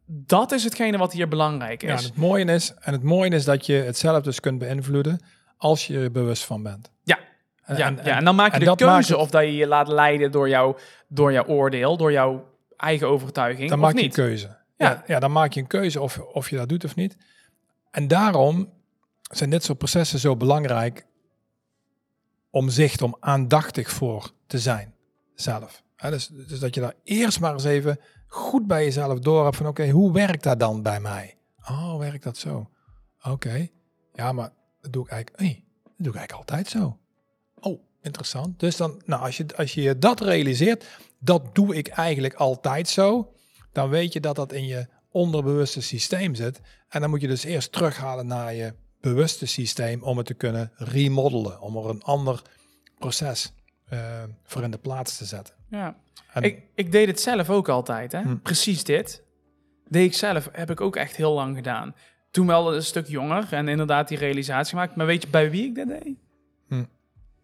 dat 0.07 0.53
is 0.53 0.65
hetgene 0.65 0.99
wat 0.99 1.13
hier 1.13 1.29
belangrijk 1.29 1.83
Ja, 1.83 1.89
en 1.89 1.95
is. 1.95 2.05
het 2.05 2.17
mooie 2.17 2.45
is, 2.45 2.75
en 2.81 2.93
het 2.93 3.03
mooie 3.03 3.31
is 3.31 3.45
dat 3.45 3.67
je 3.67 3.73
het 3.75 3.99
zelf 3.99 4.23
dus 4.23 4.41
kunt 4.41 4.59
beïnvloeden 4.59 5.21
als 5.57 5.87
je 5.87 5.99
er 5.99 6.11
bewust 6.11 6.45
van 6.45 6.63
bent. 6.63 6.91
Ja. 7.05 7.19
En, 7.65 7.77
Ja, 7.77 7.87
en- 7.87 7.99
ja, 8.05 8.17
en 8.17 8.25
dan 8.25 8.35
maak 8.35 8.53
je 8.59 8.65
de 8.65 8.75
keuze 8.77 9.13
het- 9.13 9.21
of 9.21 9.31
dat 9.31 9.43
je 9.43 9.55
je 9.57 9.67
laat 9.67 9.89
leiden 9.89 10.31
door, 10.31 10.49
jou, 10.49 10.77
door 11.09 11.33
jouw 11.33 11.45
oordeel, 11.47 11.97
door 11.97 12.13
jouw 12.13 12.57
eigen 12.77 13.09
overtuiging 13.09 13.69
dan 13.69 13.79
of 13.79 13.85
maak 13.85 13.95
je 13.95 14.01
niet. 14.03 14.19
een 14.19 14.25
keuze. 14.25 14.57
Ja. 14.79 14.91
Ja. 14.91 15.05
ja, 15.07 15.19
dan 15.21 15.33
maak 15.33 15.53
je 15.53 15.61
een 15.61 15.67
keuze 15.67 16.01
of, 16.01 16.19
of 16.19 16.51
je 16.51 16.57
dat 16.57 16.69
doet 16.69 16.85
of 16.85 16.95
niet. 16.95 17.17
En 17.91 18.09
daarom 18.09 18.73
zijn 19.23 19.51
dit 19.51 19.65
soort 19.65 19.79
processen 19.79 20.19
zo 20.19 20.37
belangrijk 20.37 21.07
om 22.51 22.69
zicht, 22.69 23.03
om 23.03 23.17
aandachtig 23.21 23.91
voor 23.91 24.33
te 24.47 24.59
zijn 24.59 24.95
zelf. 25.35 25.83
Hè, 25.97 26.11
dus, 26.11 26.27
dus 26.27 26.59
dat 26.59 26.75
je 26.75 26.81
daar 26.81 26.95
eerst 27.05 27.41
maar 27.41 27.53
eens 27.53 27.65
even 27.65 28.01
goed 28.27 28.67
bij 28.67 28.85
jezelf 28.85 29.19
door 29.19 29.45
hebt 29.45 29.57
van 29.57 29.67
oké, 29.67 29.89
hoe 29.89 30.13
werkt 30.13 30.43
dat 30.43 30.61
dan 30.61 30.83
bij 30.83 31.01
mij? 31.01 31.37
Oh, 31.69 31.99
werkt 31.99 32.23
dat 32.23 32.37
zo? 32.37 32.71
Oké, 33.23 33.69
ja, 34.13 34.33
maar 34.33 34.53
dat 34.81 34.93
doe 34.93 35.05
ik 35.05 35.11
eigenlijk, 35.11 35.63
dat 35.85 35.93
doe 35.97 36.13
ik 36.13 36.19
eigenlijk 36.19 36.33
altijd 36.33 36.69
zo. 36.69 36.99
Oh, 37.61 37.83
interessant. 38.03 38.61
Dus 38.61 38.77
dan, 38.77 39.03
nou, 39.05 39.23
als 39.23 39.37
je, 39.37 39.47
als 39.57 39.75
je 39.75 39.99
dat 39.99 40.21
realiseert, 40.21 40.85
dat 41.19 41.55
doe 41.55 41.77
ik 41.77 41.89
eigenlijk 41.89 42.35
altijd 42.35 42.89
zo, 42.89 43.33
dan 43.79 43.89
weet 43.89 44.13
je 44.13 44.21
dat 44.21 44.37
dat 44.37 44.53
in 44.53 44.67
je 44.67 44.87
onderbewuste 45.11 45.83
systeem 45.83 46.35
zit. 46.35 46.61
En 46.89 47.01
dan 47.01 47.11
moet 47.11 47.21
je 47.21 47.27
dus 47.27 47.45
eerst 47.45 47.73
terughalen 47.73 48.27
naar 48.27 48.55
je 48.55 48.75
bewuste 49.01 49.47
systeem 49.47 50.03
om 50.03 50.17
het 50.17 50.27
te 50.27 50.35
kunnen 50.35 50.73
remodelen, 50.77 51.61
om 51.61 51.77
er 51.77 51.89
een 51.89 52.03
ander 52.03 52.43
proces 52.99 53.53
eh, 53.89 54.23
voor 54.43 54.63
in 54.63 54.71
de 54.71 54.79
plaats 54.79 55.17
te 55.17 55.25
zetten. 55.25 55.55
Ja. 55.71 55.97
En, 56.33 56.43
Ik, 56.43 56.63
ik 56.75 56.93
deed 56.93 57.07
het 57.07 57.21
zelf 57.21 57.51
ook 57.51 57.69
altijd, 57.69 58.13
hè? 58.13 58.21
Hm. 58.21 58.37
Precies 58.37 58.85
dit. 58.85 59.23
Deed 59.89 60.05
ik 60.05 60.15
zelf, 60.15 60.49
heb 60.53 60.71
ik 60.71 60.81
ook 60.81 60.97
echt 60.97 61.17
heel 61.17 61.33
lang 61.33 61.57
gedaan. 61.57 61.95
Toen 62.31 62.47
wel 62.47 62.75
een 62.75 62.83
stuk 62.83 63.07
jonger 63.07 63.47
en 63.51 63.69
inderdaad 63.69 64.09
die 64.09 64.19
realisatie 64.19 64.71
gemaakt. 64.71 64.97
Maar 64.97 65.07
weet 65.07 65.23
je 65.23 65.29
bij 65.29 65.51
wie 65.51 65.65
ik 65.65 65.75
dat 65.75 65.89
deed? 65.89 66.17
Hm. 66.69 66.85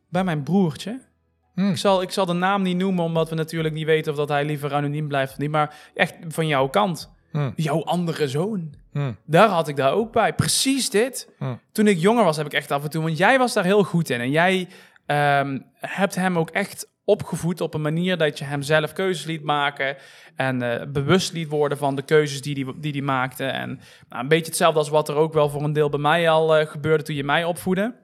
Bij 0.09 0.25
mijn 0.25 0.43
broertje. 0.43 1.01
Hm. 1.55 1.69
Ik 1.69 1.77
zal, 1.77 2.03
ik 2.03 2.11
zal 2.11 2.27
de 2.27 2.33
naam 2.33 2.63
niet 2.63 2.77
noemen, 2.77 3.05
omdat 3.05 3.29
we 3.29 3.35
natuurlijk 3.35 3.75
niet 3.75 3.87
weten 3.87 4.13
of 4.13 4.19
dat 4.19 4.29
hij 4.29 4.45
liever 4.45 4.75
anoniem 4.75 5.09
blijft 5.09 5.33
of 5.33 5.39
niet. 5.39 5.51
Maar 5.51 5.75
echt 5.95 6.15
van 6.29 6.47
jouw 6.47 6.69
kant. 6.69 7.13
Hm. 7.31 7.51
Jouw 7.57 7.85
andere 7.85 8.29
zoon. 8.29 8.75
Hm. 8.93 9.13
Daar 9.27 9.49
had 9.49 9.69
ik 9.69 9.77
daar 9.77 9.93
ook 9.93 10.13
bij. 10.13 10.35
Precies 10.35 10.91
dit. 10.91 11.29
Toen 11.73 11.87
ik 11.87 11.99
jonger 11.99 12.25
was, 12.25 12.37
heb 12.37 12.47
ik 12.47 12.53
echt 12.53 12.71
af 12.71 12.85
en 12.85 12.91
toe... 12.91 13.03
Want 13.03 13.19
jij 13.19 13.39
was 13.39 13.53
daar 13.53 13.65
heel 13.65 13.85
goed 13.85 14.11
in. 14.11 14.21
En 14.21 14.31
jij 14.31 14.69
ehm, 15.07 15.59
hebt 15.79 16.15
hem 16.15 16.39
ook 16.39 16.51
echt 16.51 16.93
opgevoed 17.05 17.61
op 17.61 17.75
een 17.75 17.81
manier 17.81 18.17
dat 18.17 18.39
je 18.39 18.45
hem 18.45 18.63
zelf 18.63 18.93
keuzes 18.93 19.25
liet 19.25 19.43
maken. 19.43 19.97
En 20.37 20.63
eh, 20.63 20.87
bewust 20.87 21.33
liet 21.33 21.49
worden 21.49 21.79
van 21.79 21.97
de 21.97 22.03
keuzes 22.03 22.43
die 22.43 22.65
hij 22.65 22.75
die, 22.81 22.93
die 22.93 23.03
maakte. 23.03 23.45
En 23.45 23.81
nou, 24.09 24.23
een 24.23 24.29
beetje 24.29 24.47
hetzelfde 24.47 24.79
als 24.79 24.89
wat 24.89 25.09
er 25.09 25.15
ook 25.15 25.33
wel 25.33 25.49
voor 25.49 25.63
een 25.63 25.73
deel 25.73 25.89
bij 25.89 26.01
mij 26.01 26.31
al 26.31 26.57
eh, 26.57 26.67
gebeurde 26.67 27.05
toen 27.05 27.15
je 27.15 27.25
mij 27.25 27.45
opvoedde. 27.45 27.95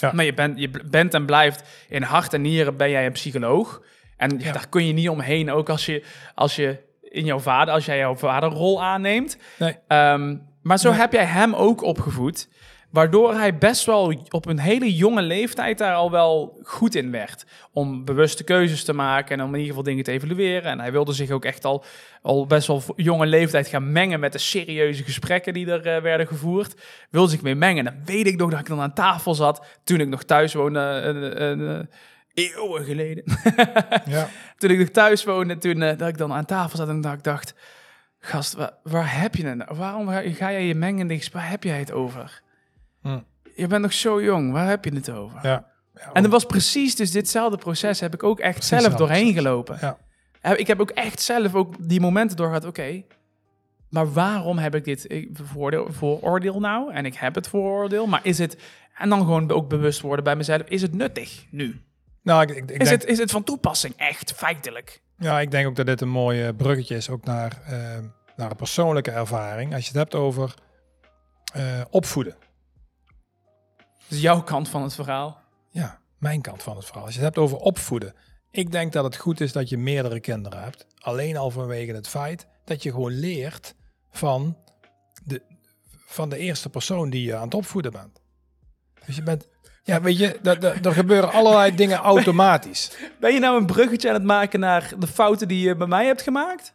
Ja. 0.00 0.12
Maar 0.12 0.24
je 0.24 0.34
bent, 0.34 0.58
je 0.58 0.70
bent 0.90 1.14
en 1.14 1.26
blijft 1.26 1.62
in 1.88 2.02
hart 2.02 2.32
en 2.34 2.40
nieren 2.40 2.76
ben 2.76 2.90
jij 2.90 3.06
een 3.06 3.12
psycholoog. 3.12 3.82
En 4.16 4.38
Ja. 4.38 4.52
daar 4.52 4.68
kun 4.68 4.86
je 4.86 4.92
niet 4.92 5.08
omheen, 5.08 5.50
ook 5.50 5.68
als 5.68 5.86
je, 5.86 6.04
als 6.34 6.56
je 6.56 6.84
in 7.02 7.24
jouw 7.24 7.38
vader, 7.38 7.74
als 7.74 7.84
jij 7.84 7.98
jouw 7.98 8.16
vaderrol 8.16 8.82
aanneemt. 8.82 9.36
Nee. 9.58 9.76
Ehm, 9.88 10.36
maar 10.62 10.78
zo 10.78 10.90
Nee. 10.90 10.98
heb 10.98 11.12
jij 11.12 11.24
hem 11.24 11.54
ook 11.54 11.82
opgevoed. 11.82 12.48
Waardoor 12.90 13.34
hij 13.34 13.58
best 13.58 13.84
wel 13.84 14.14
op 14.28 14.46
een 14.46 14.58
hele 14.58 14.94
jonge 14.94 15.22
leeftijd 15.22 15.78
daar 15.78 15.94
al 15.94 16.10
wel 16.10 16.60
goed 16.62 16.94
in 16.94 17.10
werd. 17.10 17.46
Om 17.72 18.04
bewuste 18.04 18.44
keuzes 18.44 18.84
te 18.84 18.92
maken 18.92 19.38
en 19.38 19.44
om 19.44 19.48
in 19.48 19.54
ieder 19.54 19.68
geval 19.68 19.82
dingen 19.82 20.04
te 20.04 20.12
evalueren. 20.12 20.70
En 20.70 20.80
hij 20.80 20.92
wilde 20.92 21.12
zich 21.12 21.30
ook 21.30 21.44
echt 21.44 21.64
al, 21.64 21.84
al 22.22 22.46
best 22.46 22.66
wel 22.66 22.82
jonge 22.96 23.26
leeftijd 23.26 23.68
gaan 23.68 23.92
mengen 23.92 24.20
met 24.20 24.32
de 24.32 24.38
serieuze 24.38 25.04
gesprekken 25.04 25.52
die 25.52 25.70
er 25.70 25.86
eh, 25.86 26.02
werden 26.02 26.26
gevoerd. 26.26 26.74
Wilde 27.10 27.30
zich 27.30 27.42
mee 27.42 27.54
mengen. 27.54 27.86
En 27.86 27.94
dan 27.94 28.04
weet 28.04 28.26
ik 28.26 28.36
nog 28.36 28.50
dat 28.50 28.60
ik 28.60 28.66
dan 28.66 28.80
aan 28.80 28.94
tafel 28.94 29.34
zat 29.34 29.66
toen 29.84 30.00
ik 30.00 30.08
nog 30.08 30.22
thuis 30.22 30.54
woonde. 30.54 30.80
een 30.80 31.42
een 31.60 31.88
eeuwen 32.34 32.84
geleden. 32.84 33.24
Ja. 34.06 34.28
toen 34.56 34.70
ik 34.70 34.78
nog 34.78 34.88
thuis 34.88 35.24
woonde, 35.24 35.58
toen 35.58 35.78
dat 35.78 36.08
ik 36.08 36.18
dan 36.18 36.32
aan 36.32 36.44
tafel 36.44 36.76
zat 36.76 36.88
en 36.88 37.00
dat 37.00 37.12
ik 37.12 37.22
dacht... 37.22 37.54
Gast, 38.18 38.54
waar, 38.54 38.72
waar 38.82 39.20
heb 39.20 39.34
je 39.34 39.46
het? 39.46 39.56
nou? 39.56 39.76
Waarom 39.76 40.08
ga, 40.08 40.20
ga 40.20 40.52
jij 40.52 40.66
je 40.66 40.74
mengen 40.74 41.00
in 41.00 41.08
die 41.08 41.18
gesprek? 41.18 41.42
Waar 41.42 41.50
heb 41.50 41.62
jij 41.62 41.78
het 41.78 41.92
over? 41.92 42.42
Hm. 43.06 43.18
Je 43.54 43.66
bent 43.66 43.82
nog 43.82 43.92
zo 43.92 44.22
jong, 44.22 44.52
waar 44.52 44.68
heb 44.68 44.84
je 44.84 44.94
het 44.94 45.10
over? 45.10 45.38
Ja. 45.42 45.74
Ja, 45.94 46.12
En 46.12 46.22
dat 46.22 46.32
was 46.32 46.44
precies 46.44 46.96
dus 46.96 47.10
ditzelfde 47.10 47.56
proces 47.58 48.00
heb 48.00 48.14
ik 48.14 48.22
ook 48.22 48.38
echt 48.40 48.54
Precies 48.58 48.78
zelf 48.82 48.94
doorheen 48.94 49.22
proces. 49.22 49.36
gelopen. 49.42 49.78
Ja. 49.80 50.56
Ik 50.56 50.66
heb 50.66 50.80
ook 50.80 50.90
echt 50.90 51.20
zelf 51.20 51.54
ook 51.54 51.74
die 51.88 52.00
momenten 52.00 52.36
doorgehad, 52.36 52.64
oké, 52.64 53.02
maar 53.90 54.12
waarom 54.12 54.58
heb 54.58 54.74
ik 54.74 54.84
dit 54.84 55.06
vooroordeel 55.92 56.60
nou? 56.60 56.92
En 56.92 57.04
ik 57.04 57.14
heb 57.14 57.34
het 57.34 57.48
vooroordeel, 57.48 58.06
maar 58.06 58.20
is 58.22 58.38
het, 58.38 58.56
en 58.94 59.08
dan 59.08 59.18
gewoon 59.18 59.50
ook 59.50 59.68
bewust 59.68 60.00
worden 60.00 60.24
bij 60.24 60.36
mezelf, 60.36 60.62
is 60.62 60.82
het 60.82 60.94
nuttig 60.94 61.44
nu? 61.50 61.80
Nou, 62.22 62.42
ik, 62.42 62.50
ik, 62.50 62.56
ik 62.56 62.70
Is, 62.70 62.88
denk, 62.88 63.00
het, 63.00 63.10
is 63.10 63.18
het 63.18 63.30
van 63.30 63.42
toepassing, 63.44 63.94
echt, 63.96 64.32
feitelijk? 64.32 65.00
ja, 65.18 65.40
ik 65.40 65.50
denk 65.50 65.66
ook 65.66 65.76
dat 65.76 65.86
dit 65.86 66.00
een 66.00 66.08
mooi 66.08 66.52
bruggetje 66.52 66.96
is 66.96 67.10
ook 67.10 67.24
naar, 67.24 67.60
eh, 67.66 67.98
naar 68.36 68.50
een 68.50 68.56
persoonlijke 68.56 69.10
ervaring. 69.10 69.74
Als 69.74 69.82
je 69.82 69.88
het 69.88 69.98
hebt 69.98 70.14
over 70.14 70.54
eh, 71.52 71.80
opvoeden. 71.90 72.34
Dus 74.08 74.20
jouw 74.20 74.42
kant 74.42 74.68
van 74.68 74.82
het 74.82 74.94
verhaal. 74.94 75.40
Ja, 75.70 75.98
mijn 76.18 76.40
kant 76.40 76.62
van 76.62 76.76
het 76.76 76.84
verhaal. 76.84 77.04
Als 77.04 77.14
je 77.14 77.20
het 77.20 77.34
hebt 77.34 77.46
over 77.46 77.58
opvoeden. 77.58 78.14
Ik 78.50 78.72
denk 78.72 78.92
dat 78.92 79.04
het 79.04 79.16
goed 79.16 79.40
is 79.40 79.52
dat 79.52 79.68
je 79.68 79.78
meerdere 79.78 80.20
kinderen 80.20 80.62
hebt. 80.62 80.86
Alleen 80.98 81.36
al 81.36 81.50
vanwege 81.50 81.92
het 81.92 82.08
feit 82.08 82.46
dat 82.64 82.82
je 82.82 82.90
gewoon 82.90 83.12
leert 83.12 83.74
van 84.10 84.56
de, 85.24 85.42
van 86.06 86.28
de 86.28 86.36
eerste 86.36 86.68
persoon 86.68 87.10
die 87.10 87.22
je 87.22 87.36
aan 87.36 87.44
het 87.44 87.54
opvoeden 87.54 87.92
bent. 87.92 88.20
Dus 89.06 89.16
je 89.16 89.22
bent, 89.22 89.48
ja, 89.82 90.00
weet 90.00 90.18
je, 90.18 90.38
er 90.82 90.92
gebeuren 90.92 91.32
allerlei 91.32 91.74
dingen 91.76 91.98
automatisch. 91.98 92.90
Ben 93.20 93.32
je 93.32 93.38
nou 93.40 93.58
een 93.58 93.66
bruggetje 93.66 94.08
aan 94.08 94.14
het 94.14 94.24
maken 94.24 94.60
naar 94.60 94.92
de 94.98 95.06
fouten 95.06 95.48
die 95.48 95.68
je 95.68 95.76
bij 95.76 95.86
mij 95.86 96.06
hebt 96.06 96.22
gemaakt? 96.22 96.74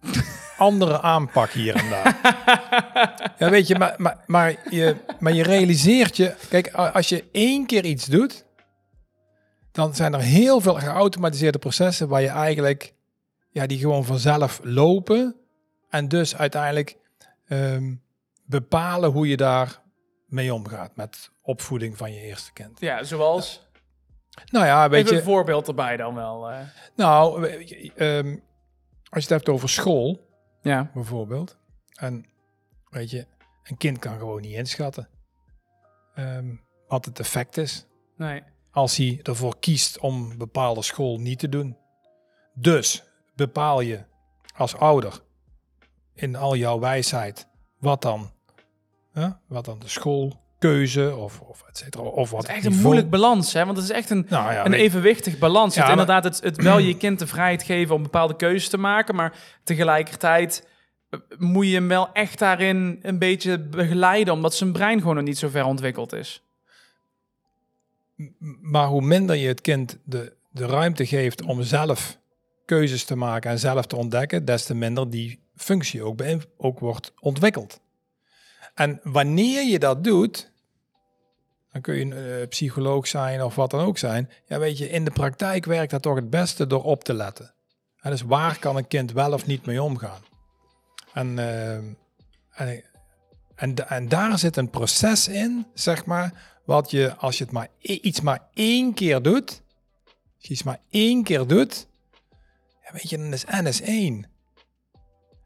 Andere 0.58 1.00
aanpak 1.00 1.50
hier 1.50 1.74
en 1.74 1.88
daar. 1.90 2.16
Ja, 3.38 3.50
weet 3.50 3.66
je, 3.66 3.78
maar, 3.78 3.94
maar, 3.96 4.18
maar, 4.26 4.54
je, 4.70 4.96
maar 5.18 5.32
je 5.32 5.42
realiseert 5.42 6.16
je, 6.16 6.34
kijk, 6.48 6.72
als 6.72 7.08
je 7.08 7.24
één 7.32 7.66
keer 7.66 7.84
iets 7.84 8.06
doet, 8.06 8.44
dan 9.72 9.94
zijn 9.94 10.14
er 10.14 10.20
heel 10.20 10.60
veel 10.60 10.74
geautomatiseerde 10.74 11.58
processen 11.58 12.08
waar 12.08 12.20
je 12.22 12.28
eigenlijk, 12.28 12.94
ja, 13.50 13.66
die 13.66 13.78
gewoon 13.78 14.04
vanzelf 14.04 14.60
lopen 14.62 15.36
en 15.88 16.08
dus 16.08 16.36
uiteindelijk 16.36 16.96
ehm, 17.48 17.94
bepalen 18.44 19.10
hoe 19.10 19.28
je 19.28 19.36
daar 19.36 19.80
mee 20.26 20.54
omgaat 20.54 20.96
met 20.96 21.30
opvoeding 21.42 21.96
van 21.96 22.12
je 22.12 22.20
eerste 22.20 22.52
kind. 22.52 22.80
Ja, 22.80 23.02
zoals... 23.02 23.62
Nou 24.50 24.66
ja, 24.66 24.88
weet 24.88 25.08
je, 25.08 25.16
een 25.16 25.22
voorbeeld 25.22 25.68
erbij 25.68 25.96
dan 25.96 26.14
wel. 26.14 26.50
eh. 26.50 26.58
nou, 26.96 27.46
ehm, 27.96 28.28
als 29.10 29.24
je 29.24 29.28
het 29.28 29.28
hebt 29.28 29.48
over 29.48 29.68
school, 29.68 30.23
Ja. 30.64 30.90
bijvoorbeeld. 30.94 31.56
En 31.94 32.26
weet 32.90 33.10
je, 33.10 33.26
een 33.62 33.76
kind 33.76 33.98
kan 33.98 34.18
gewoon 34.18 34.40
niet 34.40 34.54
inschatten 34.56 35.08
ehm, 36.14 36.54
wat 36.88 37.04
het 37.04 37.18
effect 37.20 37.56
is 37.56 37.86
Nee. 38.16 38.42
als 38.70 38.96
hij 38.96 39.20
ervoor 39.22 39.58
kiest 39.58 39.98
om 39.98 40.30
een 40.30 40.38
bepaalde 40.38 40.82
school 40.82 41.18
niet 41.18 41.38
te 41.38 41.48
doen. 41.48 41.76
Dus 42.54 43.04
bepaal 43.34 43.80
je 43.80 44.04
als 44.56 44.76
ouder 44.76 45.20
in 46.14 46.36
al 46.36 46.56
jouw 46.56 46.78
wijsheid 46.78 47.48
wat 47.78 48.02
dan, 48.02 48.30
hè, 49.12 49.28
wat 49.46 49.64
dan 49.64 49.78
de 49.78 49.88
schoolkeuze 50.68 51.16
of, 51.16 51.40
of 51.40 51.64
et 51.68 51.78
cetera, 51.78 52.02
of 52.04 52.30
wat 52.30 52.40
Het 52.46 52.50
is 52.50 52.56
echt 52.56 52.66
een 52.74 52.82
moeilijk 52.82 53.10
balans, 53.10 53.52
hè? 53.52 53.64
Want 53.64 53.76
het 53.76 53.86
is 53.86 53.92
echt 53.92 54.10
een, 54.10 54.26
Nou 54.28 54.52
ja, 54.52 54.64
een 54.64 54.70
weet- 54.70 54.80
evenwichtig 54.80 55.38
balans. 55.38 55.74
Ja, 55.74 55.80
het 55.80 55.90
maar- 55.90 55.98
inderdaad 56.00 56.24
het, 56.24 56.42
het 56.42 56.62
wel 56.62 56.78
je 56.78 56.96
kind 56.96 57.18
de 57.18 57.26
vrijheid 57.26 57.62
geven 57.62 57.94
om 57.94 58.02
bepaalde 58.02 58.36
keuzes 58.36 58.68
te 58.68 58.78
maken, 58.78 59.14
maar 59.14 59.36
tegelijkertijd 59.64 60.68
eh, 61.10 61.20
moet 61.38 61.66
je 61.66 61.74
hem 61.74 61.88
wel 61.88 62.12
echt 62.12 62.38
daarin 62.38 62.98
een 63.02 63.18
beetje 63.18 63.58
begeleiden, 63.58 64.34
omdat 64.34 64.54
zijn 64.54 64.72
brein 64.72 64.98
gewoon 65.00 65.14
nog 65.14 65.24
niet 65.24 65.38
zo 65.38 65.48
ver 65.48 65.64
ontwikkeld 65.64 66.12
is. 66.12 66.42
Maar 68.60 68.86
hoe 68.86 69.02
minder 69.02 69.36
je 69.36 69.48
het 69.48 69.60
kind 69.60 69.98
de, 70.04 70.32
de 70.50 70.66
ruimte 70.66 71.06
geeft 71.06 71.42
om 71.42 71.62
zelf 71.62 72.18
keuzes 72.64 73.04
te 73.04 73.16
maken 73.16 73.50
en 73.50 73.58
zelf 73.58 73.86
te 73.86 73.96
ontdekken, 73.96 74.44
des 74.44 74.64
te 74.64 74.74
minder 74.74 75.10
die 75.10 75.40
functie 75.56 76.02
ook, 76.02 76.20
ook 76.56 76.78
wordt 76.78 77.12
ontwikkeld. 77.20 77.80
En 78.74 79.00
wanneer 79.02 79.64
je 79.64 79.78
dat 79.78 80.04
doet, 80.04 80.52
dan 81.74 81.82
kun 81.82 81.94
je 81.94 82.00
een 82.04 82.12
eh, 82.40 82.48
psycholoog 82.48 83.06
zijn 83.06 83.42
of 83.42 83.54
wat 83.54 83.70
dan 83.70 83.80
ook 83.80 83.98
zijn. 83.98 84.30
Ja, 84.46 84.58
weet 84.58 84.78
je, 84.78 84.90
in 84.90 85.04
de 85.04 85.10
praktijk 85.10 85.64
werkt 85.64 85.90
dat 85.90 86.02
toch 86.02 86.14
het 86.14 86.30
beste 86.30 86.66
door 86.66 86.82
op 86.84 87.04
te 87.04 87.14
letten. 87.14 87.54
En 88.00 88.10
dus 88.10 88.22
waar 88.22 88.58
kan 88.58 88.76
een 88.76 88.86
kind 88.86 89.12
wel 89.12 89.32
of 89.32 89.46
niet 89.46 89.66
mee 89.66 89.82
omgaan? 89.82 90.20
En, 91.12 91.38
eh, 91.38 91.74
en, 92.50 92.84
en, 93.54 93.74
da- 93.74 93.88
en 93.88 94.08
daar 94.08 94.38
zit 94.38 94.56
een 94.56 94.70
proces 94.70 95.28
in, 95.28 95.66
zeg 95.74 96.04
maar, 96.04 96.58
wat 96.64 96.90
je, 96.90 97.14
als 97.16 97.38
je 97.38 97.44
het 97.44 97.52
maar 97.52 97.68
i- 97.82 97.98
iets 98.02 98.20
maar 98.20 98.48
één 98.52 98.94
keer 98.94 99.22
doet, 99.22 99.62
als 100.36 100.46
je 100.46 100.52
iets 100.52 100.62
maar 100.62 100.80
één 100.90 101.22
keer 101.22 101.46
doet, 101.46 101.86
ja, 102.82 102.92
weet 102.92 103.10
je, 103.10 103.16
dan 103.18 103.32
is 103.32 103.44
N 103.44 103.66
is 103.66 103.80
één. 103.80 104.30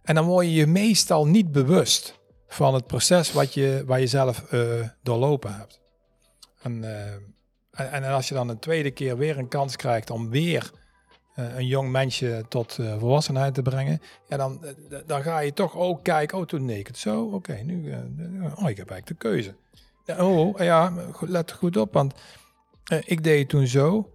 En 0.03 0.15
dan 0.15 0.25
word 0.27 0.47
je 0.47 0.53
je 0.53 0.67
meestal 0.67 1.27
niet 1.27 1.53
bewust 1.53 2.19
van 2.49 2.75
het 2.75 2.87
proces 2.87 3.33
wat 3.33 3.55
je, 3.55 3.83
waar 3.87 4.01
je 4.01 4.07
zelf 4.07 4.43
eh, 4.53 4.89
doorlopen 5.03 5.55
hebt. 5.57 5.81
En, 6.63 6.85
eh, 6.85 7.13
en, 7.71 7.93
en 7.93 8.05
als 8.05 8.29
je 8.29 8.35
dan 8.35 8.49
een 8.49 8.59
tweede 8.59 8.91
keer 8.91 9.17
weer 9.17 9.39
een 9.39 9.49
kans 9.49 9.77
krijgt 9.77 10.11
om 10.11 10.31
weer 10.31 10.71
een 11.35 11.67
jong 11.67 11.91
mensje 11.91 12.45
tot 12.49 12.79
volwassenheid 12.99 13.55
te 13.55 13.63
brengen, 13.63 14.01
ja, 14.29 14.37
dan, 14.37 14.65
dan 15.07 15.23
ga 15.23 15.39
je 15.39 15.53
toch 15.53 15.77
ook 15.77 16.05
kijken, 16.05 16.39
oh, 16.39 16.45
toen 16.45 16.67
deed 16.67 16.79
ik 16.79 16.87
het 16.87 16.99
zo, 16.99 17.25
oké, 17.25 17.55
nu, 17.55 17.93
oh, 18.55 18.71
ik 18.71 18.77
heb 18.77 18.91
eigenlijk 18.91 19.07
de 19.07 19.15
keuze. 19.15 19.55
Oh, 20.21 20.59
ja, 20.59 20.93
let 21.21 21.53
goed 21.53 21.77
op, 21.77 21.93
want 21.93 22.15
ik 23.05 23.25
deed 23.25 23.49
toen 23.49 23.67
zo, 23.67 24.11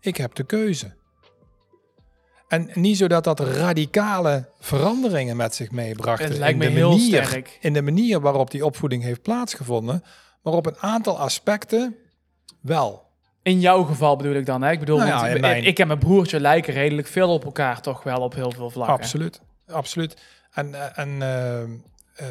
ik 0.00 0.16
heb 0.16 0.34
de 0.34 0.44
keuze. 0.44 0.94
En 2.50 2.70
niet 2.74 2.96
zo 2.96 3.06
dat 3.06 3.24
dat 3.24 3.40
radicale 3.40 4.48
veranderingen 4.58 5.36
met 5.36 5.54
zich 5.54 5.70
meebracht. 5.70 6.22
Het 6.22 6.38
lijkt 6.38 6.58
me 6.58 6.64
in 6.64 6.70
de 6.70 6.76
heel 6.76 6.90
manier, 6.90 7.24
sterk. 7.24 7.58
In 7.60 7.72
de 7.72 7.82
manier 7.82 8.20
waarop 8.20 8.50
die 8.50 8.64
opvoeding 8.64 9.02
heeft 9.02 9.22
plaatsgevonden. 9.22 10.02
Maar 10.42 10.52
op 10.52 10.66
een 10.66 10.78
aantal 10.78 11.18
aspecten 11.18 11.96
wel. 12.60 13.08
In 13.42 13.60
jouw 13.60 13.82
geval 13.82 14.16
bedoel 14.16 14.34
ik 14.34 14.46
dan, 14.46 14.62
hè? 14.62 14.70
Ik 14.70 14.78
bedoel, 14.78 14.96
nou 14.96 15.08
ja, 15.08 15.28
ik, 15.28 15.40
mijn... 15.40 15.64
ik 15.64 15.78
en 15.78 15.86
mijn 15.86 15.98
broertje 15.98 16.40
lijken 16.40 16.72
redelijk 16.72 17.08
veel 17.08 17.32
op 17.32 17.44
elkaar, 17.44 17.80
toch 17.80 18.02
wel 18.02 18.20
op 18.20 18.34
heel 18.34 18.50
veel 18.50 18.70
vlakken. 18.70 18.94
Absoluut, 18.94 19.40
absoluut. 19.66 20.22
En, 20.50 20.74
eh, 20.74 20.98
en 20.98 21.08
uh, 22.18 22.26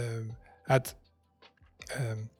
het 0.63 0.95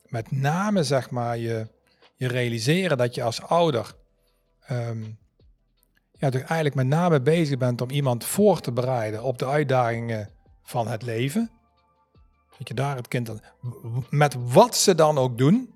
met 0.05 0.32
name, 0.32 0.84
zeg 0.84 1.09
maar, 1.09 1.38
je, 1.38 1.67
je 2.15 2.28
realiseren 2.28 2.97
dat 2.97 3.15
je 3.15 3.24
als 3.24 3.41
ouder 3.41 3.93
um, 4.72 5.17
ja, 6.11 6.30
dus 6.30 6.41
eigenlijk 6.41 6.76
met 6.76 6.88
name 6.88 7.22
bezig 7.22 7.57
bent 7.57 7.82
om 7.82 7.89
iemand 7.89 8.26
voor 8.26 8.59
te 8.59 8.72
bereiden 8.72 9.24
op 9.24 9.38
de 9.38 9.45
uitdagingen 9.45 10.30
van 10.63 10.88
het 10.88 11.01
leven. 11.01 11.51
Dat 12.60 12.68
je 12.68 12.74
daar 12.74 12.95
het 12.95 13.07
kind 13.07 13.26
dan, 13.26 13.41
met 14.10 14.36
wat 14.38 14.76
ze 14.76 14.95
dan 14.95 15.18
ook 15.18 15.38
doen, 15.38 15.74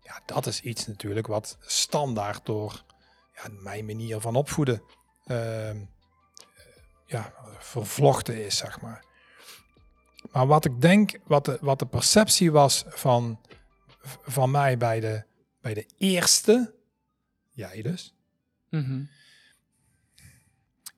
ja, 0.00 0.20
dat 0.26 0.46
is 0.46 0.60
iets 0.60 0.86
natuurlijk 0.86 1.26
wat 1.26 1.56
standaard 1.60 2.46
door 2.46 2.84
ja, 3.34 3.48
mijn 3.50 3.86
manier 3.86 4.20
van 4.20 4.36
opvoeden 4.36 4.82
uh, 5.26 5.70
ja, 7.06 7.34
vervlochten 7.58 8.44
is, 8.44 8.56
zeg 8.56 8.80
maar. 8.80 9.04
Maar 10.32 10.46
wat 10.46 10.64
ik 10.64 10.80
denk, 10.80 11.18
wat 11.24 11.44
de, 11.44 11.58
wat 11.60 11.78
de 11.78 11.86
perceptie 11.86 12.52
was 12.52 12.84
van, 12.86 13.40
van 14.22 14.50
mij 14.50 14.76
bij 14.78 15.00
de, 15.00 15.24
bij 15.60 15.74
de 15.74 15.86
eerste, 15.98 16.74
jij 17.50 17.82
dus, 17.82 18.14
mm 18.70 19.08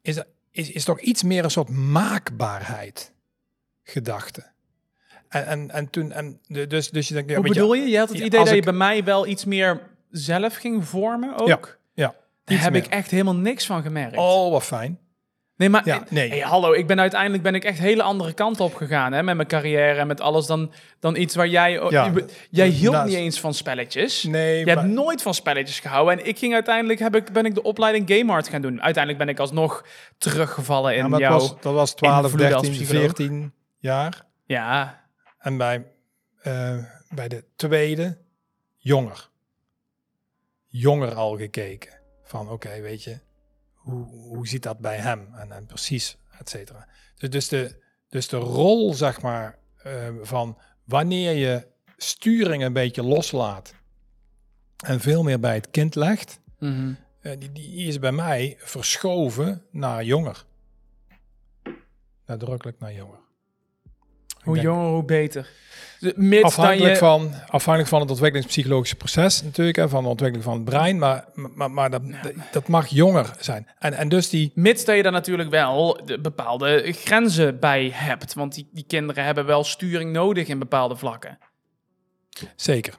is, 0.08 0.22
is, 0.50 0.70
is 0.70 0.84
toch 0.84 1.00
iets 1.00 1.22
meer 1.22 1.44
een 1.44 1.50
soort 1.50 1.68
maakbaarheid 1.68 3.12
gedachte. 3.82 4.52
En, 5.28 5.46
en, 5.46 5.70
en 5.70 5.90
toen, 5.90 6.12
en 6.12 6.40
dus, 6.68 6.90
dus 6.90 7.08
je 7.08 7.14
denkt... 7.14 7.34
Hoe 7.34 7.48
bedoel 7.48 7.74
je? 7.74 7.88
Je 7.88 7.98
had 7.98 8.08
het 8.08 8.18
idee 8.18 8.44
dat 8.44 8.54
je 8.54 8.62
bij 8.62 8.72
mij 8.72 9.04
wel 9.04 9.26
iets 9.26 9.44
meer 9.44 9.80
zelf 10.10 10.54
ging 10.54 10.86
vormen 10.86 11.36
ook? 11.38 11.48
Ja, 11.48 11.58
ja 11.94 12.14
Daar 12.44 12.62
heb 12.62 12.74
ik 12.74 12.86
echt 12.86 13.10
helemaal 13.10 13.36
niks 13.36 13.66
van 13.66 13.82
gemerkt. 13.82 14.16
Oh, 14.16 14.50
wat 14.50 14.64
fijn. 14.64 14.98
Nee, 15.58 15.68
maar 15.68 15.82
ja, 15.84 16.02
nee. 16.08 16.28
Hey, 16.28 16.38
hallo, 16.38 16.72
ik 16.72 16.86
ben 16.86 17.00
uiteindelijk 17.00 17.42
ben 17.42 17.54
ik 17.54 17.64
echt 17.64 17.78
hele 17.78 18.02
andere 18.02 18.32
kant 18.32 18.60
op 18.60 18.74
gegaan 18.74 19.12
hè, 19.12 19.22
met 19.22 19.36
mijn 19.36 19.48
carrière 19.48 19.98
en 19.98 20.06
met 20.06 20.20
alles 20.20 20.46
dan, 20.46 20.72
dan 21.00 21.16
iets 21.16 21.34
waar 21.34 21.48
jij... 21.48 21.72
Ja, 21.90 22.12
jij 22.50 22.68
hield 22.68 23.04
niet 23.04 23.14
eens 23.14 23.40
van 23.40 23.54
spelletjes. 23.54 24.22
Nee, 24.22 24.64
Je 24.64 24.70
hebt 24.70 24.86
nooit 24.86 25.22
van 25.22 25.34
spelletjes 25.34 25.80
gehouden. 25.80 26.18
En 26.18 26.26
ik 26.26 26.38
ging 26.38 26.54
uiteindelijk, 26.54 26.98
heb 26.98 27.16
ik, 27.16 27.32
ben 27.32 27.44
ik 27.44 27.54
de 27.54 27.62
opleiding 27.62 28.10
Game 28.10 28.32
Art 28.32 28.48
gaan 28.48 28.62
doen. 28.62 28.82
Uiteindelijk 28.82 29.24
ben 29.24 29.34
ik 29.34 29.40
alsnog 29.40 29.84
teruggevallen 30.18 30.96
in 30.96 31.08
ja, 31.08 31.18
jouw... 31.18 31.32
Was, 31.32 31.54
dat 31.60 31.74
was 31.74 31.94
12, 31.94 32.32
13, 32.32 32.74
14 32.74 33.52
jaar. 33.78 34.24
Ja. 34.44 35.06
En 35.38 35.56
bij, 35.56 35.92
uh, 36.46 36.84
bij 37.10 37.28
de 37.28 37.44
tweede, 37.56 38.18
jonger. 38.76 39.30
Jonger 40.66 41.14
al 41.14 41.36
gekeken. 41.36 42.00
Van 42.22 42.48
oké, 42.50 42.80
weet 42.80 43.02
je 43.02 43.18
hoe, 43.88 44.06
hoe 44.06 44.48
ziet 44.48 44.62
dat 44.62 44.78
bij 44.78 44.96
hem 44.96 45.34
en, 45.34 45.52
en 45.52 45.66
precies, 45.66 46.16
et 46.38 46.48
cetera. 46.48 46.88
Dus, 47.16 47.30
dus, 47.30 47.48
de, 47.48 47.82
dus 48.08 48.28
de 48.28 48.36
rol, 48.36 48.94
zeg 48.94 49.20
maar, 49.22 49.58
uh, 49.86 50.08
van 50.22 50.58
wanneer 50.84 51.32
je 51.32 51.66
sturing 51.96 52.64
een 52.64 52.72
beetje 52.72 53.02
loslaat 53.02 53.74
en 54.84 55.00
veel 55.00 55.22
meer 55.22 55.40
bij 55.40 55.54
het 55.54 55.70
kind 55.70 55.94
legt, 55.94 56.40
mm 56.58 56.74
-hmm. 56.74 56.96
uh, 57.22 57.38
die, 57.38 57.52
die 57.52 57.86
is 57.86 57.98
bij 57.98 58.12
mij 58.12 58.56
verschoven 58.58 59.62
naar 59.70 60.04
jonger. 60.04 60.44
Nadrukkelijk 62.26 62.78
naar 62.78 62.92
jonger. 62.92 63.18
Hoe 64.42 64.60
jonger, 64.60 64.88
hoe 64.88 65.04
beter. 65.04 65.48
Mits 66.14 66.42
afhankelijk, 66.42 66.92
je... 66.92 66.98
van, 66.98 67.34
afhankelijk 67.48 67.90
van 67.90 68.00
het 68.00 68.10
ontwikkelingspsychologische 68.10 68.96
proces 68.96 69.42
natuurlijk, 69.42 69.76
hè, 69.76 69.88
van 69.88 70.02
de 70.02 70.08
ontwikkeling 70.08 70.44
van 70.44 70.54
het 70.54 70.64
brein, 70.64 70.98
maar, 70.98 71.24
maar, 71.34 71.70
maar 71.70 71.90
dat, 71.90 72.02
dat 72.52 72.68
mag 72.68 72.86
jonger 72.86 73.30
zijn. 73.38 73.66
En, 73.78 73.94
en 73.94 74.08
dus 74.08 74.28
die... 74.28 74.52
Mits 74.54 74.84
dat 74.84 74.96
je 74.96 75.02
daar 75.02 75.12
natuurlijk 75.12 75.50
wel 75.50 76.00
de 76.04 76.20
bepaalde 76.20 76.92
grenzen 76.92 77.60
bij 77.60 77.90
hebt, 77.94 78.34
want 78.34 78.54
die, 78.54 78.68
die 78.72 78.84
kinderen 78.86 79.24
hebben 79.24 79.46
wel 79.46 79.64
sturing 79.64 80.12
nodig 80.12 80.48
in 80.48 80.58
bepaalde 80.58 80.96
vlakken. 80.96 81.38
Zeker. 82.56 82.94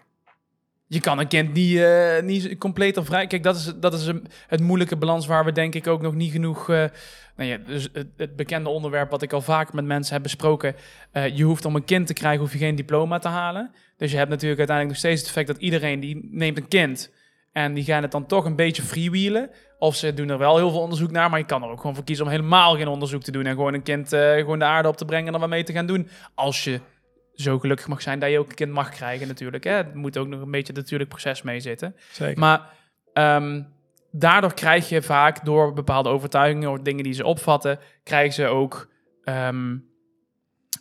Je 0.92 1.00
kan 1.00 1.20
een 1.20 1.28
kind 1.28 1.54
niet, 1.54 1.72
uh, 1.72 2.22
niet 2.22 2.58
compleet 2.58 2.98
of 2.98 3.06
vrij... 3.06 3.28
Kijk, 3.28 3.44
dat 3.44 3.56
is, 3.56 3.74
dat 3.76 3.94
is 3.94 4.06
een, 4.06 4.28
het 4.48 4.60
moeilijke 4.60 4.96
balans 4.96 5.26
waar 5.26 5.46
we 5.46 5.52
denk 5.52 5.76
ik 5.76 5.88
ook 5.88 6.02
nog 6.02 6.14
niet 6.14 6.32
genoeg... 6.32 6.70
Uh, 6.70 6.84
nou 7.36 7.50
ja, 7.50 7.58
dus 7.58 7.90
het, 7.94 8.08
het, 8.18 8.36
bekende 8.36 8.70
onderwerp 8.70 9.10
wat 9.10 9.22
ik 9.22 9.34
al 9.34 9.42
vaker 9.42 9.76
met 9.76 9.86
mensen 9.86 10.14
heb 10.14 10.24
besproken. 10.24 10.76
Uh, 11.14 11.38
je 11.38 11.44
hoeft 11.44 11.66
om 11.66 11.76
een 11.76 11.84
kind 11.84 12.08
te 12.08 12.14
krijgen, 12.14 12.40
hoef 12.40 12.52
je 12.52 12.58
geen 12.58 12.76
diploma 12.76 13.20
te 13.20 13.28
halen. 13.28 13.72
Dus 13.98 14.12
je 14.12 14.18
hebt 14.18 14.30
natuurlijk 14.30 14.60
uiteindelijk 14.60 14.98
nog 14.98 15.06
steeds 15.06 15.20
het 15.20 15.30
effect 15.30 15.48
dat 15.48 15.66
iedereen 15.66 16.00
die 16.00 16.30
neemt 16.32 16.58
een 16.58 16.68
kind... 16.68 17.14
en 17.52 17.74
die 17.74 17.84
gaan 17.84 18.02
het 18.02 18.12
dan 18.12 18.26
toch 18.26 18.46
een 18.46 18.56
beetje 18.56 18.82
freewheelen. 18.82 19.50
Of 19.80 19.96
ze 19.96 20.14
doen 20.14 20.30
er 20.30 20.38
wel 20.38 20.58
heel 20.58 20.70
veel 20.70 20.82
onderzoek 20.82 21.12
naar, 21.12 21.30
maar 21.30 21.40
je 21.40 21.46
kan 21.46 21.64
er 21.64 21.70
ook 21.70 21.80
gewoon 21.80 21.96
voor 21.96 22.04
kiezen 22.04 22.26
om 22.26 22.32
helemaal 22.32 22.76
geen 22.76 22.88
onderzoek 22.88 23.24
te 23.24 23.32
doen... 23.32 23.46
en 23.46 23.56
gewoon 23.56 23.74
een 23.74 23.84
kind 23.84 24.08
gewoon 24.10 24.60
de 24.60 24.66
aarde 24.66 24.88
op 24.88 24.98
te 24.98 25.06
brengen 25.06 25.28
en 25.28 25.34
er 25.34 25.40
wat 25.40 25.50
mee 25.50 25.64
te 25.64 25.74
gaan 25.74 25.88
doen. 25.88 26.08
Als 26.36 26.64
je 26.64 26.80
zo 27.42 27.60
gelukkig 27.60 27.88
mag 27.88 28.02
zijn 28.02 28.20
dat 28.20 28.32
je 28.32 28.40
ook 28.40 28.50
een 28.50 28.56
kind 28.56 28.72
mag 28.72 28.90
krijgen 28.90 29.28
natuurlijk. 29.28 29.64
Hè? 29.64 29.72
Het 29.72 29.94
moet 29.94 30.18
ook 30.18 30.28
nog 30.28 30.42
een 30.42 30.52
beetje 30.52 30.74
natuurlijk 30.74 31.10
proces 31.10 31.42
mee 31.42 31.60
zitten. 31.60 31.96
Zeker. 32.12 32.40
Maar 32.40 32.70
um, 33.14 33.68
daardoor 34.12 34.54
krijg 34.54 34.90
je 34.90 35.02
vaak 35.02 35.46
door 35.46 35.74
bepaalde 35.74 36.10
overtuigingen 36.10 36.72
of 36.72 36.80
dingen 36.80 37.04
die 37.04 37.14
ze 37.14 37.26
opvatten, 37.26 37.80
krijgen 38.04 38.34
ze 38.34 38.46
ook 38.46 38.90
um, 39.24 39.88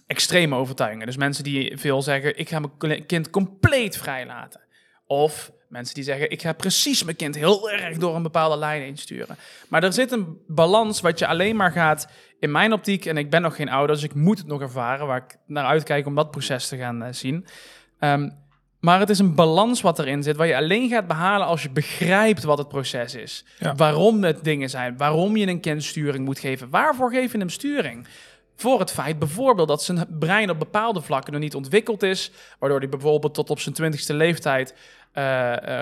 extreme 0.07 0.57
overtuigingen. 0.57 1.07
Dus 1.07 1.17
mensen 1.17 1.45
die 1.45 1.77
veel 1.77 2.03
zeggen, 2.03 2.39
ik 2.39 2.49
ga 2.49 2.61
mijn 2.79 3.07
kind 3.07 3.31
compleet 3.31 3.97
vrijlaten. 3.97 4.61
Of 5.07 5.53
mensen 5.69 5.95
die 5.95 6.05
zeggen, 6.05 6.31
ik 6.31 6.43
ga 6.43 6.53
precies 6.53 7.05
mijn 7.05 7.17
kind 7.17 7.35
heel 7.35 7.71
erg 7.71 7.99
door 7.99 8.17
een 8.17 8.23
bepaalde 8.23 8.57
lijn 8.57 8.83
heen 8.83 8.97
sturen. 8.97 9.37
Maar 9.69 9.85
er 9.85 9.93
zit 9.93 10.13
een 10.13 10.39
balans 10.47 11.01
wat 11.01 11.19
je 11.19 11.27
alleen 11.27 11.57
maar 11.57 11.73
gaat, 11.73 12.09
in 12.39 12.51
mijn 12.51 12.73
optiek, 12.73 13.07
en 13.07 13.17
ik 13.17 13.31
ben 13.31 13.43
nog 13.43 13.57
geen 13.57 13.69
ouder, 13.69 13.95
dus 13.95 14.05
ik 14.05 14.15
moet 14.15 14.39
het 14.39 14.47
nog 14.47 14.61
ervaren, 14.61 15.07
waar 15.07 15.25
ik 15.29 15.39
naar 15.47 15.65
uitkijk 15.65 16.07
om 16.07 16.15
dat 16.15 16.31
proces 16.31 16.69
te 16.69 16.77
gaan 16.77 17.03
uh, 17.03 17.09
zien. 17.11 17.47
Um, 18.01 18.47
maar 18.81 19.01
het 19.01 19.11
is 19.11 19.19
een 19.19 19.35
balans 19.35 19.81
wat 19.81 19.99
erin 19.99 20.23
zit, 20.23 20.37
waar 20.37 20.47
je 20.47 20.57
alleen 20.57 20.89
gaat 20.89 21.07
behalen 21.07 21.47
als 21.47 21.63
je 21.63 21.71
begrijpt 21.71 22.43
wat 22.43 22.59
het 22.59 22.69
proces 22.69 23.15
is. 23.15 23.45
Waarom 23.77 24.25
het 24.25 24.45
dingen 24.45 24.71
zijn, 24.71 24.97
waarom 24.97 25.37
je 25.37 25.47
een 25.47 25.61
kind 25.61 25.85
sturing 25.85 26.25
moet 26.25 26.39
geven. 26.39 26.71
Waarvoor 26.71 27.11
geef 27.11 27.33
je 27.33 27.39
hem 27.39 27.49
sturing? 27.49 28.07
Voor 28.57 28.81
het 28.81 28.93
feit 28.93 29.19
bijvoorbeeld 29.19 29.69
dat 29.69 29.83
zijn 29.83 30.07
brein 30.19 30.51
op 30.51 30.59
bepaalde 30.59 31.01
vlakken 31.01 31.33
nog 31.33 31.43
niet 31.43 31.55
ontwikkeld 31.55 32.03
is, 32.03 32.31
waardoor 32.59 32.79
hij 32.79 32.89
bijvoorbeeld 32.89 33.35
tot 33.35 33.51
op 33.51 33.61
zijn 33.61 33.75
twintigste 33.75 34.15
leeftijd, 34.15 34.75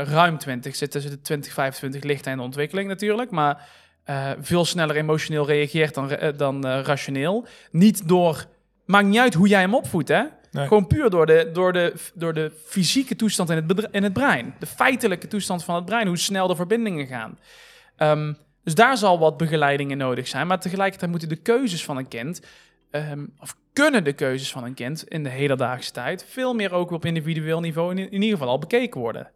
ruim 0.05 0.39
20, 0.39 0.76
zit 0.76 0.91
tussen 0.91 1.11
de 1.11 1.20
20 1.20 1.53
25 1.53 2.03
ligt 2.03 2.26
in 2.26 2.37
de 2.37 2.43
ontwikkeling 2.43 2.89
natuurlijk, 2.89 3.30
maar 3.30 3.68
uh, 4.11 4.30
veel 4.41 4.64
sneller 4.64 4.97
emotioneel 4.97 5.47
reageert 5.47 5.95
dan, 5.95 6.11
dan 6.37 6.66
rationeel. 6.66 7.47
Niet 7.70 8.09
door, 8.09 8.47
maakt 8.84 9.07
niet 9.07 9.18
uit 9.18 9.34
hoe 9.34 9.49
jij 9.49 9.61
hem 9.61 9.74
opvoedt 9.74 10.09
hè. 10.09 10.22
Gewoon 10.64 10.87
puur 10.87 11.11
door 11.11 11.26
de, 11.26 11.51
door, 11.53 11.72
de, 11.72 11.95
door 12.14 12.34
de 12.34 12.53
fysieke 12.64 13.16
toestand 13.16 13.51
in 13.51 13.57
het, 13.57 13.89
in 13.91 14.03
het 14.03 14.12
brein. 14.12 14.55
De 14.59 14.66
feitelijke 14.66 15.28
toestand 15.28 15.64
van 15.64 15.74
het 15.74 15.84
brein, 15.84 16.07
hoe 16.07 16.18
snel 16.18 16.47
de 16.47 16.57
verbindingen 16.57 17.07
gaan. 17.07 17.39
Um, 17.99 18.37
dus 18.64 18.74
daar 18.74 18.97
zal 18.97 19.18
wat 19.18 19.37
begeleiding 19.37 19.91
in 19.91 19.97
nodig 19.97 20.28
zijn. 20.28 20.47
Maar 20.47 20.61
tegelijkertijd 20.61 21.11
moeten 21.11 21.28
de 21.28 21.37
keuzes 21.37 21.84
van 21.84 21.97
een 21.97 22.09
kind, 22.09 22.41
um, 22.91 23.32
of 23.39 23.57
kunnen 23.82 24.04
de 24.04 24.12
keuzes 24.12 24.52
van 24.52 24.64
een 24.64 24.74
kind 24.74 25.08
in 25.08 25.22
de 25.22 25.28
hedendaagse 25.28 25.92
tijd, 25.92 26.24
veel 26.28 26.54
meer 26.54 26.72
ook 26.72 26.90
op 26.90 27.04
individueel 27.04 27.60
niveau 27.60 27.90
in, 27.90 27.98
in 27.98 28.22
ieder 28.22 28.38
geval 28.38 28.48
al 28.48 28.58
bekeken 28.58 29.00
worden. 29.00 29.30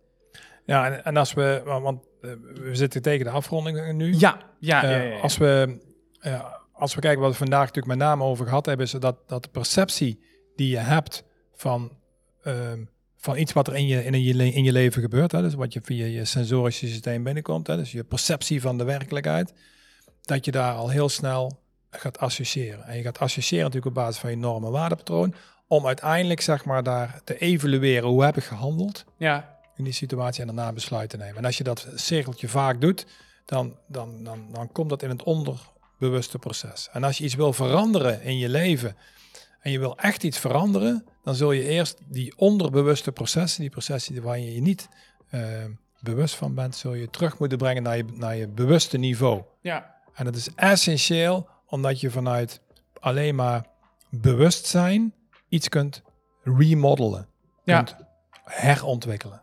Ja, 0.65 0.91
en, 0.91 1.05
en 1.05 1.17
als 1.17 1.33
we, 1.33 1.63
want 1.65 2.05
uh, 2.23 2.33
we 2.55 2.75
zitten 2.75 3.03
tegen 3.03 3.25
de 3.25 3.31
afronding 3.31 3.93
nu. 3.93 4.15
Ja, 4.19 4.39
ja, 4.61 4.85
uh, 4.85 4.91
ja, 4.91 5.03
ja, 5.03 5.19
Als 5.19 5.37
we, 5.37 5.79
uh, 6.23 6.45
als 6.73 6.95
we 6.95 7.01
kijken 7.01 7.21
wat 7.21 7.31
we 7.31 7.37
vandaag 7.37 7.61
natuurlijk 7.61 7.87
met 7.87 7.99
name 7.99 8.25
over 8.25 8.47
gehad 8.47 8.67
hebben, 8.67 8.87
is 8.87 8.93
dat, 8.93 9.29
dat 9.29 9.43
de 9.43 9.49
perceptie 9.49 10.21
die 10.57 10.71
je 10.71 10.79
hebt 10.79 11.25
van, 11.53 11.97
um, 12.45 12.91
van 13.17 13.37
iets 13.37 13.53
wat 13.53 13.67
er 13.67 13.77
in 13.77 13.87
je, 13.87 14.05
in 14.05 14.23
je, 14.23 14.53
in 14.53 14.65
je 14.65 14.73
leven 14.73 15.03
gebeurt. 15.03 15.33
Hè, 15.33 15.43
dus 15.43 15.55
wat 15.55 15.73
je 15.73 15.81
via 15.83 16.07
je 16.07 16.25
sensorische 16.25 16.87
systeem 16.87 17.23
binnenkomt. 17.23 17.67
Hè, 17.67 17.77
dus 17.77 17.93
je 17.93 18.05
perceptie 18.05 18.61
van 18.61 18.79
de 18.79 18.85
werkelijkheid. 18.85 19.53
Dat 20.23 20.45
je 20.45 20.51
daar 20.51 20.75
al 20.75 20.89
heel 20.89 21.09
snel 21.09 21.60
gaat 21.91 22.19
associëren. 22.19 22.85
En 22.85 22.97
je 22.97 23.03
gaat 23.03 23.19
associëren 23.19 23.65
natuurlijk 23.65 23.97
op 23.97 24.03
basis 24.03 24.21
van 24.21 24.31
je 24.31 24.37
normen 24.37 24.71
waardepatroon. 24.71 25.35
Om 25.67 25.87
uiteindelijk 25.87 26.41
zeg 26.41 26.65
maar 26.65 26.83
daar 26.83 27.21
te 27.25 27.39
evalueren 27.39 28.09
hoe 28.09 28.25
heb 28.25 28.37
ik 28.37 28.45
gehandeld. 28.45 29.05
Ja. 29.17 29.59
In 29.77 29.85
die 29.85 29.93
situatie 29.93 30.41
en 30.41 30.47
daarna 30.47 30.73
besluiten 30.73 31.19
nemen. 31.19 31.37
En 31.37 31.45
als 31.45 31.59
je 31.59 31.65
dat 31.65 31.89
cirkeltje 31.95 32.49
vaak 32.49 32.81
doet, 32.81 33.07
dan, 33.45 33.77
dan, 33.87 34.25
dan, 34.25 34.49
dan 34.53 34.73
komt 34.73 34.89
dat 34.89 35.03
in 35.03 35.09
het 35.09 35.23
onderbewuste 35.23 36.39
proces. 36.39 36.89
En 36.93 37.05
als 37.05 37.19
je 37.19 37.25
iets 37.25 37.35
wil 37.35 37.53
veranderen 37.53 38.23
in 38.23 38.39
je 38.39 38.49
leven 38.49 38.97
en 39.61 39.71
je 39.71 39.79
wil 39.79 39.97
echt 39.97 40.23
iets 40.23 40.39
veranderen, 40.39 41.05
dan 41.23 41.35
zul 41.35 41.53
je 41.53 41.69
eerst 41.69 41.99
die 42.05 42.37
onderbewuste 42.37 43.13
processen, 43.13 43.61
die 43.61 43.71
processen 43.71 44.23
waar 44.23 44.39
je 44.39 44.55
je 44.55 44.61
niet 44.61 44.89
uh, 45.31 45.43
bewust 46.01 46.35
van 46.35 46.55
bent, 46.55 46.77
zul 46.77 46.95
je 46.95 47.11
terug 47.11 47.39
moeten 47.39 47.59
brengen 47.59 47.83
naar 47.83 47.97
je, 47.97 48.05
naar 48.15 48.37
je 48.37 48.49
bewuste 48.49 48.99
niveau. 48.99 49.43
Ja. 49.61 49.95
En 50.15 50.25
dat 50.25 50.37
is 50.37 50.49
essentieel, 50.55 51.49
omdat 51.71 52.01
je 52.01 52.11
vanuit 52.11 52.61
alleen 53.01 53.35
maar 53.35 53.65
bewustzijn 54.11 55.15
iets 55.49 55.69
kunt 55.69 56.03
remodelen, 56.45 57.27
Ja. 57.65 57.77
kunt 57.83 57.97
herontwikkelen. 58.45 59.43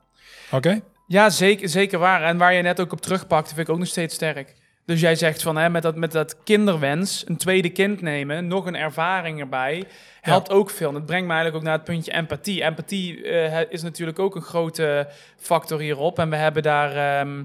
Oké? 0.51 0.82
Ja, 1.07 1.30
zeker, 1.30 1.69
zeker 1.69 1.99
waar. 1.99 2.23
En 2.23 2.38
waar 2.38 2.53
je 2.53 2.61
net 2.61 2.80
ook 2.80 2.91
op 2.91 3.01
terugpakt, 3.01 3.47
vind 3.47 3.59
ik 3.59 3.69
ook 3.73 3.80
nog 3.80 3.88
steeds 3.88 4.15
sterk. 4.15 4.55
Dus 4.86 4.99
jij 4.99 5.15
zegt 5.15 5.41
van 5.41 5.57
hè, 5.57 5.69
met, 5.69 5.82
dat, 5.84 5.95
met 5.95 6.11
dat 6.11 6.43
kinderwens, 6.43 7.23
een 7.28 7.38
tweede 7.38 7.69
kind 7.69 8.01
nemen, 8.01 8.47
nog 8.47 8.65
een 8.65 8.75
ervaring 8.75 9.39
erbij, 9.39 9.84
helpt 10.21 10.49
ook 10.49 10.69
veel. 10.69 10.88
En 10.88 10.93
dat 10.93 11.05
brengt 11.05 11.28
me 11.28 11.34
eigenlijk 11.34 11.55
ook 11.55 11.67
naar 11.69 11.78
het 11.78 11.88
puntje 11.88 12.11
empathie. 12.13 12.63
Empathie 12.63 13.23
eh, 13.23 13.71
is 13.71 13.82
natuurlijk 13.82 14.19
ook 14.19 14.36
een 14.36 14.41
grote 14.41 15.07
factor 15.38 15.80
hierop. 15.80 16.19
En 16.19 16.30
we 16.30 16.36
hebben 16.36 16.63
daar 16.63 17.19
ehm, 17.19 17.43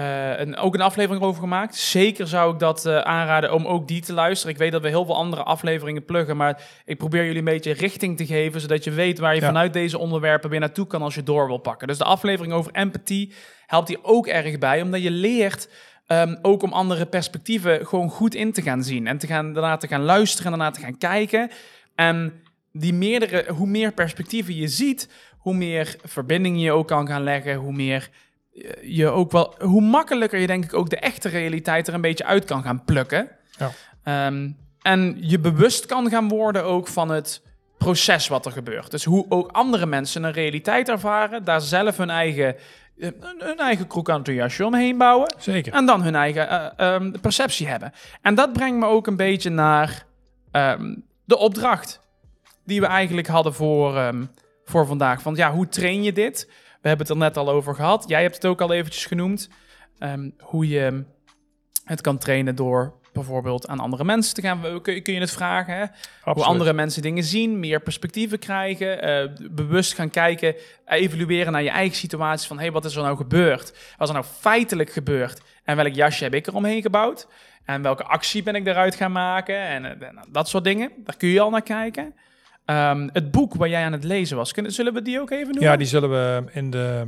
een, 0.00 0.56
ook 0.56 0.74
een 0.74 0.80
aflevering 0.80 1.24
over 1.24 1.40
gemaakt. 1.42 1.74
Zeker 1.74 2.26
zou 2.26 2.52
ik 2.52 2.58
dat 2.58 2.86
eh, 2.86 2.98
aanraden 2.98 3.52
om 3.52 3.66
ook 3.66 3.88
die 3.88 4.00
te 4.02 4.12
luisteren. 4.12 4.52
Ik 4.54 4.60
weet 4.60 4.72
dat 4.72 4.82
we 4.82 4.88
heel 4.88 5.04
veel 5.04 5.16
andere 5.16 5.42
afleveringen 5.42 6.04
pluggen, 6.04 6.36
maar 6.36 6.62
ik 6.84 6.98
probeer 6.98 7.22
jullie 7.22 7.38
een 7.38 7.44
beetje 7.44 7.72
richting 7.72 8.16
te 8.16 8.26
geven, 8.26 8.60
zodat 8.60 8.84
je 8.84 8.90
weet 8.90 9.18
waar 9.18 9.34
je 9.34 9.40
Ja. 9.40 9.46
vanuit 9.46 9.72
deze 9.72 9.98
onderwerpen 9.98 10.50
weer 10.50 10.60
naartoe 10.60 10.86
kan 10.86 11.02
als 11.02 11.14
je 11.14 11.22
door 11.22 11.46
wil 11.46 11.58
pakken. 11.58 11.88
Dus 11.88 11.98
de 11.98 12.04
aflevering 12.04 12.54
over 12.54 12.72
empathie 12.74 13.32
helpt 13.66 13.88
hier 13.88 13.98
ook 14.02 14.26
erg 14.26 14.58
bij, 14.58 14.82
omdat 14.82 15.02
je 15.02 15.10
leert 15.10 15.68
ehm, 16.06 16.36
ook 16.42 16.62
om 16.62 16.72
andere 16.72 17.06
perspectieven 17.06 17.86
gewoon 17.86 18.08
goed 18.10 18.34
in 18.34 18.52
te 18.52 18.62
gaan 18.62 18.82
zien 18.82 19.06
en 19.06 19.18
te 19.18 19.26
gaan, 19.26 19.52
daarna 19.52 19.76
te 19.76 19.88
gaan 19.88 20.02
luisteren 20.02 20.52
en 20.52 20.58
daarna 20.58 20.74
te 20.74 20.80
gaan 20.80 20.98
kijken. 20.98 21.50
En 21.94 22.42
die 22.72 22.94
meerdere, 22.94 23.52
hoe 23.52 23.66
meer 23.66 23.92
perspectieven 23.92 24.54
je 24.54 24.68
ziet, 24.68 25.08
hoe 25.38 25.54
meer 25.54 25.96
verbindingen 26.04 26.60
je 26.60 26.72
ook 26.72 26.88
kan 26.88 27.06
gaan 27.06 27.22
leggen, 27.22 27.54
hoe 27.54 27.72
meer 27.72 28.10
je 28.82 29.08
ook 29.08 29.32
wel, 29.32 29.54
hoe 29.58 29.80
makkelijker 29.80 30.38
je 30.38 30.46
denk 30.46 30.64
ik 30.64 30.74
ook 30.74 30.90
de 30.90 30.98
echte 30.98 31.28
realiteit 31.28 31.88
er 31.88 31.94
een 31.94 32.00
beetje 32.00 32.24
uit 32.24 32.44
kan 32.44 32.62
gaan 32.62 32.84
plukken. 32.84 33.28
Ja. 33.58 33.70
Ehm, 34.02 34.50
en 34.82 35.16
je 35.20 35.38
bewust 35.38 35.86
kan 35.86 36.10
gaan 36.10 36.28
worden 36.28 36.64
ook 36.64 36.88
van 36.88 37.08
het 37.08 37.42
proces 37.78 38.28
wat 38.28 38.46
er 38.46 38.52
gebeurt. 38.52 38.90
Dus 38.90 39.04
hoe 39.04 39.26
ook 39.28 39.50
andere 39.50 39.86
mensen 39.86 40.24
een 40.24 40.32
realiteit 40.32 40.88
ervaren, 40.88 41.44
daar 41.44 41.60
zelf 41.60 41.96
hun 41.96 42.10
eigen, 42.10 42.56
eh, 42.98 43.10
hun 43.38 43.58
eigen 43.58 43.86
krokante 43.86 44.34
jasje 44.34 44.66
omheen 44.66 44.98
bouwen. 44.98 45.34
Zeker. 45.38 45.72
En 45.72 45.86
dan 45.86 46.02
hun 46.02 46.14
eigen 46.14 46.48
eh, 46.48 46.94
ehm, 46.94 47.10
perceptie 47.20 47.68
hebben. 47.68 47.92
En 48.22 48.34
dat 48.34 48.52
brengt 48.52 48.78
me 48.78 48.86
ook 48.86 49.06
een 49.06 49.16
beetje 49.16 49.50
naar 49.50 50.04
ehm, 50.50 50.94
de 51.24 51.38
opdracht 51.38 52.00
die 52.64 52.80
we 52.80 52.86
eigenlijk 52.86 53.26
hadden 53.26 53.54
voor, 53.54 54.14
voor 54.64 54.86
vandaag. 54.86 55.22
Want 55.22 55.36
ja, 55.36 55.52
hoe 55.52 55.68
train 55.68 56.02
je 56.02 56.12
dit? 56.12 56.48
We 56.82 56.88
hebben 56.88 57.06
het 57.06 57.16
er 57.16 57.22
net 57.22 57.36
al 57.36 57.50
over 57.50 57.74
gehad. 57.74 58.04
Jij 58.08 58.22
hebt 58.22 58.34
het 58.34 58.46
ook 58.46 58.60
al 58.60 58.72
eventjes 58.72 59.06
genoemd. 59.06 59.48
Ehm, 59.98 60.30
hoe 60.38 60.68
je 60.68 61.04
het 61.84 62.00
kan 62.00 62.18
trainen 62.18 62.54
door 62.54 63.00
bijvoorbeeld 63.12 63.68
aan 63.68 63.80
andere 63.80 64.04
mensen 64.04 64.34
te 64.34 64.40
gaan. 64.40 64.82
Kun, 64.82 65.02
kun 65.02 65.14
je 65.14 65.20
het 65.20 65.30
vragen? 65.30 65.74
Hè? 65.74 65.84
Hoe 66.32 66.44
andere 66.44 66.72
mensen 66.72 67.02
dingen 67.02 67.24
zien, 67.24 67.60
meer 67.60 67.80
perspectieven 67.80 68.38
krijgen, 68.38 69.02
eh, 69.02 69.28
bewust 69.50 69.94
gaan 69.94 70.10
kijken, 70.10 70.54
evalueren 70.86 71.52
naar 71.52 71.62
je 71.62 71.70
eigen 71.70 71.96
situatie 71.96 72.48
van, 72.48 72.56
hé, 72.56 72.62
hey, 72.62 72.72
wat 72.72 72.84
is 72.84 72.96
er 72.96 73.02
nou 73.02 73.16
gebeurd? 73.16 73.94
Wat 73.96 74.08
is 74.08 74.14
er 74.14 74.20
nou 74.20 74.34
feitelijk 74.40 74.90
gebeurd? 74.90 75.40
En 75.64 75.76
welk 75.76 75.94
jasje 75.94 76.24
heb 76.24 76.34
ik 76.34 76.46
er 76.46 76.54
omheen 76.54 76.82
gebouwd? 76.82 77.28
En 77.64 77.82
welke 77.82 78.04
actie 78.04 78.42
ben 78.42 78.54
ik 78.54 78.66
eruit 78.66 78.94
gaan 78.94 79.12
maken? 79.12 79.56
En 79.56 80.00
eh, 80.00 80.22
dat 80.30 80.48
soort 80.48 80.64
dingen. 80.64 80.92
Daar 80.96 81.16
kun 81.16 81.28
je 81.28 81.40
al 81.40 81.50
naar 81.50 81.62
kijken. 81.62 82.14
Ehm, 82.64 83.08
het 83.12 83.30
boek 83.30 83.54
waar 83.54 83.68
jij 83.68 83.84
aan 83.84 83.92
het 83.92 84.04
lezen 84.04 84.36
was, 84.36 84.52
kunnen, 84.52 84.72
zullen 84.72 84.94
we 84.94 85.02
die 85.02 85.20
ook 85.20 85.30
even 85.30 85.46
noemen? 85.46 85.62
Ja, 85.62 85.76
die 85.76 85.86
zullen 85.86 86.10
we 86.10 86.44
in 86.52 86.70
de, 86.70 87.04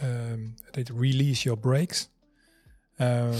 ehm, 0.00 0.40
het 0.64 0.74
heet 0.74 0.92
Release 1.00 1.42
Your 1.42 1.58
Breaks. 1.60 2.08
Ehm, 2.96 3.32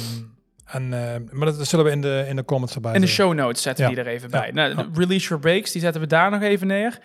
en, 0.64 0.88
maar 1.32 1.46
dat 1.46 1.66
zullen 1.66 1.84
we 1.84 1.90
in 1.90 2.00
de, 2.00 2.24
in 2.28 2.36
de 2.36 2.44
comments 2.44 2.74
erbij 2.74 2.94
In 2.94 3.00
de 3.00 3.06
show 3.06 3.34
notes 3.34 3.62
zetten 3.62 3.84
we 3.84 3.90
Ja. 3.90 3.96
die 3.96 4.04
er 4.06 4.12
even 4.12 4.28
Ja. 4.30 4.40
bij. 4.40 4.50
Nou, 4.50 4.74
de. 4.74 4.88
Release 5.00 5.28
Your 5.28 5.42
Breaks, 5.42 5.72
die 5.72 5.80
zetten 5.80 6.00
we 6.00 6.06
daar 6.06 6.30
nog 6.30 6.42
even 6.42 6.66
neer. 6.66 6.98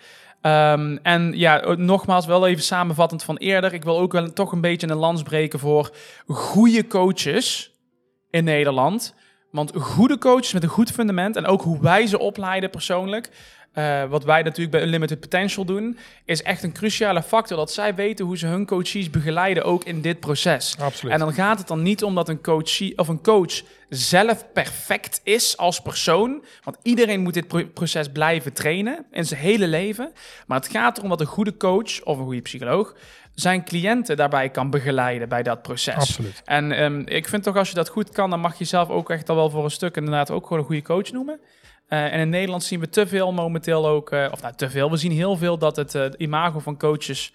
En 1.02 1.32
ja, 1.34 1.74
nogmaals, 1.76 2.26
wel 2.26 2.46
even 2.46 2.62
samenvattend 2.62 3.22
van 3.22 3.36
eerder. 3.36 3.72
Ik 3.72 3.84
wil 3.84 3.98
ook 3.98 4.12
wel 4.12 4.32
toch 4.32 4.52
een 4.52 4.60
beetje 4.60 4.88
een 4.88 4.96
lans 4.96 5.22
breken 5.22 5.58
voor 5.58 5.90
goede 6.26 6.86
coaches 6.86 7.72
in 8.30 8.44
Nederland. 8.44 9.14
Want 9.50 9.72
goede 9.76 10.18
coaches 10.18 10.52
met 10.52 10.62
een 10.62 10.68
goed 10.68 10.90
fundament 10.90 11.36
en 11.36 11.46
ook 11.46 11.62
hoe 11.62 11.80
wij 11.80 12.06
ze 12.06 12.18
opleiden 12.18 12.70
persoonlijk. 12.70 13.30
Eh, 13.74 14.04
wat 14.04 14.24
wij 14.24 14.42
natuurlijk 14.42 14.70
bij 14.70 14.82
Unlimited 14.82 15.20
Potential 15.20 15.64
doen, 15.64 15.98
is 16.24 16.42
echt 16.42 16.62
een 16.62 16.72
cruciale 16.72 17.22
factor 17.22 17.56
dat 17.56 17.72
zij 17.72 17.94
weten 17.94 18.24
hoe 18.24 18.38
ze 18.38 18.46
hun 18.46 18.66
coaches 18.66 19.10
begeleiden 19.10 19.64
ook 19.64 19.84
in 19.84 20.00
dit 20.00 20.20
proces. 20.20 20.76
Absoluut. 20.78 21.12
En 21.12 21.18
dan 21.18 21.32
gaat 21.32 21.58
het 21.58 21.68
dan 21.68 21.82
niet 21.82 22.02
om 22.04 22.14
dat 22.14 22.28
een 22.28 22.42
coach, 22.42 22.96
of 22.96 23.08
een 23.08 23.22
coach 23.22 23.62
zelf 23.88 24.52
perfect 24.52 25.20
is 25.22 25.56
als 25.56 25.80
persoon. 25.80 26.44
Want 26.62 26.76
iedereen 26.82 27.20
moet 27.20 27.34
dit 27.34 27.48
pro- 27.48 27.66
proces 27.74 28.08
blijven 28.08 28.52
trainen 28.52 29.04
in 29.10 29.24
zijn 29.24 29.40
hele 29.40 29.66
leven. 29.66 30.12
Maar 30.46 30.60
het 30.60 30.70
gaat 30.70 30.96
erom 30.98 31.08
dat 31.10 31.20
een 31.20 31.26
goede 31.26 31.56
coach 31.56 32.02
of 32.02 32.18
een 32.18 32.24
goede 32.24 32.40
psycholoog 32.40 32.94
zijn 33.34 33.64
cliënten 33.64 34.16
daarbij 34.16 34.48
kan 34.48 34.70
begeleiden 34.70 35.28
bij 35.28 35.42
dat 35.42 35.62
proces. 35.62 35.94
Absoluut. 35.94 36.42
En 36.44 36.72
ehm, 36.72 37.02
ik 37.04 37.28
vind 37.28 37.42
toch 37.42 37.56
als 37.56 37.68
je 37.68 37.74
dat 37.74 37.88
goed 37.88 38.10
kan, 38.10 38.30
dan 38.30 38.40
mag 38.40 38.52
je 38.52 38.58
jezelf 38.58 38.88
ook 38.88 39.10
echt 39.10 39.28
al 39.28 39.36
wel 39.36 39.50
voor 39.50 39.64
een 39.64 39.70
stuk 39.70 39.96
inderdaad 39.96 40.30
ook 40.30 40.42
gewoon 40.42 40.58
een 40.58 40.64
goede 40.64 40.82
coach 40.82 41.12
noemen. 41.12 41.40
Eh, 41.88 42.12
en 42.12 42.20
in 42.20 42.28
Nederland 42.28 42.64
zien 42.64 42.80
we 42.80 42.88
te 42.88 43.06
veel 43.06 43.32
momenteel 43.32 43.88
ook, 43.88 44.10
eh, 44.10 44.28
of 44.30 44.42
nou 44.42 44.54
te 44.54 44.70
veel, 44.70 44.90
we 44.90 44.96
zien 44.96 45.12
heel 45.12 45.36
veel 45.36 45.58
dat 45.58 45.76
het 45.76 45.94
eh, 45.94 46.06
imago 46.16 46.58
van 46.58 46.78
coaches 46.78 47.32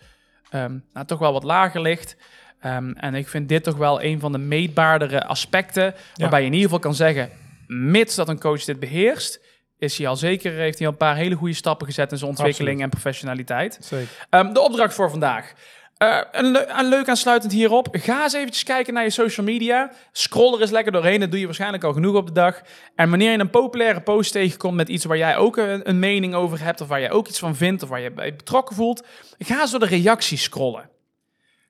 ehm, 0.49 0.77
nou, 0.93 1.05
toch 1.05 1.19
wel 1.19 1.33
wat 1.33 1.43
lager 1.43 1.81
ligt. 1.81 2.15
Ehm, 2.59 2.91
en 2.91 3.15
ik 3.15 3.27
vind 3.27 3.49
dit 3.49 3.63
toch 3.63 3.77
wel 3.77 4.03
een 4.03 4.19
van 4.19 4.31
de 4.31 4.37
meetbaardere 4.37 5.25
aspecten, 5.25 5.95
waarbij 6.15 6.39
je 6.39 6.45
in 6.45 6.53
ieder 6.53 6.67
geval 6.67 6.83
kan 6.83 6.95
zeggen, 6.95 7.29
mits 7.67 8.15
dat 8.15 8.29
een 8.29 8.39
coach 8.39 8.63
dit 8.63 8.79
beheerst, 8.79 9.39
is 9.77 9.97
hij 9.97 10.07
al 10.07 10.15
zeker, 10.15 10.51
heeft 10.51 10.77
hij 10.77 10.87
al 10.87 10.93
een 10.93 10.99
paar 10.99 11.15
hele 11.15 11.35
goede 11.35 11.53
stappen 11.53 11.87
gezet 11.87 12.11
in 12.11 12.17
zijn 12.17 12.29
ontwikkeling 12.29 12.81
en 12.81 12.89
professionaliteit. 12.89 13.77
Zeker. 13.81 14.27
Ehm, 14.29 14.53
de 14.53 14.59
opdracht 14.59 14.93
voor 14.93 15.09
vandaag. 15.09 15.53
Eh, 15.99 16.21
een, 16.31 16.51
le- 16.51 16.65
een 16.67 16.89
leuk 16.89 17.09
aansluitend 17.09 17.51
hierop. 17.51 17.87
Ga 17.91 18.23
eens 18.23 18.33
eventjes 18.33 18.63
kijken 18.63 18.93
naar 18.93 19.03
je 19.03 19.09
social 19.09 19.45
media. 19.45 19.91
Scroll 20.11 20.53
er 20.53 20.61
eens 20.61 20.71
lekker 20.71 20.91
doorheen. 20.91 21.19
Dat 21.19 21.31
doe 21.31 21.39
je 21.39 21.45
waarschijnlijk 21.45 21.83
al 21.83 21.93
genoeg 21.93 22.15
op 22.15 22.27
de 22.27 22.33
dag. 22.33 22.61
En 22.95 23.09
wanneer 23.09 23.31
je 23.31 23.39
een 23.39 23.49
populaire 23.49 24.01
post 24.01 24.31
tegenkomt 24.31 24.75
met 24.75 24.89
iets 24.89 25.05
waar 25.05 25.17
jij 25.17 25.37
ook 25.37 25.57
een, 25.57 25.89
een 25.89 25.99
mening 25.99 26.33
over 26.33 26.63
hebt... 26.63 26.81
of 26.81 26.87
waar 26.87 26.99
jij 26.99 27.11
ook 27.11 27.27
iets 27.27 27.39
van 27.39 27.55
vindt 27.55 27.83
of 27.83 27.89
waar 27.89 27.99
je 27.99 28.11
bij 28.11 28.35
betrokken 28.35 28.75
voelt... 28.75 29.05
ga 29.37 29.61
eens 29.61 29.71
door 29.71 29.79
de 29.79 29.85
reacties 29.85 30.43
scrollen. 30.43 30.89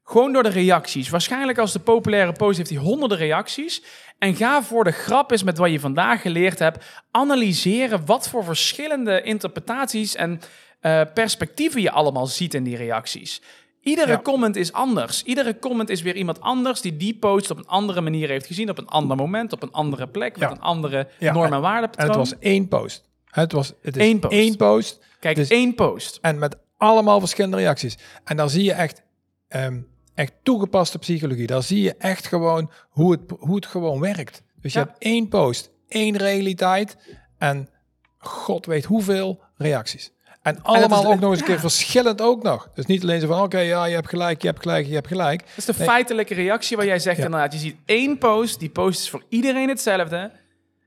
Gewoon 0.03 0.33
door 0.33 0.43
de 0.43 0.49
reacties. 0.49 1.09
Waarschijnlijk 1.09 1.57
als 1.57 1.73
de 1.73 1.79
populaire 1.79 2.31
post 2.31 2.57
heeft 2.57 2.69
hij 2.69 2.79
honderden 2.79 3.17
reacties. 3.17 3.83
En 4.19 4.35
ga 4.35 4.63
voor 4.63 4.83
de 4.83 4.91
grap 4.91 5.31
eens 5.31 5.43
met 5.43 5.57
wat 5.57 5.71
je 5.71 5.79
vandaag 5.79 6.21
geleerd 6.21 6.59
hebt... 6.59 6.85
analyseren 7.11 8.05
wat 8.05 8.29
voor 8.29 8.43
verschillende 8.43 9.21
interpretaties 9.21 10.15
en 10.15 10.41
eh, 10.79 11.01
perspectieven 11.13 11.81
je 11.81 11.91
allemaal 11.91 12.27
ziet 12.27 12.53
in 12.53 12.63
die 12.63 12.77
reacties. 12.77 13.41
Iedere 13.89 14.11
Ja. 14.11 14.17
comment 14.23 14.55
is 14.55 14.73
anders. 14.73 15.23
Iedere 15.23 15.59
comment 15.59 15.89
is 15.89 16.01
weer 16.01 16.15
iemand 16.15 16.41
anders 16.41 16.81
die 16.81 16.97
die 16.97 17.17
post 17.17 17.51
op 17.51 17.57
een 17.57 17.67
andere 17.67 18.01
manier 18.01 18.29
heeft 18.29 18.45
gezien, 18.45 18.69
op 18.69 18.77
een 18.77 18.87
ander 18.87 19.17
moment, 19.17 19.53
op 19.53 19.63
een 19.63 19.71
andere 19.71 20.07
plek, 20.07 20.37
met 20.37 20.49
Ja. 20.49 20.55
een 20.55 20.61
andere 20.61 21.07
Ja, 21.19 21.33
norm- 21.33 21.53
en 21.53 21.61
waardepatroon. 21.61 22.07
het 22.07 22.17
was 22.17 22.39
één 22.39 22.67
post. 22.67 23.07
Het 23.25 23.51
was 23.51 23.73
het 23.81 23.97
is 23.97 24.07
Eén 24.07 24.19
post. 24.19 24.33
één 24.33 24.55
post. 24.55 24.99
Kijk, 25.19 25.35
dus- 25.35 25.49
één 25.49 25.75
post. 25.75 26.17
En 26.21 26.39
met 26.39 26.57
allemaal 26.77 27.19
verschillende 27.19 27.57
reacties. 27.57 27.97
En 28.23 28.37
daar 28.37 28.49
zie 28.49 28.63
je 28.63 28.73
echt, 28.73 29.01
ehm, 29.47 29.79
echt 30.13 30.33
toegepaste 30.43 30.99
psychologie. 30.99 31.47
Daar 31.47 31.63
zie 31.63 31.81
je 31.81 31.95
echt 31.95 32.27
gewoon 32.27 32.71
hoe 32.89 33.11
het, 33.11 33.21
hoe 33.39 33.55
het 33.55 33.65
gewoon 33.65 33.99
werkt. 33.99 34.43
Dus 34.61 34.73
je 34.73 34.79
hebt 34.79 34.95
één 34.97 35.27
post, 35.27 35.71
één 35.87 36.17
realiteit 36.17 36.97
en 37.37 37.69
god 38.17 38.65
weet 38.65 38.85
hoeveel 38.85 39.41
reacties. 39.55 40.11
En 40.41 40.63
allemaal 40.63 41.01
is- 41.01 41.07
ook 41.07 41.19
nog 41.19 41.29
eens 41.31 41.39
een 41.39 41.45
ja. 41.45 41.51
keer 41.51 41.59
verschillend 41.59 42.21
ook 42.21 42.43
nog. 42.43 42.69
Dus 42.73 42.85
niet 42.85 43.01
alleen 43.03 43.21
zo 43.21 43.27
van, 43.27 43.41
oké, 43.41 43.59
ja, 43.59 43.85
je 43.85 43.95
hebt 43.95 44.09
gelijk, 44.09 44.41
je 44.41 44.47
hebt 44.47 44.61
gelijk, 44.61 44.87
je 44.87 44.93
hebt 44.93 45.07
gelijk. 45.07 45.39
Dat 45.39 45.57
is 45.57 45.65
de 45.65 45.73
Nee. 45.77 45.87
feitelijke 45.87 46.33
reactie 46.33 46.77
waar 46.77 46.85
jij 46.85 46.99
zegt 46.99 47.17
Ja. 47.17 47.23
inderdaad. 47.25 47.53
Je 47.53 47.59
ziet 47.59 47.75
één 47.85 48.17
post, 48.17 48.59
die 48.59 48.69
post 48.69 48.99
is 48.99 49.09
voor 49.09 49.23
iedereen 49.29 49.69
hetzelfde. 49.69 50.31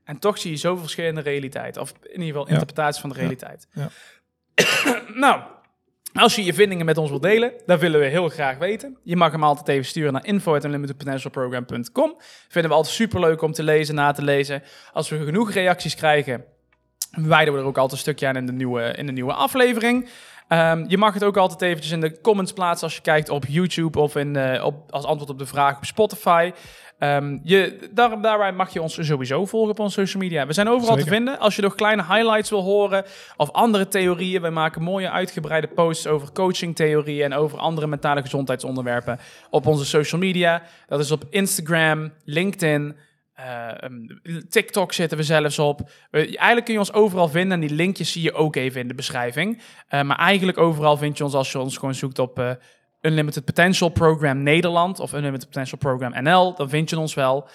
En 0.03 0.19
toch 0.19 0.37
zie 0.37 0.51
je 0.51 0.57
zoveel 0.57 0.81
verschillende 0.81 1.21
realiteit. 1.21 1.77
Of 1.77 1.93
in 2.03 2.09
ieder 2.11 2.25
geval 2.27 2.47
interpretaties 2.47 3.01
van 3.01 3.09
de 3.09 3.15
realiteit. 3.15 3.67
Ja. 3.73 3.89
nou, 5.25 5.41
als 6.13 6.35
je 6.35 6.43
je 6.43 6.53
vindingen 6.53 6.85
met 6.85 6.97
ons 6.97 7.09
wilt 7.09 7.21
delen, 7.21 7.53
dat 7.65 7.79
willen 7.79 7.99
we 7.99 8.05
heel 8.05 8.29
graag 8.29 8.57
weten. 8.57 8.97
Je 9.03 9.15
mag 9.15 9.31
hem 9.31 9.43
altijd 9.43 9.67
even 9.67 9.85
sturen 9.85 10.13
naar 10.13 10.25
info.unlimitedpotentialprogram.com. 10.25 12.15
Vinden 12.47 12.71
we 12.71 12.77
altijd 12.77 12.95
superleuk 12.95 13.41
om 13.41 13.51
te 13.53 13.63
lezen, 13.63 13.95
na 13.95 14.11
te 14.11 14.21
lezen. 14.23 14.63
Als 14.93 15.09
we 15.09 15.23
genoeg 15.25 15.51
reacties 15.51 15.95
krijgen, 15.95 16.43
We 17.13 17.27
wijden 17.27 17.53
we 17.53 17.59
er 17.59 17.65
ook 17.65 17.77
altijd 17.77 17.91
een 17.91 17.97
stukje 17.97 18.27
aan 18.27 18.35
in 18.35 18.45
de 18.45 18.51
nieuwe, 18.51 18.81
in 18.81 19.05
de 19.05 19.11
nieuwe 19.11 19.33
aflevering. 19.33 20.09
Ehm, 20.47 20.85
je 20.87 20.97
mag 20.97 21.13
het 21.13 21.23
ook 21.23 21.37
altijd 21.37 21.61
eventjes 21.61 21.91
in 21.91 22.01
de 22.01 22.21
comments 22.21 22.53
plaatsen 22.53 22.87
als 22.87 22.95
je 22.95 23.01
kijkt 23.01 23.29
op 23.29 23.45
YouTube 23.47 23.99
of 23.99 24.15
in, 24.15 24.35
uh, 24.35 24.65
op, 24.65 24.91
als 24.91 25.05
antwoord 25.05 25.29
op 25.29 25.39
de 25.39 25.45
vraag 25.45 25.77
op 25.77 25.85
Spotify. 25.85 26.51
Um, 26.99 27.39
je, 27.43 27.89
daar, 27.91 28.21
daarbij 28.21 28.51
mag 28.51 28.73
je 28.73 28.81
ons 28.81 29.05
sowieso 29.05 29.45
volgen 29.45 29.71
op 29.71 29.79
onze 29.79 29.99
social 29.99 30.23
media. 30.23 30.47
We 30.47 30.53
zijn 30.53 30.69
overal 30.69 30.95
te 30.95 31.05
vinden. 31.05 31.39
Als 31.39 31.55
je 31.55 31.61
nog 31.61 31.75
kleine 31.75 32.03
highlights 32.03 32.49
wil 32.49 32.61
horen 32.61 33.05
of 33.37 33.51
andere 33.51 33.87
theorieën. 33.87 34.41
We 34.41 34.49
maken 34.49 34.81
mooie 34.81 35.09
uitgebreide 35.09 35.67
posts 35.67 36.07
over 36.07 36.31
coachingtheorieën 36.31 37.31
en 37.31 37.37
over 37.37 37.57
andere 37.57 37.87
mentale 37.87 38.21
gezondheidsonderwerpen 38.21 39.19
op 39.49 39.67
onze 39.67 39.85
social 39.85 40.21
media. 40.21 40.61
Dat 40.87 40.99
is 40.99 41.11
op 41.11 41.23
Instagram, 41.29 42.11
LinkedIn, 42.25 42.95
uh, 43.39 44.41
TikTok 44.49 44.93
zitten 44.93 45.17
we 45.17 45.23
zelfs 45.23 45.59
op. 45.59 45.89
eigenlijk 46.11 46.65
kun 46.65 46.73
je 46.73 46.79
ons 46.79 46.93
overal 46.93 47.27
vinden 47.27 47.61
en 47.61 47.67
die 47.67 47.75
linkjes 47.75 48.11
zie 48.11 48.21
je 48.21 48.33
ook 48.33 48.55
even 48.55 48.81
in 48.81 48.87
de 48.87 48.93
beschrijving. 48.93 49.61
Uh, 49.89 50.01
maar 50.01 50.17
eigenlijk 50.17 50.57
overal 50.57 50.97
vind 50.97 51.17
je 51.17 51.23
ons 51.23 51.33
als 51.33 51.51
je 51.51 51.59
ons 51.59 51.77
gewoon 51.77 51.95
zoekt 51.95 52.19
op 52.19 52.39
uh, 52.39 52.51
Unlimited 53.01 53.45
Potential 53.45 53.89
Program 53.89 54.43
Nederland 54.43 54.99
of 54.99 55.13
Unlimited 55.13 55.45
Potential 55.45 55.77
Program 55.77 56.23
NL. 56.23 56.55
Dan 56.55 56.69
vind 56.69 56.89
je 56.89 56.99
ons 56.99 57.13
wel 57.13 57.47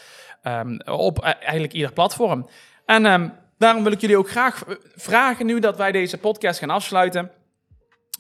um, 0.43 0.81
op 0.81 1.19
eigenlijk 1.23 1.73
ieder 1.73 1.93
platform. 1.93 2.49
En 2.87 3.07
um, 3.07 3.33
daarom 3.59 3.83
wil 3.83 3.93
ik 3.93 4.01
jullie 4.01 4.19
ook 4.19 4.31
graag 4.31 4.65
vragen 4.95 5.47
nu 5.47 5.61
dat 5.61 5.77
wij 5.77 5.93
deze 5.93 6.19
podcast 6.19 6.59
gaan 6.59 6.71
afsluiten. 6.71 7.31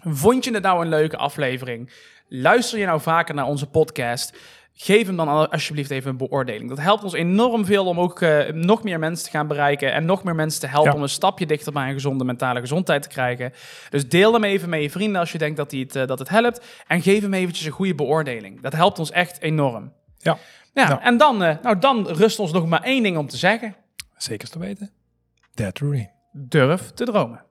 Vond 0.05 0.45
je 0.45 0.53
het 0.53 0.63
nou 0.63 0.83
een 0.83 0.89
leuke 0.89 1.17
aflevering? 1.17 1.93
Luister 2.29 2.79
je 2.79 2.87
nou 2.87 3.01
vaker 3.01 3.35
naar 3.35 3.47
onze 3.47 3.67
podcast? 3.67 4.39
Geef 4.81 5.07
hem 5.07 5.17
dan 5.17 5.51
alsjeblieft 5.51 5.91
even 5.91 6.11
een 6.11 6.17
beoordeling. 6.17 6.69
Dat 6.69 6.79
helpt 6.79 7.05
ons 7.05 7.13
enorm 7.13 7.65
veel 7.65 7.87
om 7.87 8.01
ook 8.01 8.21
uh, 8.21 8.49
nog 8.49 8.83
meer 8.83 8.99
mensen 8.99 9.25
te 9.25 9.31
gaan 9.31 9.47
bereiken 9.47 9.93
en 9.93 10.05
nog 10.05 10.25
meer 10.25 10.35
mensen 10.35 10.61
te 10.61 10.67
helpen 10.67 10.95
om 10.95 11.03
een 11.03 11.09
stapje 11.09 11.47
dichter 11.47 11.73
bij 11.73 11.89
een 11.89 11.93
gezonde 11.93 12.25
mentale 12.25 12.61
gezondheid 12.61 13.03
te 13.03 13.09
krijgen. 13.09 13.53
Dus 13.91 14.09
deel 14.09 14.33
hem 14.33 14.45
even 14.45 14.69
met 14.69 14.83
je 14.83 14.91
vrienden 14.91 15.21
als 15.21 15.33
je 15.33 15.39
denkt 15.39 15.57
dat, 15.57 15.71
het, 15.71 15.97
uh, 15.97 16.07
dat 16.07 16.19
het 16.19 16.29
helpt. 16.29 16.67
En 16.87 17.03
geef 17.03 17.21
hem 17.21 17.35
eventjes 17.35 17.67
een 17.67 17.73
goede 17.73 17.95
beoordeling. 17.95 18.61
Dat 18.61 18.73
helpt 18.73 18.99
ons 18.99 19.11
echt 19.11 19.41
enorm. 19.41 19.93
Ja. 20.19 20.39
Ja, 20.75 20.89
ja. 20.89 21.03
en 21.03 21.17
dan, 21.17 21.43
uh, 21.43 21.55
nou, 21.63 21.79
dan 21.79 22.09
rust 22.09 22.39
ons 22.39 22.53
nog 22.53 22.67
maar 22.67 22.83
één 22.83 23.03
ding 23.03 23.17
om 23.17 23.29
te 23.29 23.37
zeggen. 23.37 23.77
Zeker 24.17 24.49
te 24.49 24.59
weten. 24.59 24.91
Dare 25.55 25.73
to 25.73 25.89
dream. 25.89 26.09
Durf 26.33 26.91
te 26.91 27.05
dromen. 27.05 27.45